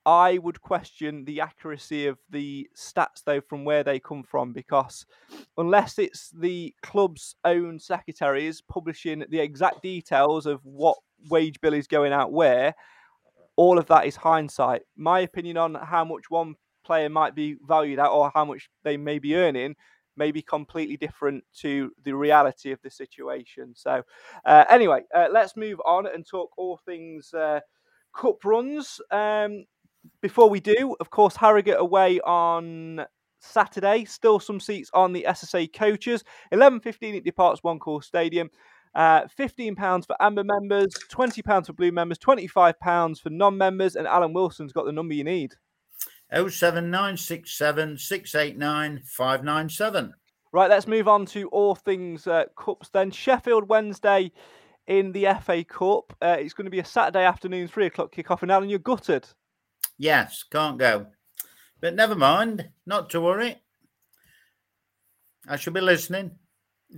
I 0.09 0.39
would 0.39 0.63
question 0.63 1.27
the 1.27 1.43
accuracy 1.43 2.07
of 2.07 2.17
the 2.31 2.67
stats 2.75 3.23
though 3.27 3.43
from 3.43 3.67
where 3.67 3.85
they 3.85 4.01
come 4.01 4.23
from 4.23 4.55
because 4.55 5.05
unless 5.59 5.99
it's 5.99 6.31
the 6.31 6.75
club's 6.83 7.37
own 7.45 7.79
secretaries 7.79 8.63
publishing 8.63 9.23
the 9.29 9.39
exact 9.39 9.83
details 9.83 10.47
of 10.47 10.65
what 10.65 10.97
wage 11.29 11.61
bill 11.61 11.75
is 11.75 11.87
going 11.87 12.15
out 12.15 12.33
where. 12.33 12.75
All 13.57 13.77
of 13.77 13.87
that 13.89 14.07
is 14.07 14.17
hindsight. 14.17 14.81
My 14.97 15.21
opinion 15.21 15.59
on 15.59 15.75
how 15.75 16.07
much 16.07 16.31
one 16.31 16.55
player 16.87 17.11
might 17.11 17.35
be 17.35 17.57
valued 17.67 17.99
at 17.99 18.07
or 18.07 18.33
how 18.35 18.47
much 18.47 18.71
they 18.85 18.97
may 18.97 19.19
be 19.19 19.37
earning 19.37 19.77
may 20.17 20.33
be 20.33 20.41
completely 20.41 20.97
different 20.97 21.45
to 21.61 21.93
the 22.05 22.15
reality 22.15 22.73
of 22.73 22.81
the 22.81 22.91
situation. 22.91 23.75
So, 23.77 24.03
uh, 24.47 24.65
anyway, 24.71 25.03
uh, 25.15 25.29
let's 25.31 25.55
move 25.55 25.79
on 25.85 26.07
and 26.07 26.27
talk 26.27 26.51
all 26.57 26.81
things 26.87 27.35
uh, 27.35 27.61
cup 28.15 28.43
runs. 28.45 29.01
Um, 29.11 29.65
before 30.21 30.51
we 30.51 30.61
do, 30.61 30.97
of 31.01 31.11
course, 31.11 31.37
Harrogate 31.37 31.79
away 31.79 32.21
on 32.21 33.05
Saturday. 33.41 34.05
Still 34.05 34.41
some 34.41 34.61
seats 34.61 34.91
on 34.95 35.13
the 35.13 35.27
SSA 35.29 35.73
coaches. 35.73 36.25
11.15 36.53 37.15
it 37.15 37.25
departs 37.25 37.63
One 37.63 37.79
Call 37.79 38.01
Stadium. 38.01 38.51
Uh, 38.95 39.27
£15 39.39 40.07
for 40.07 40.17
Amber 40.21 40.45
members, 40.45 40.89
£20 41.13 41.67
for 41.67 41.73
Blue 41.73 41.93
members, 41.93 42.19
£25 42.19 43.21
for 43.21 43.31
non 43.31 43.57
members, 43.57 43.97
and 43.97 44.07
Alan 44.07 44.33
Wilson's 44.33 44.73
got 44.73 44.87
the 44.87 44.93
number 44.93 45.15
you 45.15 45.25
need. 45.25 45.55
07967 46.33 47.99
689 47.99 49.03
597. 49.05 50.15
Right, 50.53 50.71
let's 50.71 50.87
move 50.87 51.09
on 51.09 51.27
to 51.27 51.49
all 51.49 51.75
things 51.75 52.27
uh, 52.27 52.45
Cups 52.57 52.89
then. 52.91 53.11
Sheffield 53.11 53.69
Wednesday 53.69 54.33
in 54.87 55.13
the 55.13 55.27
FA 55.43 55.65
Cup. 55.65 56.15
Uh, 56.23 56.37
it's 56.39 56.55
going 56.55 56.65
to 56.65 56.71
be 56.71 56.79
a 56.79 56.85
Saturday 56.85 57.25
afternoon, 57.25 57.69
three 57.69 57.87
o'clock 57.87 58.13
kickoff, 58.13 58.43
and 58.43 58.51
Alan, 58.51 58.69
you're 58.69 58.79
gutted. 58.79 59.29
Yes, 59.99 60.45
can't 60.45 60.79
go. 60.79 61.07
But 61.81 61.95
never 61.95 62.15
mind, 62.15 62.71
not 62.87 63.11
to 63.11 63.21
worry. 63.21 63.57
I 65.49 65.57
shall 65.57 65.73
be 65.73 65.81
listening. 65.81 66.33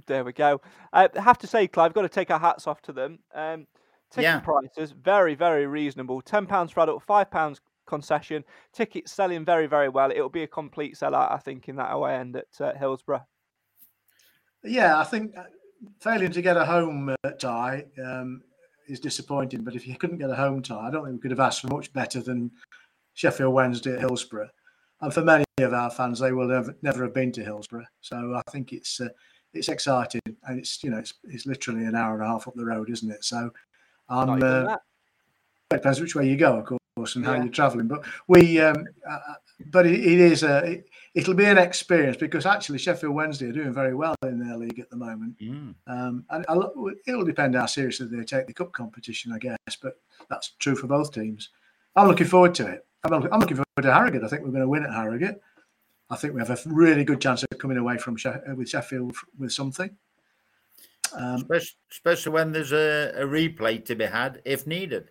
There 0.07 0.25
we 0.25 0.33
go. 0.33 0.61
I 0.93 1.09
have 1.17 1.39
to 1.39 1.47
say, 1.47 1.67
Clive, 1.67 1.95
got 1.95 2.03
to 2.03 2.09
take 2.09 2.31
our 2.31 2.39
hats 2.39 2.67
off 2.67 2.81
to 2.83 2.93
them. 2.93 3.19
Um, 3.35 3.67
ticket 4.11 4.25
Yeah. 4.25 4.41
prices 4.41 4.93
very, 4.93 5.35
very 5.35 5.67
reasonable. 5.67 6.21
Ten 6.23 6.47
pounds 6.47 6.71
for 6.73 6.81
adult, 6.81 7.03
five 7.03 7.31
pounds 7.31 7.61
concession. 7.87 8.45
Tickets 8.73 9.13
selling 9.13 9.45
very, 9.45 9.67
very 9.67 9.89
well. 9.89 10.11
It'll 10.11 10.29
be 10.29 10.45
a 10.45 10.49
complete 10.49 10.95
sellout, 10.95 11.33
I 11.33 11.39
think, 11.39 11.69
in 11.69 11.77
that 11.77 11.93
away 11.93 12.17
end 12.17 12.37
at 12.37 12.61
uh, 12.61 12.75
Hillsborough. 12.75 13.27
Yeah, 14.63 14.99
I 14.99 15.05
think 15.05 15.37
uh, 15.37 15.45
failing 16.01 16.33
to 16.33 16.43
get 16.43 16.57
a 16.57 16.65
home 16.65 17.15
uh, 17.25 17.31
tie 17.31 17.87
um, 18.03 18.43
is 18.89 19.01
disappointing. 19.01 19.65
But 19.65 19.75
if 19.75 19.87
you 19.87 19.97
couldn't 19.97 20.19
get 20.19 20.31
a 20.31 20.37
home 20.37 20.63
tie, 20.63 20.89
I 20.89 20.91
don't 20.91 21.05
think 21.05 21.17
we 21.17 21.21
could 21.21 21.31
have 21.33 21.41
asked 21.41 21.63
for 21.63 21.69
much 21.69 21.93
better 21.93 22.21
than 22.21 22.51
Sheffield 23.21 23.53
Wednesday 23.53 23.93
at 23.93 24.01
Hillsborough. 24.01 24.49
And 25.03 25.13
for 25.13 25.23
many 25.23 25.45
of 25.59 25.75
our 25.75 25.91
fans, 25.91 26.21
they 26.21 26.33
will 26.33 26.49
never, 26.49 26.75
never 26.81 27.05
have 27.05 27.13
been 27.13 27.33
to 27.33 27.45
Hillsborough. 27.45 27.87
So 28.01 28.35
I 28.35 28.51
think 28.51 28.73
it's 28.73 28.99
uh, 28.99 29.09
it's 29.53 29.69
exciting, 29.69 30.21
and 30.45 30.59
it's 30.59 30.83
you 30.83 30.91
know 30.91 30.99
it's, 30.99 31.13
it's 31.25 31.45
literally 31.47 31.85
an 31.85 31.95
hour 31.95 32.15
and 32.15 32.23
a 32.23 32.27
half 32.27 32.49
up 32.49 32.55
the 32.55 32.65
road, 32.65 32.89
isn't 32.89 33.11
it? 33.11 33.25
So 33.25 33.51
I'm 34.09 34.43
uh, 34.43 34.75
it 35.71 35.77
depends 35.77 36.01
which 36.01 36.15
way 36.15 36.29
you 36.29 36.37
go, 36.37 36.57
of 36.57 36.65
course, 36.97 37.17
and 37.17 37.25
how 37.25 37.35
you're 37.35 37.49
travelling. 37.49 37.89
But 37.89 38.07
we, 38.27 38.59
um, 38.61 38.87
uh, 39.09 39.19
but 39.67 39.87
it, 39.87 40.01
it 40.01 40.19
is 40.19 40.43
a, 40.43 40.65
it, 40.65 40.89
it'll 41.15 41.35
be 41.35 41.45
an 41.45 41.59
experience 41.59 42.17
because 42.17 42.47
actually 42.47 42.79
Sheffield 42.79 43.15
Wednesday 43.15 43.49
are 43.51 43.53
doing 43.53 43.75
very 43.75 43.95
well 43.95 44.15
in 44.23 44.39
their 44.39 44.57
league 44.57 44.79
at 44.79 44.89
the 44.89 44.97
moment, 44.97 45.39
Mm. 45.39 45.75
um, 45.87 46.25
and 46.31 46.47
it'll 47.07 47.25
depend 47.25 47.55
how 47.55 47.67
seriously 47.67 48.07
they 48.07 48.25
take 48.25 48.47
the 48.47 48.55
cup 48.55 48.73
competition, 48.73 49.33
I 49.33 49.39
guess. 49.39 49.77
But 49.83 50.01
that's 50.31 50.53
true 50.59 50.75
for 50.77 50.87
both 50.87 51.13
teams. 51.13 51.51
I'm 51.97 52.09
looking 52.09 52.27
forward 52.27 52.55
to 52.57 52.67
it. 52.67 52.87
I'm, 53.05 53.13
I'm 53.13 53.41
looking 53.41 53.57
forward 53.57 53.83
to 53.83 53.93
Harrogate. 53.93 54.25
I 54.25 54.29
think 54.29 54.43
we're 54.43 54.51
going 54.51 54.63
to 54.63 54.69
win 54.69 54.85
at 54.85 54.93
Harrogate. 54.93 55.41
I 56.11 56.17
think 56.17 56.35
we 56.35 56.41
have 56.41 56.51
a 56.51 56.59
really 56.67 57.05
good 57.05 57.21
chance 57.21 57.43
of 57.43 57.59
coming 57.59 57.77
away 57.77 57.99
from 57.99 58.17
Sheff- 58.17 58.57
with 58.57 58.69
Sheffield 58.69 59.15
with 59.39 59.53
something. 59.53 59.97
Um, 61.15 61.37
Especially, 61.37 61.77
especially 61.91 62.33
when 62.33 62.53
there's 62.53 62.73
a, 62.73 63.13
a 63.17 63.25
replay 63.25 63.85
to 63.85 63.95
be 63.95 64.07
had 64.07 64.43
if 64.45 64.67
needed. 64.67 65.11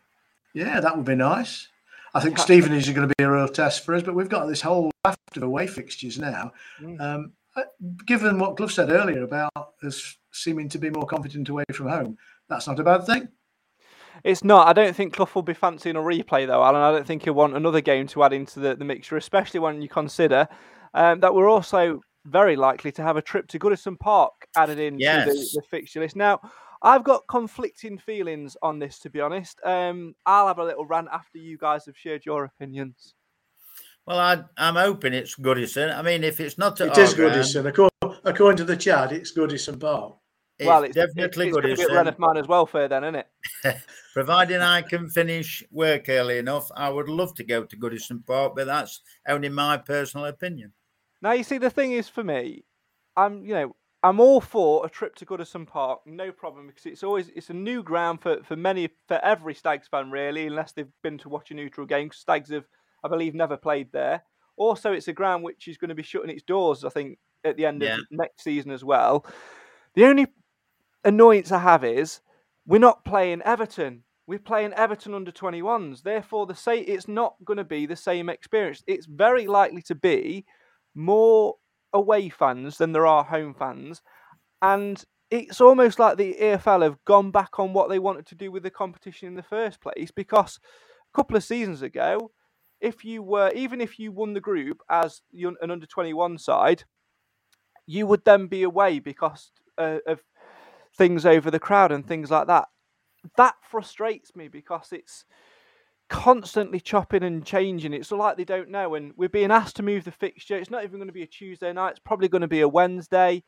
Yeah, 0.53 0.79
that 0.79 0.95
would 0.95 1.05
be 1.05 1.15
nice. 1.15 1.67
I 2.13 2.21
think 2.21 2.37
Stevenage 2.39 2.87
is 2.87 2.95
going 2.95 3.07
to 3.07 3.13
be 3.17 3.23
a 3.23 3.29
real 3.29 3.47
test 3.47 3.85
for 3.85 3.93
us, 3.93 4.01
but 4.01 4.15
we've 4.15 4.29
got 4.29 4.47
this 4.47 4.61
whole 4.61 4.91
raft 5.05 5.37
of 5.37 5.43
away 5.43 5.67
fixtures 5.67 6.17
now. 6.17 6.51
Mm. 6.81 6.99
Um, 6.99 7.33
uh, 7.55 7.63
given 8.05 8.39
what 8.39 8.57
Clough 8.57 8.67
said 8.67 8.89
earlier 8.89 9.23
about 9.23 9.51
us 9.83 10.17
seeming 10.31 10.69
to 10.69 10.79
be 10.79 10.89
more 10.89 11.05
confident 11.05 11.49
away 11.49 11.65
from 11.71 11.87
home, 11.87 12.17
that's 12.47 12.67
not 12.67 12.79
a 12.79 12.83
bad 12.83 13.05
thing. 13.05 13.27
It's 14.23 14.43
not. 14.43 14.67
I 14.67 14.73
don't 14.73 14.95
think 14.95 15.13
Clough 15.13 15.29
will 15.33 15.41
be 15.41 15.53
fancying 15.53 15.95
a 15.95 15.99
replay 15.99 16.45
though, 16.47 16.63
Alan. 16.63 16.81
I 16.81 16.91
don't 16.91 17.07
think 17.07 17.23
he'll 17.23 17.33
want 17.33 17.55
another 17.55 17.81
game 17.81 18.07
to 18.07 18.23
add 18.23 18.33
into 18.33 18.59
the, 18.59 18.75
the 18.75 18.85
mixture, 18.85 19.17
especially 19.17 19.59
when 19.59 19.81
you 19.81 19.89
consider 19.89 20.47
um, 20.93 21.19
that 21.21 21.33
we're 21.33 21.49
also 21.49 22.01
very 22.25 22.55
likely 22.55 22.91
to 22.91 23.01
have 23.01 23.17
a 23.17 23.21
trip 23.21 23.47
to 23.47 23.59
Goodison 23.59 23.97
Park 23.97 24.33
added 24.55 24.79
into 24.79 24.97
the, 24.97 25.03
Yes. 25.03 25.53
the 25.53 25.61
fixture 25.69 26.01
list. 26.01 26.15
Now, 26.15 26.39
I've 26.81 27.03
got 27.03 27.27
conflicting 27.27 27.97
feelings 27.97 28.55
on 28.61 28.79
this, 28.79 28.99
to 28.99 29.09
be 29.09 29.19
honest. 29.21 29.59
Um, 29.65 30.15
I'll 30.25 30.47
have 30.47 30.59
a 30.59 30.63
little 30.63 30.85
rant 30.85 31.07
after 31.11 31.37
you 31.37 31.57
guys 31.57 31.85
have 31.85 31.97
shared 31.97 32.25
your 32.25 32.45
opinions. 32.45 33.15
Well, 34.05 34.19
I, 34.19 34.43
I'm 34.57 34.75
hoping 34.75 35.13
it's 35.13 35.35
Goodison. 35.35 35.95
I 35.95 36.01
mean, 36.01 36.23
if 36.23 36.39
it's 36.39 36.57
not 36.57 36.79
at 36.81 36.89
It 36.89 36.97
is 36.97 37.11
our 37.11 37.15
ground, 37.15 37.35
Goodison. 37.35 37.65
According, 37.67 38.19
according 38.23 38.57
to 38.57 38.63
the 38.63 38.77
chat, 38.77 39.11
it's 39.11 39.33
Goodison 39.35 39.79
Park. 39.79 40.15
It's 40.59 40.67
well, 40.67 40.83
it's 40.83 40.95
definitely 40.95 41.47
it's, 41.47 41.57
it's 41.57 41.65
gonna 41.65 41.75
be 41.75 41.81
at 41.81 41.89
Goodison. 41.89 42.13
Reneth 42.13 42.19
Man 42.19 42.37
as 42.37 42.47
well, 42.47 42.65
fair 42.65 42.87
then, 42.87 43.03
isn't 43.03 43.15
it? 43.15 43.27
Providing 44.13 44.59
I 44.61 44.81
can 44.81 45.09
finish 45.09 45.63
work 45.71 46.09
early 46.09 46.37
enough, 46.37 46.69
I 46.75 46.89
would 46.89 47.09
love 47.09 47.33
to 47.35 47.43
go 47.43 47.63
to 47.63 47.77
Goodison 47.77 48.25
Park, 48.25 48.53
but 48.55 48.67
that's 48.67 49.01
only 49.27 49.49
my 49.49 49.77
personal 49.77 50.25
opinion. 50.25 50.73
Now 51.21 51.31
you 51.31 51.43
see 51.43 51.57
the 51.57 51.69
thing 51.69 51.93
is 51.93 52.09
for 52.09 52.23
me, 52.23 52.65
I'm 53.15 53.43
you 53.43 53.53
know 53.53 53.75
I'm 54.03 54.19
all 54.19 54.39
for 54.41 54.85
a 54.85 54.89
trip 54.89 55.15
to 55.15 55.25
Goodison 55.25 55.65
Park, 55.67 56.01
no 56.05 56.31
problem 56.31 56.67
because 56.67 56.85
it's 56.85 57.03
always 57.03 57.29
it's 57.35 57.49
a 57.49 57.53
new 57.53 57.83
ground 57.83 58.21
for 58.21 58.43
for 58.43 58.55
many 58.55 58.89
for 59.07 59.19
every 59.23 59.53
Stags 59.53 59.87
fan 59.87 60.11
really, 60.11 60.47
unless 60.47 60.71
they've 60.73 60.91
been 61.03 61.17
to 61.19 61.29
watch 61.29 61.51
a 61.51 61.53
neutral 61.53 61.87
game. 61.87 62.11
Stags 62.11 62.51
have 62.51 62.65
I 63.03 63.07
believe 63.07 63.33
never 63.33 63.57
played 63.57 63.91
there. 63.91 64.23
Also, 64.57 64.91
it's 64.91 65.07
a 65.07 65.13
ground 65.13 65.43
which 65.43 65.69
is 65.69 65.77
going 65.77 65.87
to 65.89 65.95
be 65.95 66.03
shutting 66.03 66.29
its 66.29 66.43
doors. 66.43 66.83
I 66.83 66.89
think 66.89 67.17
at 67.45 67.55
the 67.55 67.65
end 67.65 67.81
Yeah. 67.81 67.95
of 67.95 68.01
next 68.11 68.43
season 68.43 68.71
as 68.71 68.83
well. 68.83 69.25
The 69.95 70.05
only 70.05 70.27
annoyance 71.03 71.51
I 71.51 71.59
have 71.59 71.83
is 71.83 72.21
we're 72.65 72.79
not 72.79 73.05
playing 73.05 73.41
Everton. 73.43 74.03
We're 74.27 74.39
playing 74.39 74.73
Everton 74.73 75.13
under 75.13 75.31
21s. 75.31 76.03
Therefore, 76.03 76.45
the 76.45 76.55
say 76.55 76.79
it's 76.79 77.07
not 77.07 77.35
going 77.43 77.57
to 77.57 77.63
be 77.63 77.85
the 77.85 77.95
same 77.95 78.29
experience. 78.29 78.83
It's 78.85 79.07
very 79.07 79.47
likely 79.47 79.81
to 79.83 79.95
be 79.95 80.45
more 80.93 81.55
away 81.93 82.29
fans 82.29 82.77
than 82.77 82.91
there 82.91 83.07
are 83.07 83.23
home 83.23 83.55
fans, 83.55 84.01
and 84.61 85.03
it's 85.31 85.61
almost 85.61 85.99
like 85.99 86.17
the 86.17 86.35
EFL 86.39 86.83
have 86.83 87.03
gone 87.05 87.31
back 87.31 87.59
on 87.59 87.73
what 87.73 87.89
they 87.89 87.99
wanted 87.99 88.25
to 88.27 88.35
do 88.35 88.51
with 88.51 88.63
the 88.63 88.71
competition 88.71 89.27
in 89.27 89.35
the 89.35 89.43
first 89.43 89.81
place. 89.81 90.11
Because 90.11 90.59
a 91.13 91.17
couple 91.17 91.35
of 91.35 91.43
seasons 91.43 91.81
ago, 91.81 92.31
if 92.81 93.03
you 93.03 93.21
were 93.21 93.51
even 93.51 93.81
if 93.81 93.99
you 93.99 94.11
won 94.11 94.33
the 94.33 94.41
group 94.41 94.81
as 94.89 95.21
an 95.33 95.71
under 95.71 95.85
21 95.85 96.37
side, 96.37 96.83
you 97.85 98.05
would 98.05 98.23
then 98.25 98.47
be 98.47 98.63
away 98.63 98.99
because 98.99 99.51
uh, 99.77 99.97
of 100.05 100.21
things 100.99 101.25
over 101.25 101.49
the 101.49 101.59
crowd 101.59 101.91
and 101.91 102.05
things 102.05 102.29
like 102.29 102.45
that. 102.47 102.67
That 103.37 103.55
frustrates 103.63 104.35
me 104.35 104.49
because 104.49 104.89
it's 104.91 105.25
constantly 106.09 106.79
chopping 106.79 107.23
and 107.23 107.45
changing. 107.45 107.93
It's 107.93 108.11
like 108.11 108.35
they 108.37 108.43
don't 108.43 108.69
know, 108.69 108.95
and 108.95 109.13
we're 109.15 109.29
being 109.29 109.49
asked 109.49 109.77
to 109.77 109.83
move 109.83 110.03
the 110.03 110.11
fixture. 110.11 110.57
It's 110.57 110.69
not 110.69 110.83
even 110.83 110.99
going 110.99 111.07
to 111.07 111.13
be 111.13 111.23
a 111.23 111.27
Tuesday 111.27 111.71
night. 111.71 111.91
It's 111.91 111.99
probably 111.99 112.27
going 112.27 112.41
to 112.41 112.47
be 112.47 112.61
a 112.61 112.67
Wednesday. 112.67 113.43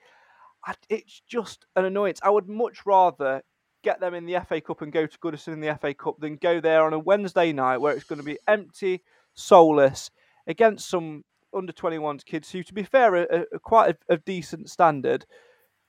It's 0.89 1.21
just 1.27 1.65
an 1.75 1.85
annoyance. 1.85 2.19
I 2.23 2.29
would 2.29 2.47
much 2.47 2.85
rather 2.85 3.41
get 3.83 3.99
them 3.99 4.13
in 4.13 4.25
the 4.25 4.39
FA 4.47 4.61
Cup 4.61 4.81
and 4.81 4.93
go 4.93 5.05
to 5.05 5.19
Goodison 5.19 5.53
in 5.53 5.59
the 5.59 5.75
FA 5.75 5.93
Cup 5.93 6.19
than 6.19 6.37
go 6.37 6.61
there 6.61 6.85
on 6.85 6.93
a 6.93 6.99
Wednesday 6.99 7.51
night 7.51 7.77
where 7.77 7.93
it's 7.93 8.05
going 8.05 8.19
to 8.19 8.25
be 8.25 8.37
empty, 8.47 9.01
soulless 9.33 10.09
against 10.47 10.89
some 10.89 11.23
under 11.53 11.73
21s 11.73 12.23
kids 12.23 12.49
who, 12.51 12.63
to 12.63 12.73
be 12.73 12.83
fair, 12.83 13.15
are, 13.15 13.45
are 13.53 13.59
quite 13.59 13.95
a, 14.09 14.13
a 14.13 14.17
decent 14.17 14.69
standard 14.69 15.25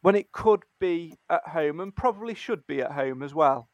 when 0.03 0.15
it 0.15 0.31
could 0.33 0.63
be 0.79 1.17
at 1.31 1.47
home 1.49 1.81
and 1.81 1.95
probably 1.95 2.35
should 2.35 2.67
be 2.67 2.83
at 2.83 2.93
home 2.93 3.23
as 3.23 3.35
well. 3.35 3.69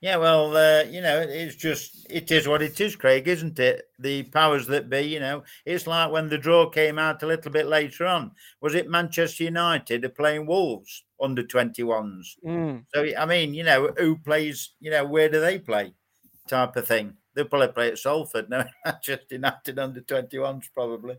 Yeah, 0.00 0.18
well, 0.18 0.54
uh, 0.54 0.82
you 0.84 1.00
know, 1.00 1.18
it's 1.20 1.56
just 1.56 2.06
it 2.10 2.30
is 2.30 2.46
what 2.46 2.60
it 2.60 2.78
is, 2.78 2.94
Craig, 2.94 3.26
isn't 3.26 3.58
it? 3.58 3.84
The 3.98 4.24
powers 4.24 4.66
that 4.66 4.90
be, 4.90 5.00
you 5.00 5.18
know, 5.18 5.44
it's 5.64 5.86
like 5.86 6.12
when 6.12 6.28
the 6.28 6.36
draw 6.36 6.68
came 6.68 6.98
out 6.98 7.22
a 7.22 7.26
little 7.26 7.50
bit 7.50 7.66
later 7.66 8.04
on. 8.04 8.32
Was 8.60 8.74
it 8.74 8.90
Manchester 8.90 9.44
United 9.44 10.04
are 10.04 10.10
playing 10.10 10.44
Wolves 10.44 11.04
under 11.18 11.42
21s? 11.42 12.26
Mm. 12.44 12.84
So 12.94 13.06
I 13.16 13.24
mean, 13.24 13.54
you 13.54 13.64
know, 13.64 13.94
who 13.96 14.18
plays? 14.18 14.74
You 14.78 14.90
know, 14.90 15.06
where 15.06 15.30
do 15.30 15.40
they 15.40 15.58
play? 15.58 15.94
Type 16.48 16.76
of 16.76 16.86
thing. 16.86 17.14
They'll 17.32 17.46
probably 17.46 17.68
play 17.68 17.88
at 17.88 17.98
Salford. 17.98 18.50
No, 18.50 18.62
Manchester 18.84 19.36
United 19.36 19.78
under 19.78 20.02
21s 20.02 20.66
probably. 20.74 21.16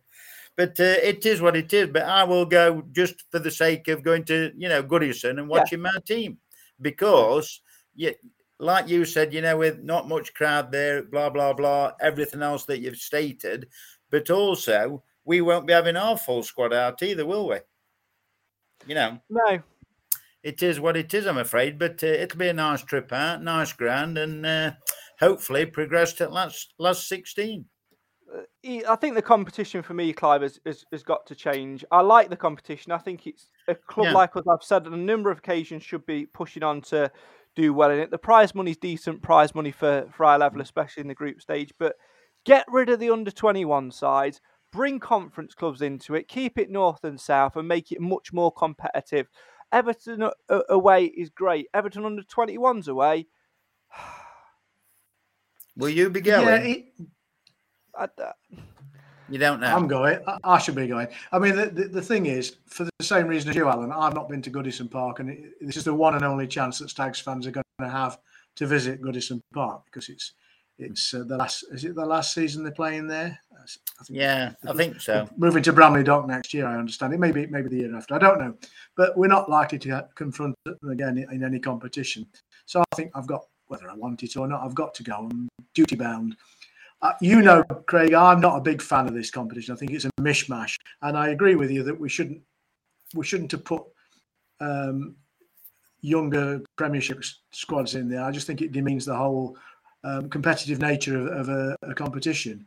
But 0.58 0.80
uh, 0.80 0.97
it 1.03 1.26
is 1.26 1.41
what 1.41 1.58
it 1.58 1.74
is. 1.74 1.89
But 1.89 2.03
I 2.03 2.24
will 2.24 2.45
go 2.45 2.84
just 2.91 3.26
for 3.32 3.39
the 3.39 3.51
sake 3.51 3.88
of 3.88 4.03
going 4.03 4.24
to, 4.26 4.51
you 4.56 4.70
know, 4.70 4.82
Goodison 4.82 5.38
and 5.39 5.49
watching 5.49 5.82
my 5.82 5.97
team 6.06 6.38
because, 6.82 7.62
yeah, 7.95 8.12
like 8.60 8.88
you 8.88 9.06
said, 9.06 9.34
you 9.34 9.41
know, 9.41 9.58
with 9.58 9.84
not 9.84 10.08
much 10.08 10.34
crowd 10.34 10.72
there, 10.72 11.03
blah 11.03 11.30
blah 11.30 11.53
blah, 11.53 11.91
everything 12.01 12.41
else 12.41 12.66
that 12.66 12.80
you've 12.80 12.97
stated, 12.97 13.68
but 14.10 14.30
also 14.30 15.03
we 15.26 15.41
won't 15.41 15.68
be 15.68 15.74
having 15.74 15.97
our 15.97 16.18
full 16.18 16.43
squad 16.43 16.74
out 16.74 17.03
either, 17.03 17.26
will 17.26 17.49
we? 17.49 17.58
You 18.88 18.95
know, 18.95 19.20
No, 19.30 19.60
it 20.43 20.62
is 20.62 20.80
what 20.80 20.95
it 20.95 21.14
is, 21.14 21.26
I'm 21.26 21.38
afraid. 21.38 21.80
But 21.80 22.03
uh, 22.03 22.08
it'll 22.08 22.38
be 22.38 22.47
a 22.47 22.53
nice 22.53 22.84
trip 22.84 23.12
out, 23.12 23.43
nice 23.43 23.74
ground, 23.74 24.18
and 24.18 24.45
uh, 24.45 24.72
hopefully 25.20 25.66
progress 25.66 26.14
to 26.14 26.30
last 26.30 26.74
last 26.78 27.08
sixteen. 27.10 27.66
Uh, 28.34 28.82
I 28.88 28.95
think 28.95 29.15
the 29.15 29.21
competition 29.21 29.82
for 29.82 29.93
me, 29.93 30.11
Clive, 30.13 30.41
has, 30.41 30.59
has, 30.65 30.86
has, 30.91 31.03
got 31.03 31.26
to 31.28 31.36
change. 31.36 31.86
I 31.91 32.01
like 32.01 32.30
the 32.30 32.36
competition. 32.36 32.91
I 32.91 32.97
think 32.97 33.28
it's 33.28 33.49
a 33.67 33.76
club 33.76 34.07
yeah. 34.07 34.13
like 34.13 34.36
us, 34.36 34.43
I've 34.49 34.63
said 34.63 34.88
on 34.88 34.93
a 34.93 34.97
number 34.97 35.32
of 35.32 35.39
occasions, 35.39 35.84
should 35.84 36.05
be 36.05 36.26
pushing 36.26 36.63
on 36.63 36.82
to 36.84 37.11
do 37.55 37.73
well 37.73 37.91
in 37.91 37.99
it. 37.99 38.11
The 38.11 38.17
prize 38.17 38.53
money's 38.53 38.78
decent 38.78 39.21
prize 39.21 39.55
money 39.55 39.71
for, 39.71 40.07
for 40.15 40.26
our 40.26 40.39
level, 40.39 40.59
mm. 40.59 40.63
especially 40.63 41.01
in 41.01 41.07
the 41.07 41.15
group 41.15 41.41
stage. 41.41 41.73
But 41.80 41.95
get 42.45 42.65
rid 42.67 42.89
of 42.89 42.99
the 42.99 43.09
under 43.09 43.32
21 43.32 43.91
sides, 43.91 44.41
bring 44.71 44.99
conference 44.99 45.53
clubs 45.53 45.82
into 45.82 46.15
it, 46.15 46.28
keep 46.28 46.57
it 46.57 46.69
north 46.69 47.03
and 47.03 47.19
south, 47.19 47.55
and 47.55 47.67
make 47.67 47.91
it 47.91 48.01
much 48.01 48.34
more 48.34 48.51
competitive. 48.51 49.28
Everton 49.71 50.30
away 50.69 51.05
is 51.05 51.30
great. 51.30 51.67
Everton 51.73 52.05
under 52.05 52.23
21s 52.23 52.88
away. 52.88 53.28
Will 55.78 55.89
you 55.89 56.09
be 56.09 56.21
going? 56.21 56.47
Yeah, 56.47 56.55
it, 56.55 56.86
I, 57.97 58.07
you 59.29 59.39
don't 59.39 59.59
know. 59.59 59.67
I'm 59.67 59.87
going. 59.87 60.19
I, 60.43 60.59
should 60.59 60.75
be 60.75 60.87
going. 60.87 61.07
I 61.31 61.39
mean, 61.39 61.55
the, 61.55 61.65
the, 61.67 61.83
the, 61.85 62.01
thing 62.01 62.27
is, 62.27 62.57
for 62.67 62.83
the 62.83 62.91
same 63.01 63.27
reason 63.27 63.49
as 63.49 63.55
you, 63.55 63.67
Alan, 63.67 63.91
I've 63.91 64.13
not 64.13 64.29
been 64.29 64.41
to 64.43 64.51
Goodison 64.51 64.89
Park, 64.89 65.19
and 65.19 65.29
it, 65.31 65.53
this 65.61 65.77
is 65.77 65.83
the 65.83 65.93
one 65.93 66.15
and 66.15 66.23
only 66.23 66.47
chance 66.47 66.79
that 66.79 66.89
Stags 66.89 67.19
fans 67.19 67.47
are 67.47 67.51
going 67.51 67.63
to 67.79 67.89
have 67.89 68.19
to 68.57 68.67
visit 68.67 69.01
Goodison 69.01 69.41
Park 69.53 69.83
because 69.85 70.09
it's 70.09 70.33
it's 70.77 71.13
uh, 71.13 71.23
the 71.23 71.37
last. 71.37 71.65
Is 71.71 71.85
it 71.85 71.95
the 71.95 72.05
last 72.05 72.33
season 72.33 72.63
they're 72.63 72.71
playing 72.71 73.07
there? 73.07 73.39
I 73.99 74.03
think 74.03 74.19
yeah, 74.19 74.51
I 74.67 74.73
think 74.73 75.01
so. 75.01 75.27
Moving 75.37 75.63
to 75.63 75.73
Bramley 75.73 76.03
Dock 76.03 76.27
next 76.27 76.53
year, 76.53 76.67
I 76.67 76.77
understand 76.77 77.13
it. 77.13 77.19
Maybe 77.19 77.47
maybe 77.47 77.69
the 77.69 77.77
year 77.77 77.95
after. 77.95 78.13
I 78.13 78.19
don't 78.19 78.39
know, 78.39 78.55
but 78.95 79.17
we're 79.17 79.27
not 79.27 79.49
likely 79.49 79.79
to 79.79 80.07
confront 80.13 80.55
them 80.65 80.91
again 80.91 81.17
in 81.17 81.43
any 81.43 81.59
competition. 81.59 82.27
So 82.67 82.81
I 82.81 82.95
think 82.95 83.11
I've 83.15 83.27
got 83.27 83.45
whether 83.67 83.89
I 83.89 83.95
want 83.95 84.21
it 84.21 84.37
or 84.37 84.47
not, 84.47 84.63
I've 84.63 84.75
got 84.75 84.93
to 84.95 85.03
go. 85.03 85.27
I'm 85.31 85.49
duty 85.73 85.95
bound. 85.95 86.35
Uh, 87.06 87.14
you 87.22 87.43
know, 87.43 87.64
Craig, 87.86 88.16
I'm 88.16 88.41
not 88.41 88.58
a 88.58 88.62
big 88.62 88.82
fan 88.82 89.08
of 89.08 89.14
this 89.14 89.30
competition. 89.30 89.76
I 89.76 89.78
think 89.78 89.91
it's 89.91 90.06
a 90.06 90.12
mishmash, 90.20 90.80
and 91.03 91.16
I 91.16 91.30
agree 91.30 91.53
with 91.53 91.70
you 91.70 91.84
that 91.84 91.99
we 91.99 92.10
shouldn't 92.10 92.41
we 93.14 93.24
shouldn't 93.24 93.51
have 93.51 93.64
put 93.64 93.84
um, 94.60 95.16
younger 96.01 96.64
Premiership 96.78 97.24
squads 97.51 97.93
in 97.93 98.10
there. 98.10 98.24
I 98.24 98.32
just 98.32 98.47
think 98.47 98.64
it 98.64 98.72
demeans 98.72 99.06
the 99.06 99.16
whole 99.16 99.56
um, 100.03 100.32
competitive 100.32 100.80
nature 100.80 101.20
of, 101.20 101.28
of 101.28 101.49
a, 101.49 101.78
a, 101.84 101.93
competition. 101.93 102.66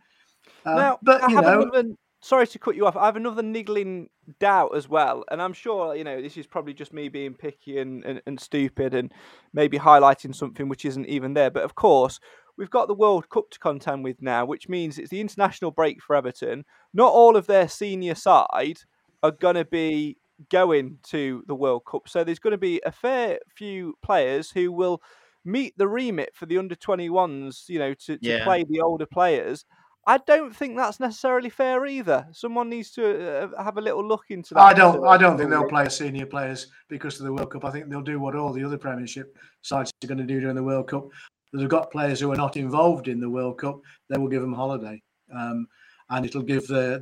Um, 0.65 0.77
now, 0.77 0.99
but 1.03 1.29
you 1.29 1.41
know, 1.41 1.63
another, 1.63 1.89
sorry 2.21 2.47
to 2.47 2.59
cut 2.61 2.77
you 2.77 2.87
off. 2.87 2.97
I 2.97 3.07
have 3.07 3.17
another 3.17 3.43
niggling 3.43 4.09
doubt 4.39 4.77
as 4.77 4.89
well, 4.89 5.25
and 5.33 5.43
I'm 5.43 5.53
sure 5.53 5.97
you 5.97 6.05
know 6.05 6.23
this 6.23 6.37
is 6.37 6.47
probably 6.47 6.75
just 6.75 6.93
me 6.93 7.09
being 7.09 7.35
picky 7.35 7.81
and, 7.81 8.05
and, 8.05 8.23
and 8.25 8.39
stupid, 8.39 8.95
and 8.95 9.13
maybe 9.53 9.81
highlighting 9.81 10.33
something 10.33 10.69
which 10.69 10.85
isn't 10.85 11.07
even 11.07 11.35
there. 11.35 11.51
But 11.51 11.65
of 11.65 11.75
course, 11.75 12.21
we've 12.59 12.71
got 12.71 12.89
the 12.89 12.95
World 12.95 13.31
Cup 13.31 13.49
to 13.51 13.59
contend 13.59 14.05
with 14.05 14.21
now, 14.21 14.45
which 14.45 14.69
means 14.69 14.99
it's 14.99 15.11
the 15.11 15.21
international 15.21 15.71
break 15.71 16.03
for 16.03 16.17
Everton. 16.17 16.65
Not 16.93 17.13
all 17.13 17.37
of 17.37 17.47
their 17.47 17.69
senior 17.69 18.17
side 18.17 18.81
are 19.23 19.31
going 19.31 19.55
to 19.55 19.65
be 19.65 20.19
going 20.51 20.99
to 21.05 21.45
the 21.47 21.55
World 21.55 21.85
Cup. 21.89 22.09
So 22.09 22.25
there's 22.25 22.39
going 22.39 22.53
to 22.53 22.59
be 22.59 22.83
a 22.85 22.93
fair 22.93 23.39
few 23.55 23.95
players 24.03 24.51
who 24.51 24.73
will 24.73 25.01
meet 25.45 25.79
the 25.79 25.89
remit 25.89 26.31
for 26.35 26.47
the 26.47 26.59
under 26.59 26.75
21s, 26.75 27.69
you 27.69 27.79
know, 27.79 27.95
to, 27.95 28.19
to 28.19 28.29
yeah. 28.29 28.45
play 28.45 28.65
the 28.69 28.81
older 28.81 29.07
players. 29.07 29.65
I 30.07 30.19
don't 30.19 30.57
think 30.57 30.77
that's 30.77 31.01
necessarily 31.01 31.51
fair 31.51 31.85
either. 31.85 32.27
Someone 32.33 32.71
needs 32.71 32.91
to 32.93 33.45
uh, 33.55 33.63
have 33.63 33.77
a 33.77 33.81
little 33.81 34.07
look 34.07 34.25
into 34.31 34.55
that. 34.55 34.61
I 34.61 34.73
don't. 34.73 35.07
I 35.07 35.19
don't 35.19 35.37
think 35.37 35.51
they'll 35.51 35.69
play 35.69 35.87
senior 35.91 36.25
players 36.25 36.69
because 36.89 37.21
of 37.21 37.27
the 37.27 37.33
World 37.33 37.51
Cup. 37.51 37.67
I 37.67 37.71
think 37.71 37.91
they'll 37.91 38.01
do 38.01 38.19
what 38.19 38.35
all 38.35 38.55
the 38.55 38.65
other 38.65 38.79
Premiership 38.79 39.37
sides 39.61 39.93
are 40.03 40.07
going 40.07 40.17
to 40.17 40.25
do 40.25 40.41
during 40.41 40.57
the 40.57 40.63
World 40.63 40.89
Cup 40.89 41.09
they've 41.53 41.69
got 41.69 41.91
players 41.91 42.21
who 42.21 42.31
are 42.33 42.37
not 42.37 42.57
involved 42.57 43.09
in 43.09 43.21
the 43.21 43.31
World 43.31 43.59
Cup, 43.59 43.81
they 44.09 44.19
will 44.19 44.29
give 44.29 44.43
them 44.43 44.53
holiday, 44.53 45.03
um, 45.35 45.67
and 46.11 46.27
it'll 46.27 46.43
give 46.43 46.67
the, 46.67 47.01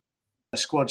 the 0.52 0.58
squad 0.58 0.88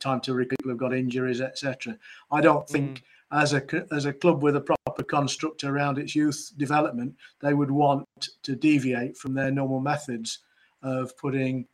time 0.00 0.20
to 0.20 0.44
people 0.44 0.70
who've 0.70 0.78
got 0.78 0.94
injuries, 0.94 1.40
etc. 1.40 1.96
I 2.30 2.40
don't 2.40 2.68
think. 2.68 2.98
Mm. 2.98 3.02
As 3.30 3.52
a 3.52 3.62
as 3.92 4.06
a 4.06 4.12
club 4.14 4.42
with 4.42 4.56
a 4.56 4.62
proper 4.62 5.02
construct 5.02 5.62
around 5.62 5.98
its 5.98 6.16
youth 6.16 6.50
development, 6.56 7.14
they 7.40 7.52
would 7.52 7.70
want 7.70 8.06
to 8.42 8.56
deviate 8.56 9.18
from 9.18 9.34
their 9.34 9.50
normal 9.50 9.80
methods 9.80 10.38
of 10.82 11.14
putting 11.18 11.66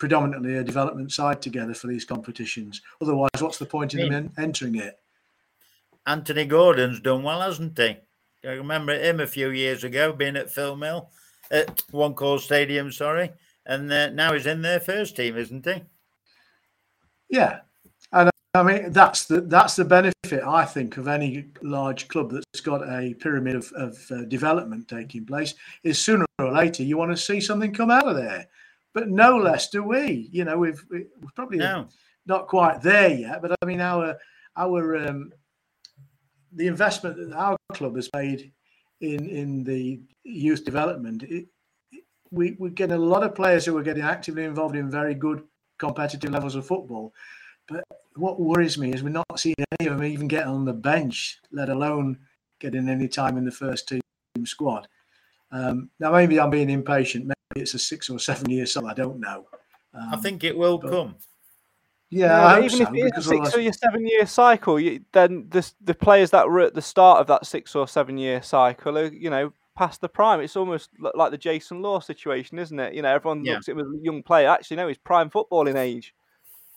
predominantly 0.00 0.56
a 0.56 0.64
development 0.64 1.12
side 1.12 1.42
together 1.42 1.74
for 1.74 1.86
these 1.86 2.04
competitions. 2.04 2.80
Otherwise, 3.00 3.30
what's 3.38 3.58
the 3.58 3.66
point 3.66 3.94
in 3.94 4.10
them 4.10 4.32
entering 4.38 4.76
it? 4.76 4.98
Anthony 6.06 6.46
Gordon's 6.46 7.00
done 7.00 7.22
well, 7.22 7.42
hasn't 7.42 7.78
he? 7.78 7.98
I 8.44 8.52
remember 8.52 8.98
him 8.98 9.20
a 9.20 9.26
few 9.26 9.50
years 9.50 9.84
ago 9.84 10.12
being 10.12 10.36
at 10.36 10.50
Field 10.50 10.80
Mill 10.80 11.10
at 11.50 11.82
One 11.90 12.14
Call 12.14 12.38
Stadium, 12.38 12.90
sorry, 12.90 13.32
and 13.66 13.92
uh, 13.92 14.10
now 14.10 14.32
he's 14.32 14.46
in 14.46 14.62
their 14.62 14.80
first 14.80 15.16
team, 15.16 15.36
isn't 15.36 15.66
he? 15.66 15.82
Yeah, 17.28 17.60
and 18.12 18.30
I 18.54 18.62
mean 18.62 18.92
that's 18.92 19.26
the 19.26 19.42
that's 19.42 19.76
the 19.76 19.84
benefit 19.84 20.42
I 20.42 20.64
think 20.64 20.96
of 20.96 21.06
any 21.06 21.48
large 21.62 22.08
club 22.08 22.32
that's 22.32 22.60
got 22.60 22.82
a 22.82 23.14
pyramid 23.14 23.56
of, 23.56 23.72
of 23.72 23.98
uh, 24.10 24.24
development 24.24 24.88
taking 24.88 25.26
place. 25.26 25.54
Is 25.82 25.98
sooner 25.98 26.24
or 26.38 26.52
later 26.52 26.82
you 26.82 26.96
want 26.96 27.10
to 27.10 27.16
see 27.16 27.40
something 27.40 27.74
come 27.74 27.90
out 27.90 28.08
of 28.08 28.16
there, 28.16 28.46
but 28.94 29.10
no 29.10 29.36
less 29.36 29.68
do 29.68 29.82
we. 29.82 30.30
You 30.32 30.44
know, 30.44 30.56
we've 30.56 30.82
we've 30.90 31.08
probably 31.34 31.58
no. 31.58 31.88
not 32.26 32.48
quite 32.48 32.80
there 32.80 33.14
yet, 33.14 33.42
but 33.42 33.54
I 33.60 33.66
mean 33.66 33.82
our 33.82 34.16
our 34.56 34.96
um, 34.96 35.30
the 36.52 36.66
investment 36.66 37.16
that 37.16 37.32
our 37.32 37.56
club 37.72 37.96
has 37.96 38.08
made 38.14 38.52
in 39.00 39.28
in 39.28 39.64
the 39.64 40.00
youth 40.24 40.64
development, 40.64 41.22
it, 41.24 41.46
we 42.30 42.56
we 42.58 42.70
get 42.70 42.92
a 42.92 42.98
lot 42.98 43.22
of 43.22 43.34
players 43.34 43.64
who 43.64 43.76
are 43.76 43.82
getting 43.82 44.02
actively 44.02 44.44
involved 44.44 44.76
in 44.76 44.90
very 44.90 45.14
good 45.14 45.42
competitive 45.78 46.30
levels 46.30 46.54
of 46.54 46.66
football. 46.66 47.12
But 47.68 47.84
what 48.16 48.40
worries 48.40 48.78
me 48.78 48.92
is 48.92 49.02
we're 49.02 49.10
not 49.10 49.26
seeing 49.36 49.54
any 49.78 49.88
of 49.88 49.96
them 49.96 50.04
even 50.04 50.28
get 50.28 50.46
on 50.46 50.64
the 50.64 50.72
bench, 50.72 51.38
let 51.52 51.68
alone 51.68 52.18
getting 52.58 52.88
any 52.88 53.08
time 53.08 53.38
in 53.38 53.44
the 53.44 53.50
first 53.50 53.88
team 53.88 54.00
squad. 54.44 54.88
Um, 55.52 55.90
now, 55.98 56.12
maybe 56.12 56.38
I'm 56.38 56.50
being 56.50 56.70
impatient. 56.70 57.26
Maybe 57.26 57.62
it's 57.62 57.74
a 57.74 57.78
six 57.78 58.10
or 58.10 58.18
seven 58.18 58.50
year 58.50 58.66
cycle. 58.66 58.88
I 58.88 58.94
don't 58.94 59.20
know. 59.20 59.46
Um, 59.94 60.10
I 60.12 60.16
think 60.16 60.44
it 60.44 60.56
will 60.56 60.78
but, 60.78 60.90
come. 60.90 61.16
Yeah, 62.10 62.58
even 62.58 62.80
if 62.80 62.88
it's 62.92 63.18
a 63.18 63.22
six 63.22 63.54
or 63.54 63.72
seven 63.72 64.04
year 64.04 64.26
cycle, 64.26 64.80
you, 64.80 65.00
then 65.12 65.46
the 65.48 65.70
the 65.80 65.94
players 65.94 66.30
that 66.30 66.48
were 66.48 66.60
at 66.60 66.74
the 66.74 66.82
start 66.82 67.20
of 67.20 67.28
that 67.28 67.46
six 67.46 67.76
or 67.76 67.86
seven 67.86 68.18
year 68.18 68.42
cycle 68.42 68.98
are, 68.98 69.12
you 69.12 69.30
know, 69.30 69.52
past 69.76 70.00
the 70.00 70.08
prime. 70.08 70.40
It's 70.40 70.56
almost 70.56 70.90
like 71.14 71.30
the 71.30 71.38
Jason 71.38 71.82
Law 71.82 72.00
situation, 72.00 72.58
isn't 72.58 72.78
it? 72.78 72.94
You 72.94 73.02
know, 73.02 73.14
everyone 73.14 73.44
yeah. 73.44 73.54
looks 73.54 73.68
at 73.68 73.76
him 73.76 73.80
as 73.80 73.86
a 73.86 74.02
young 74.04 74.24
player. 74.24 74.48
Actually, 74.48 74.78
no, 74.78 74.88
he's 74.88 74.98
prime 74.98 75.30
footballing 75.30 75.76
age. 75.76 76.12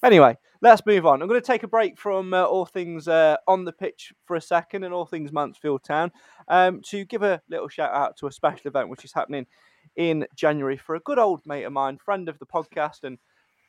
Anyway, 0.03 0.37
let's 0.61 0.85
move 0.85 1.05
on. 1.05 1.21
I'm 1.21 1.27
going 1.27 1.41
to 1.41 1.45
take 1.45 1.63
a 1.63 1.67
break 1.67 1.97
from 1.97 2.33
uh, 2.33 2.43
all 2.43 2.65
things 2.65 3.07
uh, 3.07 3.37
on 3.47 3.65
the 3.65 3.71
pitch 3.71 4.13
for 4.25 4.35
a 4.35 4.41
second 4.41 4.83
and 4.83 4.93
all 4.93 5.05
things 5.05 5.31
Mansfield 5.31 5.83
Town 5.83 6.11
um, 6.49 6.81
to 6.89 7.05
give 7.05 7.23
a 7.23 7.41
little 7.49 7.69
shout 7.69 7.93
out 7.93 8.17
to 8.17 8.27
a 8.27 8.31
special 8.31 8.67
event 8.67 8.89
which 8.89 9.05
is 9.05 9.13
happening 9.13 9.47
in 9.95 10.27
January 10.35 10.77
for 10.77 10.95
a 10.95 10.99
good 11.01 11.19
old 11.19 11.41
mate 11.45 11.63
of 11.63 11.73
mine, 11.73 11.97
friend 11.97 12.29
of 12.29 12.37
the 12.39 12.45
podcast, 12.45 13.03
and 13.03 13.17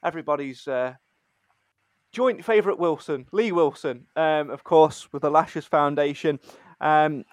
everybody's 0.04 0.66
uh, 0.68 0.94
joint 2.14 2.44
favourite 2.44 2.78
Wilson, 2.78 3.26
Lee 3.32 3.50
Wilson, 3.50 4.06
um, 4.14 4.48
of 4.48 4.62
course, 4.62 5.12
with 5.12 5.22
the 5.22 5.30
Lashes 5.30 5.66
Foundation, 5.66 6.38
um, 6.80 7.24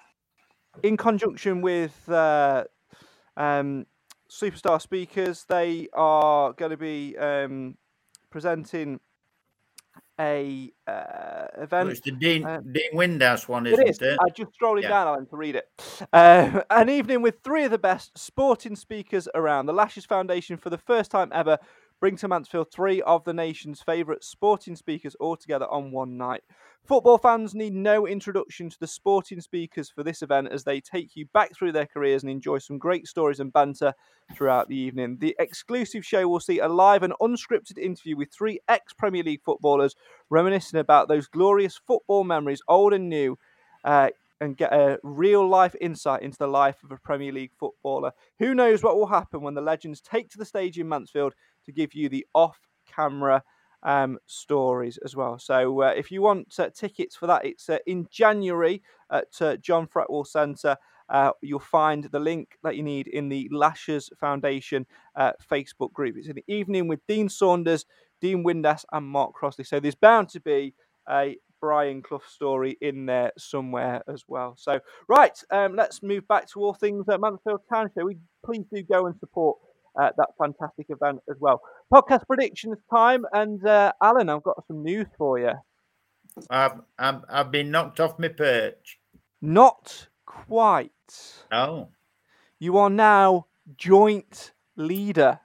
in 0.82 0.96
conjunction 0.96 1.62
with 1.62 2.08
uh, 2.08 2.64
um, 3.36 3.86
Superstar 4.28 4.82
Speakers, 4.82 5.44
they 5.48 5.88
are 5.94 6.52
going 6.54 6.72
to 6.72 6.76
be 6.76 7.16
um, 7.16 7.76
presenting 8.28 8.98
a 10.18 10.72
uh, 10.86 11.46
event. 11.58 11.70
Well, 11.70 11.88
it's 11.88 12.00
the 12.00 12.12
Dean, 12.12 12.44
uh, 12.44 12.60
Dean 12.60 12.92
Windass 12.94 13.48
one, 13.48 13.66
isn't 13.66 13.80
it? 13.80 13.90
Is. 13.90 14.02
it? 14.02 14.18
I 14.20 14.30
just 14.30 14.50
scrolling 14.60 14.82
yeah. 14.82 14.88
down, 14.88 15.06
Alan, 15.06 15.26
to 15.26 15.36
read 15.36 15.56
it. 15.56 15.68
Uh, 16.12 16.62
an 16.70 16.88
evening 16.88 17.22
with 17.22 17.36
three 17.44 17.64
of 17.64 17.70
the 17.70 17.78
best 17.78 18.16
sporting 18.18 18.74
speakers 18.74 19.28
around. 19.34 19.66
The 19.66 19.72
Lashes 19.72 20.06
Foundation, 20.06 20.56
for 20.56 20.70
the 20.70 20.78
first 20.78 21.10
time 21.10 21.30
ever, 21.32 21.58
bring 22.02 22.16
to 22.16 22.26
Mansfield 22.26 22.68
three 22.68 23.00
of 23.02 23.22
the 23.22 23.32
nation's 23.32 23.80
favourite 23.80 24.24
sporting 24.24 24.74
speakers 24.74 25.14
all 25.20 25.36
together 25.36 25.68
on 25.68 25.92
one 25.92 26.16
night. 26.16 26.42
Football 26.84 27.16
fans 27.16 27.54
need 27.54 27.74
no 27.74 28.08
introduction 28.08 28.68
to 28.68 28.80
the 28.80 28.88
sporting 28.88 29.40
speakers 29.40 29.88
for 29.88 30.02
this 30.02 30.20
event 30.20 30.48
as 30.50 30.64
they 30.64 30.80
take 30.80 31.14
you 31.14 31.26
back 31.32 31.54
through 31.54 31.70
their 31.70 31.86
careers 31.86 32.24
and 32.24 32.32
enjoy 32.32 32.58
some 32.58 32.76
great 32.76 33.06
stories 33.06 33.38
and 33.38 33.52
banter 33.52 33.94
throughout 34.34 34.66
the 34.66 34.74
evening. 34.74 35.18
The 35.20 35.36
exclusive 35.38 36.04
show 36.04 36.26
will 36.26 36.40
see 36.40 36.58
a 36.58 36.66
live 36.66 37.04
and 37.04 37.12
unscripted 37.20 37.78
interview 37.78 38.16
with 38.16 38.32
three 38.32 38.58
ex 38.68 38.92
Premier 38.92 39.22
League 39.22 39.44
footballers 39.44 39.94
reminiscing 40.28 40.80
about 40.80 41.06
those 41.06 41.28
glorious 41.28 41.80
football 41.86 42.24
memories, 42.24 42.62
old 42.66 42.94
and 42.94 43.08
new. 43.08 43.38
Uh, 43.84 44.08
and 44.40 44.56
get 44.56 44.72
a 44.72 44.98
real 45.04 45.48
life 45.48 45.76
insight 45.80 46.22
into 46.22 46.36
the 46.36 46.48
life 46.48 46.82
of 46.82 46.90
a 46.90 46.96
Premier 46.96 47.30
League 47.30 47.52
footballer. 47.60 48.10
Who 48.40 48.56
knows 48.56 48.82
what 48.82 48.96
will 48.96 49.06
happen 49.06 49.40
when 49.40 49.54
the 49.54 49.60
legends 49.60 50.00
take 50.00 50.30
to 50.30 50.38
the 50.38 50.44
stage 50.44 50.80
in 50.80 50.88
Mansfield 50.88 51.34
to 51.64 51.72
give 51.72 51.94
you 51.94 52.08
the 52.08 52.26
off 52.34 52.58
camera 52.86 53.42
um, 53.82 54.18
stories 54.26 54.98
as 55.04 55.16
well. 55.16 55.38
So 55.38 55.82
uh, 55.82 55.92
if 55.96 56.10
you 56.10 56.22
want 56.22 56.54
uh, 56.58 56.70
tickets 56.70 57.16
for 57.16 57.26
that, 57.26 57.44
it's 57.44 57.68
uh, 57.68 57.78
in 57.86 58.06
January 58.10 58.82
at 59.10 59.28
uh, 59.40 59.56
John 59.56 59.86
Fretwell 59.86 60.26
Centre. 60.26 60.76
Uh, 61.08 61.32
you'll 61.42 61.58
find 61.58 62.04
the 62.04 62.18
link 62.18 62.56
that 62.62 62.76
you 62.76 62.82
need 62.82 63.06
in 63.08 63.28
the 63.28 63.48
Lashes 63.52 64.08
Foundation 64.18 64.86
uh, 65.16 65.32
Facebook 65.50 65.92
group. 65.92 66.16
It's 66.16 66.28
in 66.28 66.36
the 66.36 66.44
evening 66.46 66.88
with 66.88 67.00
Dean 67.06 67.28
Saunders, 67.28 67.84
Dean 68.20 68.44
Windass, 68.44 68.84
and 68.92 69.06
Mark 69.06 69.34
Crossley. 69.34 69.64
So 69.64 69.78
there's 69.78 69.94
bound 69.94 70.30
to 70.30 70.40
be 70.40 70.74
a 71.10 71.36
Brian 71.60 72.02
Clough 72.02 72.22
story 72.28 72.76
in 72.80 73.06
there 73.06 73.32
somewhere 73.38 74.02
as 74.08 74.24
well. 74.26 74.54
So, 74.58 74.80
right, 75.08 75.38
um, 75.50 75.76
let's 75.76 76.02
move 76.02 76.26
back 76.28 76.48
to 76.50 76.60
all 76.60 76.74
things 76.74 77.08
at 77.08 77.20
Mansfield 77.20 77.60
Town 77.72 77.90
Show. 77.94 78.04
We 78.04 78.16
please 78.44 78.64
do 78.72 78.82
go 78.82 79.06
and 79.06 79.16
support 79.18 79.58
uh, 80.00 80.10
that 80.16 80.30
fantastic 80.38 80.86
event 80.90 81.20
as 81.30 81.36
well. 81.40 81.60
Podcast 81.92 82.26
predictions 82.26 82.78
time, 82.90 83.24
and 83.32 83.64
uh, 83.66 83.92
Alan, 84.02 84.28
I've 84.28 84.42
got 84.42 84.62
some 84.66 84.82
news 84.82 85.06
for 85.18 85.38
you. 85.38 85.52
I've, 86.50 86.80
I've, 86.98 87.22
I've 87.28 87.50
been 87.50 87.70
knocked 87.70 88.00
off 88.00 88.18
my 88.18 88.28
perch. 88.28 88.98
Not 89.40 90.08
quite. 90.24 90.90
Oh. 91.52 91.88
You 92.58 92.78
are 92.78 92.90
now 92.90 93.46
joint 93.76 94.52
leader. 94.76 95.40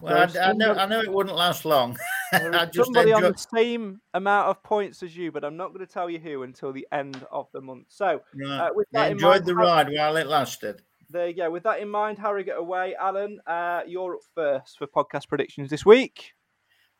Well, 0.00 0.28
I, 0.36 0.50
I, 0.50 0.52
know, 0.52 0.74
I 0.74 0.86
know 0.86 1.00
it 1.00 1.12
wouldn't 1.12 1.34
last 1.34 1.64
long. 1.64 1.98
I 2.32 2.66
just 2.66 2.84
somebody 2.86 3.10
enjoy- 3.10 3.26
on 3.26 3.32
the 3.32 3.38
same 3.38 4.00
amount 4.14 4.48
of 4.48 4.62
points 4.62 5.02
as 5.02 5.16
you, 5.16 5.32
but 5.32 5.44
I'm 5.44 5.56
not 5.56 5.68
going 5.72 5.84
to 5.84 5.92
tell 5.92 6.08
you 6.08 6.18
who 6.20 6.42
until 6.44 6.72
the 6.72 6.86
end 6.92 7.26
of 7.32 7.48
the 7.52 7.60
month. 7.60 7.86
So, 7.88 8.20
Right. 8.34 8.58
uh, 8.58 8.70
with 8.74 8.86
I 8.94 8.98
that 8.98 9.06
in 9.06 9.12
enjoyed 9.14 9.30
mind, 9.30 9.46
the 9.46 9.54
ride 9.56 9.88
while 9.90 10.16
it 10.16 10.26
lasted. 10.28 10.82
There 11.10 11.28
you 11.28 11.34
go. 11.34 11.50
With 11.50 11.62
that 11.62 11.80
in 11.80 11.88
mind, 11.88 12.18
Harrogate 12.18 12.58
away. 12.58 12.94
Alan, 12.94 13.40
uh, 13.46 13.80
you're 13.86 14.16
up 14.16 14.20
first 14.34 14.76
for 14.76 14.86
podcast 14.86 15.26
predictions 15.28 15.70
this 15.70 15.86
week. 15.86 16.32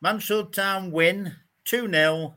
Mansfield 0.01 0.55
Town 0.55 0.91
win 0.91 1.35
2 1.67 1.91
0, 1.91 2.35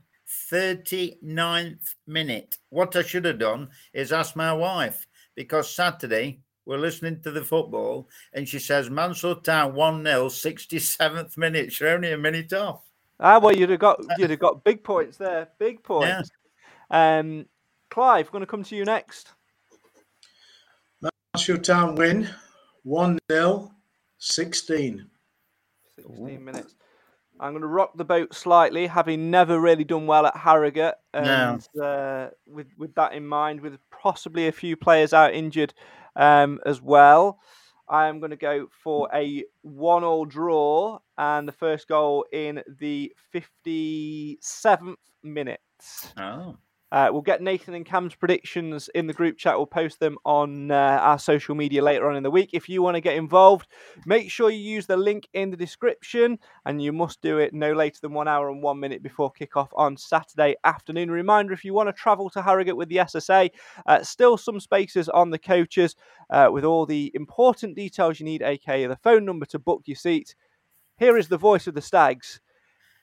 39th 0.52 1.96
minute. 2.08 2.58
What 2.70 2.96
I 2.98 3.04
should 3.04 3.24
have 3.24 3.40
done 3.40 3.70
is 3.94 4.12
ask 4.12 4.36
my 4.36 4.52
wife 4.52 5.08
because 5.36 5.74
Saturday 5.74 6.42
we're 6.66 6.78
listening 6.78 7.22
to 7.22 7.32
the 7.32 7.44
football 7.44 8.10
and 8.34 8.48
she 8.48 8.60
says 8.60 8.90
Mansfield 8.90 9.46
Town 9.46 9.74
1 9.74 10.04
0, 10.04 10.28
67th 10.28 11.38
minute. 11.38 11.80
You're 11.80 11.90
only 11.92 12.12
a 12.12 12.18
minute 12.18 12.52
off. 12.52 12.84
Ah, 13.20 13.40
well, 13.40 13.56
you'd 13.56 13.70
have 13.70 13.80
got 13.80 14.04
you'd 14.18 14.32
have 14.32 14.40
got 14.40 14.64
big 14.66 14.84
points 14.84 15.16
there. 15.16 15.48
Big 15.58 15.84
points. 15.84 16.30
Um, 16.90 17.46
Clive, 17.90 18.30
going 18.32 18.42
to 18.42 18.48
come 18.48 18.64
to 18.64 18.76
you 18.76 18.84
next. 18.84 19.32
Mansfield 21.34 21.64
Town 21.64 21.96
win 21.96 22.30
1 22.84 23.18
0, 23.32 23.72
16. 24.18 25.10
16 25.96 26.44
minutes. 26.44 26.76
I'm 27.40 27.54
going 27.54 27.62
to 27.62 27.68
rock 27.68 27.94
the 27.96 28.04
boat 28.04 28.36
slightly, 28.36 28.86
having 28.86 29.32
never 29.32 29.60
really 29.62 29.86
done 29.86 30.08
well 30.08 30.26
at 30.26 30.36
Harrogate. 30.36 30.96
And 31.14 31.66
uh, 31.82 32.32
with, 32.46 32.68
with 32.78 32.94
that 32.96 33.14
in 33.14 33.26
mind, 33.26 33.62
with 33.62 33.80
possibly 33.90 34.48
a 34.48 34.52
few 34.52 34.76
players 34.76 35.14
out 35.14 35.34
injured 35.34 35.74
um, 36.18 36.60
as 36.66 36.82
well, 36.82 37.40
I 37.88 38.08
am 38.08 38.20
going 38.20 38.32
to 38.32 38.36
go 38.36 38.68
for 38.84 39.08
a 39.14 39.46
one 39.62 40.04
all 40.04 40.26
draw 40.26 41.00
and 41.18 41.48
the 41.48 41.54
first 41.54 41.88
goal 41.88 42.26
in 42.34 42.62
the 42.78 43.14
57th 43.34 44.96
minute. 45.24 45.62
Oh. 46.18 46.58
Uh, 46.92 47.10
we'll 47.12 47.22
get 47.22 47.42
Nathan 47.42 47.74
and 47.74 47.86
Cam's 47.86 48.16
predictions 48.16 48.90
in 48.94 49.08
the 49.08 49.14
group 49.14 49.38
chat. 49.38 49.56
We'll 49.56 49.66
post 49.66 50.00
them 50.00 50.18
on 50.26 50.72
uh, 50.72 50.76
our 50.76 51.18
social 51.18 51.56
media 51.56 51.82
later 51.82 52.10
on 52.10 52.16
in 52.16 52.24
the 52.24 52.32
week. 52.32 52.50
If 52.54 52.68
you 52.68 52.82
want 52.82 52.96
to 52.96 53.02
get 53.02 53.16
involved, 53.16 53.68
make 54.06 54.30
sure 54.30 54.50
you 54.50 54.60
use 54.60 54.86
the 54.86 54.98
link 54.98 55.28
in 55.34 55.52
the 55.52 55.58
description, 55.58 56.38
and 56.66 56.82
you 56.82 56.92
must 56.92 57.22
do 57.22 57.38
it 57.38 57.54
no 57.54 57.72
later 57.72 58.00
than 58.02 58.14
one 58.14 58.28
hour 58.28 58.50
and 58.50 58.62
one 58.62 58.80
minute 58.80 59.02
before 59.02 59.32
kickoff 59.32 59.70
on 59.74 59.96
Saturday 59.96 60.56
afternoon. 60.64 61.10
Reminder 61.10 61.54
if 61.54 61.64
you 61.64 61.74
want 61.74 61.88
to 61.88 61.94
travel 61.94 62.30
to 62.32 62.42
Harrogate 62.42 62.78
with 62.78 62.90
the 62.90 62.98
SSA, 62.98 63.50
uh, 63.86 64.04
still 64.04 64.38
some 64.38 64.60
spaces 64.60 65.08
on 65.10 65.30
the 65.30 65.40
coaches 65.40 65.96
uh, 66.30 66.50
with 66.52 66.66
all 66.66 66.86
the 66.86 67.12
important 67.14 67.76
details 67.76 68.20
you 68.20 68.26
need, 68.26 68.42
aka 68.42 68.86
the 68.86 68.98
phone 68.98 69.26
number 69.26 69.46
to 69.46 69.60
book 69.60 69.84
your 69.86 69.96
seat. 69.96 70.36
Here 70.98 71.18
is 71.18 71.28
the 71.28 71.38
voice 71.38 71.68
of 71.68 71.74
the 71.74 71.82
Stags. 71.82 72.42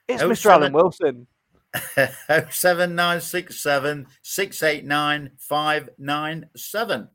It's 0.07 0.23
Oh, 0.23 0.29
Mr. 0.29 0.51
Alan 0.51 0.73
Wilson. 0.73 1.27
07967 2.51 4.07
689 4.23 5.31
597. 5.37 7.09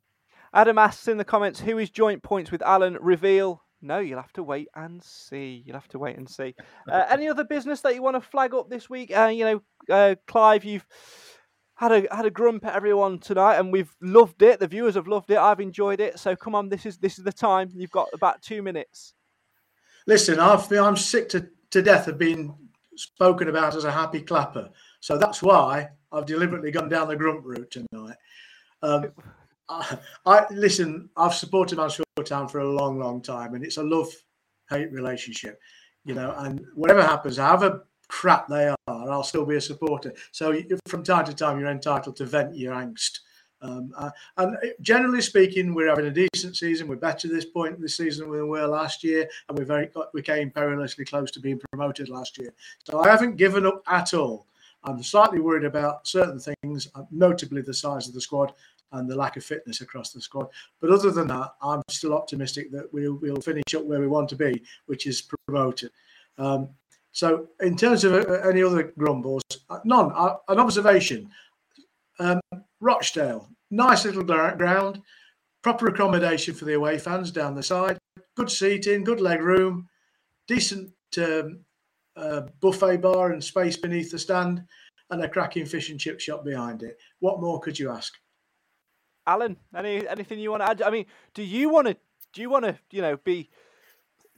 Adam 0.54 0.78
asks 0.78 1.08
in 1.08 1.18
the 1.18 1.26
comments, 1.26 1.60
who 1.60 1.80
is 1.80 1.90
joint 1.90 2.22
points 2.22 2.52
with 2.52 2.62
Alan? 2.62 2.98
Reveal. 3.02 3.64
No, 3.82 4.00
you'll 4.00 4.22
have 4.22 4.34
to 4.34 4.44
wait 4.44 4.68
and 4.76 5.04
see. 5.04 5.64
You'll 5.66 5.76
have 5.76 5.90
to 5.90 6.00
wait 6.00 6.16
and 6.18 6.30
see. 6.30 6.56
Uh, 6.90 7.06
any 7.10 7.28
other 7.28 7.44
business 7.44 7.82
that 7.82 7.96
you 7.96 8.02
want 8.02 8.16
to 8.16 8.22
flag 8.22 8.54
up 8.54 8.70
this 8.70 8.90
week? 8.90 9.16
Uh, 9.16 9.28
you 9.28 9.44
know, 9.44 9.62
uh, 9.90 10.16
Clive, 10.28 10.64
you've 10.64 10.86
had 11.76 11.92
a 11.92 12.16
had 12.16 12.26
a 12.26 12.32
grump 12.32 12.66
at 12.66 12.76
everyone 12.76 13.20
tonight, 13.20 13.58
and 13.58 13.74
we've 13.74 13.94
loved 14.02 14.42
it. 14.42 14.60
The 14.60 14.68
viewers 14.68 14.96
have 14.96 15.08
loved 15.08 15.32
it. 15.32 15.38
I've 15.38 15.60
enjoyed 15.60 16.00
it. 16.00 16.18
So 16.20 16.36
come 16.36 16.56
on, 16.56 16.70
this 16.70 16.86
is 16.86 16.98
this 16.98 17.18
is 17.18 17.26
the 17.26 17.34
time. 17.34 17.72
You've 17.74 17.92
got 17.92 18.08
about 18.14 18.42
two 18.42 18.62
minutes. 18.62 19.16
Listen, 20.08 20.40
I've, 20.40 20.72
I'm 20.72 20.98
sick 20.98 21.30
to, 21.30 21.48
to 21.72 21.82
death 21.82 22.08
of 22.08 22.18
being 22.18 22.56
spoken 22.96 23.50
about 23.50 23.76
as 23.76 23.84
a 23.84 23.92
happy 23.92 24.22
clapper. 24.22 24.70
So 25.00 25.18
that's 25.18 25.42
why 25.42 25.90
I've 26.12 26.26
deliberately 26.26 26.72
gone 26.72 26.90
down 26.90 27.08
the 27.08 27.16
grump 27.16 27.42
route 27.44 27.72
tonight. 27.72 28.16
Um, 28.82 29.12
I, 29.70 29.98
I 30.26 30.46
listen. 30.52 31.10
I've 31.16 31.34
supported 31.34 31.78
Mansfield 31.78 32.06
Town 32.26 32.48
for 32.48 32.60
a 32.60 32.70
long, 32.70 33.00
long 33.00 33.22
time, 33.22 33.56
and 33.56 33.64
it's 33.64 33.78
a 33.78 33.84
love-hate 33.84 34.92
relationship, 34.92 35.60
you 36.04 36.14
know. 36.14 36.34
And 36.38 36.66
whatever 36.76 37.02
happens, 37.02 37.38
however 37.38 37.88
crap 38.10 38.48
they 38.48 38.68
are, 38.68 38.78
I'll 38.88 39.24
still 39.24 39.46
be 39.46 39.56
a 39.56 39.62
supporter. 39.62 40.14
So 40.32 40.54
from 40.88 41.04
time 41.04 41.26
to 41.26 41.34
time, 41.34 41.60
you're 41.60 41.70
entitled 41.70 42.16
to 42.18 42.26
vent 42.26 42.56
your 42.56 42.74
angst. 42.74 43.20
Um, 43.64 43.94
uh, 43.98 44.12
and 44.38 44.58
generally 44.82 45.22
speaking, 45.22 45.74
we're 45.74 45.88
having 45.88 46.08
a 46.08 46.12
decent 46.12 46.58
season. 46.58 46.88
We're 46.88 46.98
better 46.98 47.30
this 47.30 47.46
point 47.46 47.80
this 47.80 47.96
season 47.96 48.24
than 48.26 48.32
we 48.32 48.44
were 48.44 48.68
last 48.68 49.04
year, 49.04 49.28
and 49.48 49.58
we 49.58 49.64
very 49.64 49.90
we 50.14 50.22
came 50.22 50.52
perilously 50.52 51.06
close 51.06 51.32
to 51.32 51.40
being 51.40 51.60
promoted 51.72 52.10
last 52.10 52.38
year. 52.38 52.54
So 52.84 53.02
I 53.02 53.10
haven't 53.10 53.38
given 53.38 53.66
up 53.66 53.82
at 53.88 54.14
all. 54.14 54.48
I'm 54.84 55.02
slightly 55.02 55.40
worried 55.40 55.64
about 55.64 56.06
certain 56.06 56.40
things, 56.40 56.90
uh, 56.94 57.04
notably 57.10 57.62
the 57.62 57.74
size 57.74 58.10
of 58.10 58.14
the 58.14 58.20
squad 58.20 58.52
and 58.92 59.10
the 59.10 59.16
lack 59.16 59.38
of 59.38 59.46
fitness 59.46 59.80
across 59.80 60.12
the 60.12 60.20
squad. 60.20 60.48
But 60.82 60.92
other 60.92 61.10
than 61.10 61.28
that, 61.28 61.54
I'm 61.62 61.82
still 61.90 62.14
optimistic 62.14 62.70
that 62.74 62.94
we'll, 62.94 63.16
we'll 63.16 63.38
finish 63.38 63.74
up 63.76 63.86
where 63.86 64.02
we 64.02 64.08
want 64.08 64.28
to 64.30 64.36
be, 64.36 64.62
which 64.88 65.08
is 65.08 65.30
promoted. 65.48 65.90
Um, 66.38 66.70
so, 67.12 67.48
in 67.62 67.78
terms 67.78 68.04
of 68.04 68.14
uh, 68.14 68.34
any 68.48 68.64
other 68.64 68.92
grumbles, 68.98 69.44
uh, 69.70 69.80
none. 69.86 70.12
An 70.48 70.60
observation: 70.60 71.30
um, 72.20 72.42
Rochdale, 72.80 73.50
nice 73.72 74.06
little 74.06 74.24
ground, 74.24 75.02
proper 75.62 75.88
accommodation 75.88 76.54
for 76.54 76.66
the 76.66 76.74
away 76.74 76.98
fans 76.98 77.32
down 77.32 77.56
the 77.56 77.64
side, 77.64 77.98
good 78.36 78.50
seating, 78.50 79.04
good 79.04 79.22
leg 79.22 79.42
room, 79.42 79.88
decent 80.48 80.92
um, 81.18 81.60
uh, 82.16 82.42
buffet 82.62 82.98
bar 82.98 83.32
and 83.32 83.44
space 83.44 83.78
beneath 83.78 84.12
the 84.12 84.20
stand, 84.20 84.64
and 85.10 85.24
a 85.24 85.30
cracking 85.30 85.66
fish 85.66 85.90
and 85.90 86.00
chip 86.00 86.20
shop 86.20 86.44
behind 86.44 86.84
it. 86.84 86.98
What 87.20 87.42
more 87.42 87.60
could 87.60 87.78
you 87.78 87.92
ask? 87.92 88.14
Alan, 89.26 89.58
any 89.76 90.08
anything 90.08 90.40
you 90.40 90.52
want 90.52 90.64
to 90.64 90.70
add? 90.70 90.82
I 90.82 90.90
mean, 90.90 91.06
do 91.34 91.44
you 91.44 91.70
want 91.70 91.88
to 91.88 91.96
do 92.34 92.42
you 92.42 92.50
want 92.50 92.66
to 92.66 92.78
you 92.92 93.02
know 93.02 93.18
be 93.18 93.50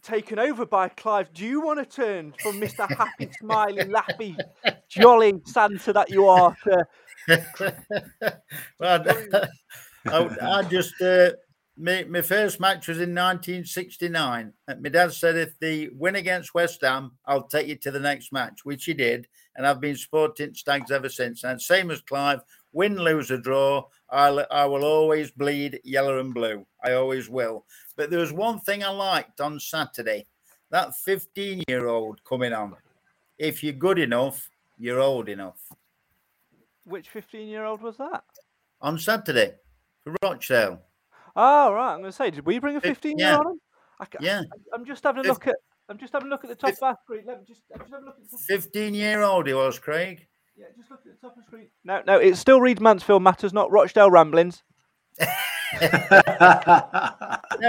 taken 0.03 0.37
over 0.37 0.65
by 0.65 0.89
Clive? 0.89 1.33
Do 1.33 1.43
you 1.43 1.61
want 1.61 1.79
to 1.79 1.85
turn 1.85 2.33
from 2.39 2.59
Mister 2.59 2.85
Happy, 2.85 3.29
Smiley, 3.39 3.85
Lappy, 3.85 4.37
Jolly 4.87 5.41
Santa 5.45 5.91
that 5.93 6.11
you 6.11 6.27
are 6.27 6.55
to 6.65 6.85
well, 8.79 9.03
I, 10.07 10.29
I 10.41 10.63
just 10.63 11.01
uh, 11.01 11.31
my, 11.77 12.05
my 12.05 12.21
first 12.21 12.59
match 12.59 12.87
was 12.87 12.97
in 12.97 13.13
1969. 13.13 14.53
And 14.67 14.81
my 14.81 14.89
dad 14.89 15.13
said, 15.13 15.35
if 15.35 15.57
they 15.59 15.89
win 15.93 16.15
against 16.15 16.53
West 16.53 16.81
Ham, 16.81 17.11
I'll 17.25 17.47
take 17.47 17.67
you 17.67 17.75
to 17.77 17.91
the 17.91 17.99
next 17.99 18.31
match, 18.31 18.63
which 18.63 18.85
he 18.85 18.93
did. 18.93 19.27
And 19.55 19.67
I've 19.67 19.81
been 19.81 19.97
supporting 19.97 20.53
Stags 20.53 20.91
ever 20.91 21.09
since. 21.09 21.43
And 21.43 21.61
same 21.61 21.91
as 21.91 22.01
Clive, 22.01 22.41
win, 22.71 22.97
lose, 22.97 23.31
or 23.31 23.37
draw, 23.37 23.85
I'll, 24.09 24.45
I 24.51 24.65
will 24.65 24.85
always 24.85 25.31
bleed 25.31 25.79
yellow 25.83 26.19
and 26.19 26.33
blue. 26.33 26.65
I 26.83 26.93
always 26.93 27.29
will. 27.29 27.65
But 27.95 28.09
there 28.09 28.19
was 28.19 28.33
one 28.33 28.59
thing 28.59 28.83
I 28.83 28.89
liked 28.89 29.41
on 29.41 29.59
Saturday 29.59 30.25
that 30.71 30.95
15 30.95 31.63
year 31.67 31.87
old 31.87 32.23
coming 32.23 32.53
on. 32.53 32.75
If 33.37 33.63
you're 33.63 33.73
good 33.73 33.99
enough, 33.99 34.49
you're 34.77 34.99
old 34.99 35.29
enough. 35.29 35.59
Which 36.85 37.09
fifteen-year-old 37.09 37.81
was 37.81 37.97
that? 37.97 38.23
On 38.81 38.97
Saturday 38.97 39.53
for 40.03 40.15
Rochdale. 40.23 40.81
Oh 41.35 41.73
right, 41.73 41.93
I'm 41.93 41.99
going 41.99 42.11
to 42.11 42.15
say, 42.15 42.31
did 42.31 42.45
we 42.45 42.59
bring 42.59 42.77
a 42.77 42.81
fifteen-year-old? 42.81 43.45
on? 43.45 43.59
I, 43.99 44.05
yeah. 44.19 44.41
I, 44.73 44.75
am 44.75 44.85
just 44.85 45.03
having 45.03 45.25
a 45.25 45.27
look 45.27 45.47
at. 45.47 45.55
I'm 45.87 45.97
just 45.97 46.13
having 46.13 46.27
a 46.27 46.31
look 46.31 46.43
at 46.43 46.49
the 46.49 46.55
top 46.55 46.75
screen. 47.03 47.23
Let 47.27 47.39
me 47.39 47.45
just, 47.47 47.61
just 47.77 47.91
having 47.91 48.03
a 48.03 48.07
look 48.07 48.15
at 48.17 48.23
the 48.23 48.37
top. 48.37 48.45
15 48.47 48.93
year 48.93 49.21
old 49.21 49.47
he 49.47 49.53
was, 49.53 49.77
Craig. 49.77 50.25
Yeah, 50.57 50.65
just 50.75 50.89
look 50.89 51.01
at 51.05 51.21
the 51.21 51.27
top 51.27 51.37
of 51.37 51.43
the 51.43 51.47
screen. 51.47 51.67
No, 51.83 52.01
no, 52.07 52.17
it 52.17 52.37
still 52.37 52.59
reads 52.59 52.81
Mansfield 52.81 53.21
Matters, 53.21 53.53
not 53.53 53.71
Rochdale 53.71 54.09
Ramblings. 54.09 54.63
no, 55.19 55.27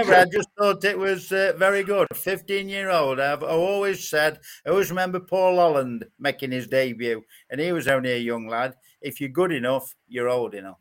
I 0.03 0.25
just 0.31 0.49
thought 0.57 0.83
it 0.83 0.97
was 0.97 1.31
uh, 1.31 1.53
very 1.57 1.83
good. 1.83 2.07
15 2.13 2.69
year 2.69 2.89
old. 2.89 3.19
I've, 3.19 3.43
I've 3.43 3.49
always 3.51 4.09
said, 4.09 4.39
I 4.65 4.69
always 4.69 4.89
remember 4.89 5.19
Paul 5.19 5.57
Holland 5.57 6.05
making 6.19 6.51
his 6.51 6.67
debut, 6.67 7.21
and 7.49 7.61
he 7.61 7.71
was 7.71 7.87
only 7.87 8.13
a 8.13 8.17
young 8.17 8.47
lad. 8.47 8.73
If 9.01 9.21
you're 9.21 9.29
good 9.29 9.51
enough, 9.51 9.95
you're 10.07 10.29
old 10.29 10.53
enough. 10.53 10.79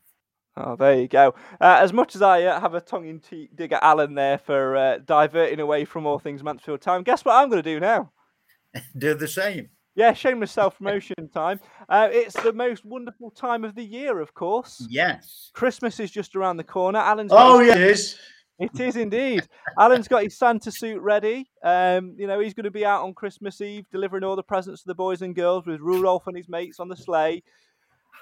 Oh, 0.57 0.75
there 0.75 0.99
you 0.99 1.07
go. 1.07 1.35
Uh, 1.61 1.79
as 1.81 1.93
much 1.93 2.14
as 2.14 2.23
I 2.23 2.45
uh, 2.45 2.59
have 2.61 2.75
a 2.75 2.81
tongue 2.81 3.07
in 3.07 3.21
cheek 3.21 3.55
dig 3.55 3.73
at 3.73 3.83
Alan 3.83 4.14
there 4.14 4.39
for 4.39 4.77
uh, 4.77 4.99
diverting 5.05 5.61
away 5.61 5.85
from 5.85 6.07
all 6.07 6.19
things 6.19 6.43
Mansfield 6.43 6.81
Town, 6.81 7.03
guess 7.03 7.25
what 7.25 7.35
I'm 7.35 7.51
going 7.51 7.62
to 7.62 7.75
do 7.75 7.79
now? 7.79 8.11
do 8.99 9.14
the 9.14 9.29
same. 9.29 9.69
Yeah, 9.95 10.12
shameless 10.12 10.53
self 10.53 10.79
promotion 10.79 11.29
time. 11.35 11.61
Uh, 11.89 12.09
it's 12.11 12.41
the 12.43 12.53
most 12.53 12.85
wonderful 12.85 13.31
time 13.31 13.64
of 13.64 13.75
the 13.75 13.83
year, 13.83 14.21
of 14.21 14.33
course. 14.35 14.87
Yes. 14.89 15.51
Christmas 15.55 16.01
is 16.01 16.11
just 16.11 16.37
around 16.37 16.57
the 16.57 16.64
corner. 16.64 16.99
Alan's 16.99 17.33
oh, 17.35 17.61
yeah, 17.61 17.75
it 17.75 17.81
is. 17.83 18.19
It 18.59 18.81
is 18.81 18.97
indeed. 18.97 19.47
Alan's 19.79 20.09
got 20.09 20.23
his 20.23 20.39
Santa 20.39 20.71
suit 20.71 21.03
ready. 21.03 21.51
Um, 21.62 22.14
you 22.19 22.27
know, 22.27 22.41
he's 22.41 22.55
going 22.55 22.64
to 22.64 22.71
be 22.71 22.87
out 22.87 23.05
on 23.05 23.12
Christmas 23.12 23.61
Eve 23.61 23.85
delivering 23.91 24.25
all 24.25 24.37
the 24.37 24.43
presents 24.43 24.83
to 24.83 24.89
the 24.89 24.95
boys 24.95 25.21
and 25.21 25.35
girls 25.35 25.67
with 25.67 25.81
Rudolph 25.81 26.27
and 26.27 26.37
his 26.37 26.49
mates 26.49 26.81
on 26.81 26.89
the 26.89 26.97
sleigh. 26.97 27.43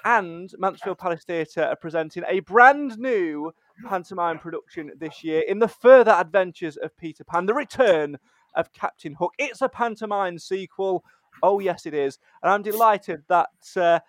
And 0.05 0.51
Mansfield 0.57 0.99
Palace 0.99 1.23
Theatre 1.25 1.63
are 1.63 1.75
presenting 1.75 2.23
a 2.27 2.39
brand 2.39 2.97
new 2.97 3.51
pantomime 3.85 4.39
production 4.39 4.91
this 4.97 5.23
year 5.23 5.41
in 5.47 5.59
the 5.59 5.67
further 5.67 6.11
adventures 6.11 6.77
of 6.77 6.95
Peter 6.95 7.23
Pan, 7.23 7.45
the 7.45 7.53
return 7.53 8.17
of 8.55 8.71
Captain 8.71 9.15
Hook. 9.15 9.33
It's 9.37 9.61
a 9.61 9.67
pantomime 9.67 10.39
sequel 10.39 11.03
Oh, 11.43 11.59
yes, 11.59 11.85
it 11.85 11.93
is. 11.93 12.19
And 12.41 12.51
I'm 12.51 12.61
delighted 12.61 13.23
that 13.27 13.49
uh, 13.75 13.99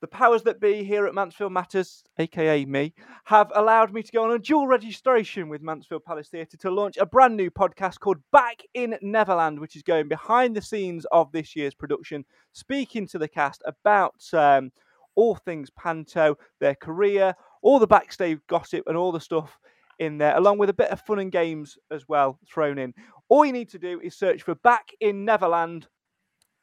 the 0.00 0.06
powers 0.06 0.42
that 0.42 0.60
be 0.60 0.84
here 0.84 1.06
at 1.06 1.14
Mansfield 1.14 1.52
Matters, 1.52 2.02
aka 2.18 2.64
me, 2.64 2.94
have 3.24 3.50
allowed 3.54 3.92
me 3.92 4.02
to 4.02 4.12
go 4.12 4.24
on 4.24 4.32
a 4.32 4.38
dual 4.38 4.66
registration 4.66 5.48
with 5.48 5.62
Mansfield 5.62 6.04
Palace 6.04 6.28
Theatre 6.28 6.56
to 6.58 6.70
launch 6.70 6.96
a 6.96 7.06
brand 7.06 7.36
new 7.36 7.50
podcast 7.50 8.00
called 8.00 8.18
Back 8.32 8.62
in 8.74 8.96
Neverland, 9.02 9.58
which 9.58 9.76
is 9.76 9.82
going 9.82 10.08
behind 10.08 10.54
the 10.54 10.62
scenes 10.62 11.06
of 11.12 11.32
this 11.32 11.56
year's 11.56 11.74
production, 11.74 12.24
speaking 12.52 13.06
to 13.08 13.18
the 13.18 13.28
cast 13.28 13.62
about 13.66 14.22
um, 14.32 14.70
all 15.16 15.34
things 15.34 15.70
Panto, 15.70 16.36
their 16.60 16.74
career, 16.74 17.34
all 17.62 17.78
the 17.78 17.86
backstage 17.86 18.38
gossip, 18.48 18.84
and 18.86 18.96
all 18.96 19.12
the 19.12 19.20
stuff 19.20 19.58
in 19.98 20.18
there, 20.18 20.36
along 20.36 20.58
with 20.58 20.70
a 20.70 20.74
bit 20.74 20.90
of 20.90 21.00
fun 21.00 21.18
and 21.18 21.32
games 21.32 21.76
as 21.90 22.08
well 22.08 22.38
thrown 22.48 22.78
in. 22.78 22.94
All 23.28 23.44
you 23.44 23.52
need 23.52 23.70
to 23.70 23.78
do 23.78 24.00
is 24.00 24.16
search 24.16 24.42
for 24.42 24.54
Back 24.56 24.90
in 25.00 25.24
Neverland 25.24 25.88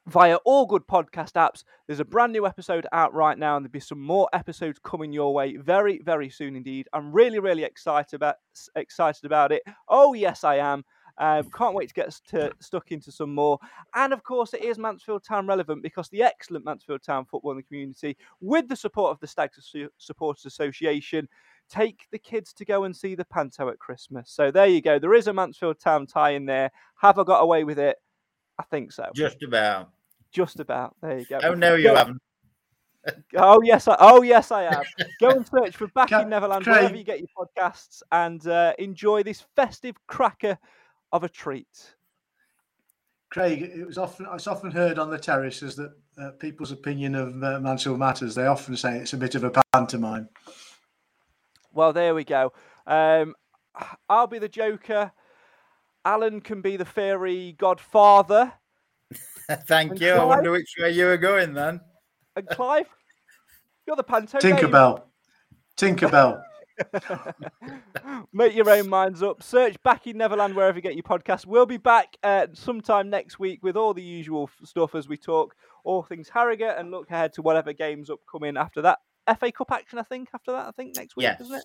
via 0.06 0.36
all 0.44 0.66
good 0.66 0.86
podcast 0.86 1.32
apps. 1.32 1.64
There's 1.86 2.00
a 2.00 2.04
brand 2.04 2.32
new 2.32 2.46
episode 2.46 2.86
out 2.92 3.12
right 3.14 3.38
now, 3.38 3.56
and 3.56 3.64
there'll 3.64 3.72
be 3.72 3.80
some 3.80 4.00
more 4.00 4.28
episodes 4.32 4.78
coming 4.82 5.12
your 5.12 5.32
way 5.34 5.56
very, 5.56 6.00
very 6.04 6.30
soon 6.30 6.56
indeed. 6.56 6.88
I'm 6.92 7.12
really, 7.12 7.38
really 7.38 7.64
excited 7.64 8.14
about 8.14 8.36
excited 8.76 9.24
about 9.24 9.52
it. 9.52 9.62
Oh 9.88 10.14
yes, 10.14 10.44
I 10.44 10.56
am. 10.56 10.84
Um, 11.18 11.48
can't 11.50 11.74
wait 11.74 11.88
to 11.88 11.94
get 11.94 12.10
to, 12.28 12.52
stuck 12.60 12.90
into 12.90 13.12
some 13.12 13.34
more. 13.34 13.58
And 13.94 14.12
of 14.12 14.22
course, 14.22 14.52
it 14.54 14.64
is 14.64 14.78
Mansfield 14.78 15.24
Town 15.24 15.46
relevant 15.46 15.82
because 15.82 16.08
the 16.08 16.22
excellent 16.22 16.64
Mansfield 16.64 17.02
Town 17.02 17.24
football 17.24 17.52
in 17.52 17.58
the 17.58 17.62
community, 17.62 18.16
with 18.40 18.68
the 18.68 18.76
support 18.76 19.10
of 19.12 19.20
the 19.20 19.26
Stags 19.26 19.74
Supporters 19.98 20.46
Association, 20.46 21.28
take 21.68 22.06
the 22.10 22.18
kids 22.18 22.52
to 22.54 22.64
go 22.64 22.84
and 22.84 22.94
see 22.94 23.14
the 23.14 23.24
Panto 23.24 23.68
at 23.68 23.78
Christmas. 23.78 24.30
So 24.30 24.50
there 24.50 24.66
you 24.66 24.80
go. 24.80 24.98
There 24.98 25.14
is 25.14 25.28
a 25.28 25.32
Mansfield 25.32 25.78
Town 25.80 26.06
tie 26.06 26.30
in 26.30 26.46
there. 26.46 26.70
Have 26.96 27.18
I 27.18 27.24
got 27.24 27.40
away 27.40 27.64
with 27.64 27.78
it? 27.78 27.96
I 28.58 28.62
think 28.64 28.92
so. 28.92 29.08
Just 29.14 29.42
about. 29.42 29.90
Just 30.32 30.60
about. 30.60 30.96
There 31.00 31.18
you 31.18 31.26
go. 31.26 31.40
Oh 31.42 31.54
no, 31.54 31.74
you 31.74 31.94
haven't. 31.94 32.20
oh 33.36 33.60
yes, 33.62 33.86
I, 33.86 33.96
oh 34.00 34.22
yes, 34.22 34.50
I 34.50 34.62
have. 34.62 34.86
Go 35.20 35.28
and 35.30 35.46
search 35.46 35.76
for 35.76 35.88
Back 35.88 36.12
in 36.12 36.28
Neverland 36.28 36.64
Craig. 36.64 36.76
wherever 36.76 36.96
you 36.96 37.04
get 37.04 37.20
your 37.20 37.28
podcasts, 37.36 38.02
and 38.10 38.46
uh, 38.46 38.72
enjoy 38.78 39.22
this 39.22 39.44
festive 39.54 39.94
cracker 40.06 40.58
of 41.14 41.22
a 41.22 41.28
treat. 41.28 41.94
Craig, 43.30 43.62
it 43.62 43.86
was 43.86 43.98
often 43.98 44.26
it's 44.34 44.48
often 44.48 44.70
heard 44.70 44.98
on 44.98 45.10
the 45.10 45.18
terraces 45.18 45.76
that 45.76 45.92
uh, 46.18 46.30
people's 46.40 46.72
opinion 46.72 47.14
of 47.14 47.42
uh, 47.42 47.60
Mansfield 47.60 47.98
matters. 47.98 48.34
They 48.34 48.46
often 48.46 48.76
say 48.76 48.98
it's 48.98 49.12
a 49.12 49.16
bit 49.16 49.36
of 49.36 49.44
a 49.44 49.52
pantomime. 49.72 50.28
Well, 51.72 51.92
there 51.92 52.14
we 52.14 52.24
go. 52.24 52.52
Um, 52.86 53.34
I'll 54.08 54.26
be 54.26 54.38
the 54.38 54.48
Joker. 54.48 55.12
Alan 56.04 56.40
can 56.40 56.60
be 56.60 56.76
the 56.76 56.84
fairy 56.84 57.54
godfather. 57.58 58.52
Thank 59.66 59.92
and 59.92 60.00
you. 60.00 60.12
Clive, 60.14 60.20
I 60.20 60.24
wonder 60.24 60.50
which 60.50 60.74
way 60.78 60.90
you 60.90 61.06
were 61.06 61.16
going 61.16 61.54
then. 61.54 61.80
And 62.36 62.46
Clive, 62.48 62.88
you're 63.86 63.96
the 63.96 64.02
panto. 64.02 64.38
Tinkerbell. 64.38 65.02
Tinkerbell. 65.76 66.42
Make 68.32 68.54
your 68.54 68.68
own 68.70 68.88
minds 68.88 69.22
up. 69.22 69.42
Search 69.42 69.80
Back 69.82 70.06
in 70.06 70.18
Neverland 70.18 70.54
wherever 70.54 70.76
you 70.76 70.82
get 70.82 70.94
your 70.94 71.02
podcast. 71.02 71.46
We'll 71.46 71.66
be 71.66 71.76
back 71.76 72.16
uh, 72.22 72.48
sometime 72.52 73.10
next 73.10 73.38
week 73.38 73.62
with 73.62 73.76
all 73.76 73.94
the 73.94 74.02
usual 74.02 74.50
stuff 74.64 74.94
as 74.94 75.08
we 75.08 75.16
talk 75.16 75.54
all 75.84 76.02
things 76.02 76.28
Harrogate 76.28 76.76
and 76.78 76.90
look 76.90 77.10
ahead 77.10 77.32
to 77.34 77.42
whatever 77.42 77.72
games 77.72 78.10
upcoming 78.10 78.56
after 78.56 78.82
that. 78.82 78.98
FA 79.38 79.52
Cup 79.52 79.70
action, 79.70 79.98
I 79.98 80.02
think, 80.02 80.28
after 80.34 80.52
that, 80.52 80.66
I 80.66 80.70
think 80.72 80.96
next 80.96 81.16
week, 81.16 81.24
yes. 81.24 81.40
isn't 81.40 81.56
it? 81.56 81.64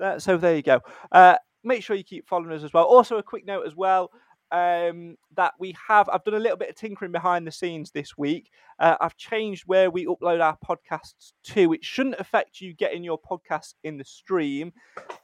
Uh, 0.00 0.18
so 0.18 0.36
there 0.36 0.56
you 0.56 0.62
go. 0.62 0.80
Uh, 1.10 1.36
make 1.62 1.82
sure 1.82 1.96
you 1.96 2.04
keep 2.04 2.26
following 2.26 2.52
us 2.52 2.64
as 2.64 2.72
well. 2.72 2.84
Also, 2.84 3.18
a 3.18 3.22
quick 3.22 3.46
note 3.46 3.66
as 3.66 3.76
well 3.76 4.10
um, 4.52 5.16
that 5.34 5.54
we 5.58 5.74
have. 5.88 6.08
I've 6.10 6.24
done 6.24 6.34
a 6.34 6.38
little 6.38 6.58
bit 6.58 6.68
of 6.68 6.76
tinkering 6.76 7.10
behind 7.10 7.46
the 7.46 7.52
scenes 7.52 7.90
this 7.90 8.16
week. 8.18 8.50
Uh, 8.78 8.96
I've 9.00 9.16
changed 9.16 9.64
where 9.66 9.90
we 9.90 10.06
upload 10.06 10.42
our 10.42 10.58
podcasts 10.64 11.32
to. 11.44 11.72
It 11.72 11.84
shouldn't 11.84 12.20
affect 12.20 12.60
you 12.60 12.74
getting 12.74 13.02
your 13.02 13.18
podcasts 13.18 13.74
in 13.82 13.96
the 13.96 14.04
stream. 14.04 14.72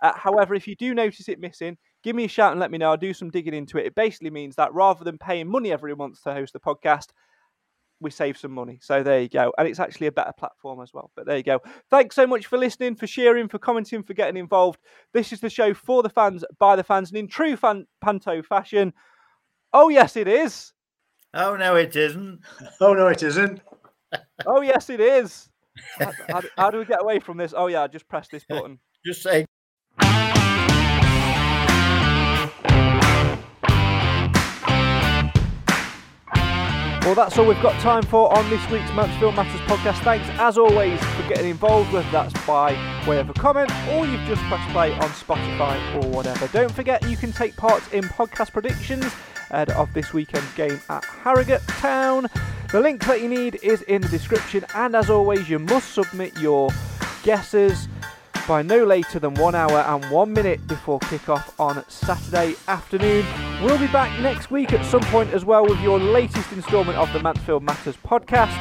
Uh, 0.02 0.12
however, 0.16 0.54
if 0.54 0.66
you 0.66 0.74
do 0.74 0.94
notice 0.94 1.28
it 1.28 1.38
missing, 1.38 1.76
give 2.02 2.16
me 2.16 2.24
a 2.24 2.28
shout 2.28 2.52
and 2.52 2.60
let 2.60 2.70
me 2.70 2.78
know. 2.78 2.90
I'll 2.90 2.96
do 2.96 3.12
some 3.12 3.30
digging 3.30 3.54
into 3.54 3.78
it. 3.78 3.86
It 3.86 3.94
basically 3.94 4.30
means 4.30 4.56
that 4.56 4.72
rather 4.72 5.04
than 5.04 5.18
paying 5.18 5.48
money 5.48 5.72
every 5.72 5.94
month 5.94 6.22
to 6.24 6.32
host 6.32 6.54
the 6.54 6.60
podcast, 6.60 7.08
we 8.00 8.10
save 8.10 8.38
some 8.38 8.52
money. 8.52 8.78
So 8.80 9.02
there 9.02 9.20
you 9.20 9.28
go. 9.28 9.52
And 9.58 9.66
it's 9.68 9.80
actually 9.80 10.06
a 10.06 10.12
better 10.12 10.32
platform 10.38 10.80
as 10.80 10.94
well. 10.94 11.10
But 11.16 11.26
there 11.26 11.36
you 11.36 11.42
go. 11.42 11.60
Thanks 11.90 12.14
so 12.14 12.26
much 12.26 12.46
for 12.46 12.56
listening, 12.56 12.94
for 12.94 13.06
sharing, 13.06 13.48
for 13.48 13.58
commenting, 13.58 14.04
for 14.04 14.14
getting 14.14 14.36
involved. 14.36 14.78
This 15.12 15.32
is 15.32 15.40
the 15.40 15.50
show 15.50 15.74
for 15.74 16.02
the 16.02 16.08
fans, 16.08 16.44
by 16.58 16.76
the 16.76 16.84
fans, 16.84 17.10
and 17.10 17.18
in 17.18 17.28
true 17.28 17.56
fan, 17.56 17.86
Panto 18.00 18.42
fashion. 18.42 18.92
Oh, 19.72 19.88
yes, 19.88 20.16
it 20.16 20.28
is. 20.28 20.72
Oh, 21.34 21.56
no, 21.56 21.76
it 21.76 21.94
isn't. 21.94 22.40
Oh, 22.80 22.94
no, 22.94 23.08
it 23.08 23.22
isn't. 23.22 23.60
oh, 24.46 24.62
yes, 24.62 24.88
it 24.88 25.00
is. 25.00 25.48
How, 25.98 26.12
how, 26.28 26.42
how 26.56 26.70
do 26.72 26.78
we 26.78 26.84
get 26.84 27.00
away 27.00 27.20
from 27.20 27.36
this? 27.36 27.54
Oh, 27.56 27.68
yeah, 27.68 27.86
just 27.86 28.08
press 28.08 28.26
this 28.26 28.44
button. 28.44 28.80
just 29.06 29.22
say 29.22 29.46
Well, 37.08 37.14
that's 37.14 37.38
all 37.38 37.46
we've 37.46 37.62
got 37.62 37.80
time 37.80 38.02
for 38.02 38.30
on 38.36 38.50
this 38.50 38.60
week's 38.70 38.92
Mansfield 38.92 39.34
Matters 39.36 39.60
podcast. 39.62 40.02
Thanks, 40.02 40.28
as 40.32 40.58
always, 40.58 41.00
for 41.00 41.26
getting 41.28 41.48
involved, 41.48 41.90
whether 41.92 42.10
that's 42.10 42.34
by 42.44 42.72
way 43.06 43.18
of 43.18 43.30
a 43.30 43.32
comment 43.34 43.70
or 43.92 44.04
you've 44.04 44.26
just 44.26 44.42
pressed 44.42 44.68
play 44.72 44.92
on 44.92 45.08
Spotify 45.10 46.04
or 46.04 46.08
whatever. 46.10 46.48
Don't 46.48 46.72
forget 46.72 47.08
you 47.08 47.16
can 47.16 47.32
take 47.32 47.56
part 47.56 47.82
in 47.94 48.04
podcast 48.04 48.52
predictions 48.52 49.10
ahead 49.50 49.70
of 49.70 49.92
this 49.94 50.12
weekend's 50.12 50.52
game 50.54 50.80
at 50.88 51.04
Harrogate 51.04 51.66
Town. 51.66 52.26
The 52.70 52.80
link 52.80 53.04
that 53.06 53.22
you 53.22 53.28
need 53.28 53.58
is 53.62 53.82
in 53.82 54.02
the 54.02 54.08
description, 54.08 54.64
and 54.74 54.94
as 54.94 55.10
always, 55.10 55.48
you 55.48 55.58
must 55.58 55.92
submit 55.92 56.38
your 56.38 56.70
guesses 57.22 57.88
by 58.46 58.62
no 58.62 58.84
later 58.84 59.18
than 59.18 59.34
one 59.34 59.54
hour 59.54 59.78
and 59.80 60.04
one 60.10 60.32
minute 60.32 60.66
before 60.66 60.98
kickoff 61.00 61.52
on 61.60 61.84
Saturday 61.88 62.54
afternoon. 62.66 63.24
We'll 63.62 63.78
be 63.78 63.86
back 63.88 64.18
next 64.20 64.50
week 64.50 64.72
at 64.72 64.84
some 64.86 65.02
point 65.02 65.32
as 65.34 65.44
well 65.44 65.66
with 65.66 65.80
your 65.80 65.98
latest 65.98 66.50
instalment 66.52 66.96
of 66.96 67.12
the 67.12 67.22
Mansfield 67.22 67.62
Matters 67.62 67.96
podcast, 67.96 68.56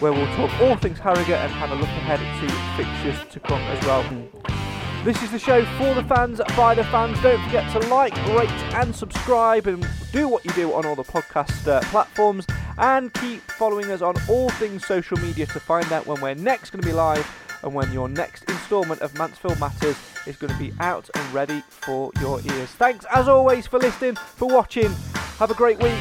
where 0.00 0.12
we'll 0.12 0.34
talk 0.34 0.50
all 0.60 0.76
things 0.76 0.98
Harrogate 0.98 1.30
and 1.30 1.52
have 1.52 1.70
a 1.70 1.74
look 1.74 1.84
ahead 1.84 2.20
to 2.40 2.82
fixtures 2.82 3.32
to 3.32 3.40
come 3.40 3.60
as 3.60 3.84
well. 3.84 4.57
This 5.04 5.22
is 5.22 5.30
the 5.30 5.38
show 5.38 5.64
for 5.78 5.94
the 5.94 6.02
fans, 6.02 6.40
by 6.56 6.74
the 6.74 6.84
fans. 6.84 7.20
Don't 7.22 7.42
forget 7.44 7.70
to 7.72 7.88
like, 7.88 8.14
rate, 8.28 8.50
and 8.74 8.94
subscribe, 8.94 9.66
and 9.68 9.86
do 10.12 10.28
what 10.28 10.44
you 10.44 10.50
do 10.52 10.74
on 10.74 10.84
all 10.84 10.96
the 10.96 11.04
podcast 11.04 11.66
uh, 11.68 11.80
platforms. 11.90 12.44
And 12.78 13.12
keep 13.14 13.40
following 13.42 13.90
us 13.90 14.02
on 14.02 14.16
all 14.28 14.50
things 14.50 14.84
social 14.84 15.16
media 15.18 15.46
to 15.46 15.60
find 15.60 15.90
out 15.92 16.06
when 16.06 16.20
we're 16.20 16.34
next 16.34 16.70
going 16.70 16.82
to 16.82 16.86
be 16.86 16.92
live 16.92 17.26
and 17.62 17.72
when 17.72 17.92
your 17.92 18.08
next 18.08 18.44
instalment 18.50 19.00
of 19.00 19.16
Mansfield 19.16 19.58
Matters 19.60 19.96
is 20.26 20.36
going 20.36 20.52
to 20.52 20.58
be 20.58 20.72
out 20.80 21.08
and 21.14 21.32
ready 21.32 21.62
for 21.68 22.10
your 22.20 22.40
ears. 22.40 22.68
Thanks 22.70 23.06
as 23.14 23.28
always 23.28 23.66
for 23.66 23.78
listening, 23.78 24.16
for 24.16 24.48
watching. 24.48 24.90
Have 25.38 25.50
a 25.50 25.54
great 25.54 25.78
week. 25.78 25.98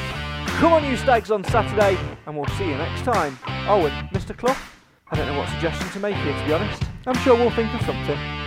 Come 0.58 0.74
on, 0.74 0.84
you 0.84 0.98
stags, 0.98 1.30
on 1.30 1.44
Saturday, 1.46 1.98
and 2.26 2.36
we'll 2.36 2.48
see 2.58 2.68
you 2.68 2.76
next 2.76 3.04
time. 3.04 3.38
Oh, 3.68 3.86
and 3.86 4.10
Mr. 4.10 4.36
Clough, 4.36 4.58
I 5.12 5.16
don't 5.16 5.28
know 5.28 5.38
what 5.38 5.50
suggestion 5.50 5.88
to 5.92 6.00
make 6.00 6.16
here, 6.16 6.38
to 6.38 6.46
be 6.46 6.54
honest. 6.54 6.82
I'm 7.06 7.18
sure 7.18 7.36
we'll 7.36 7.52
think 7.52 7.74
of 7.74 7.82
something. 7.86 8.47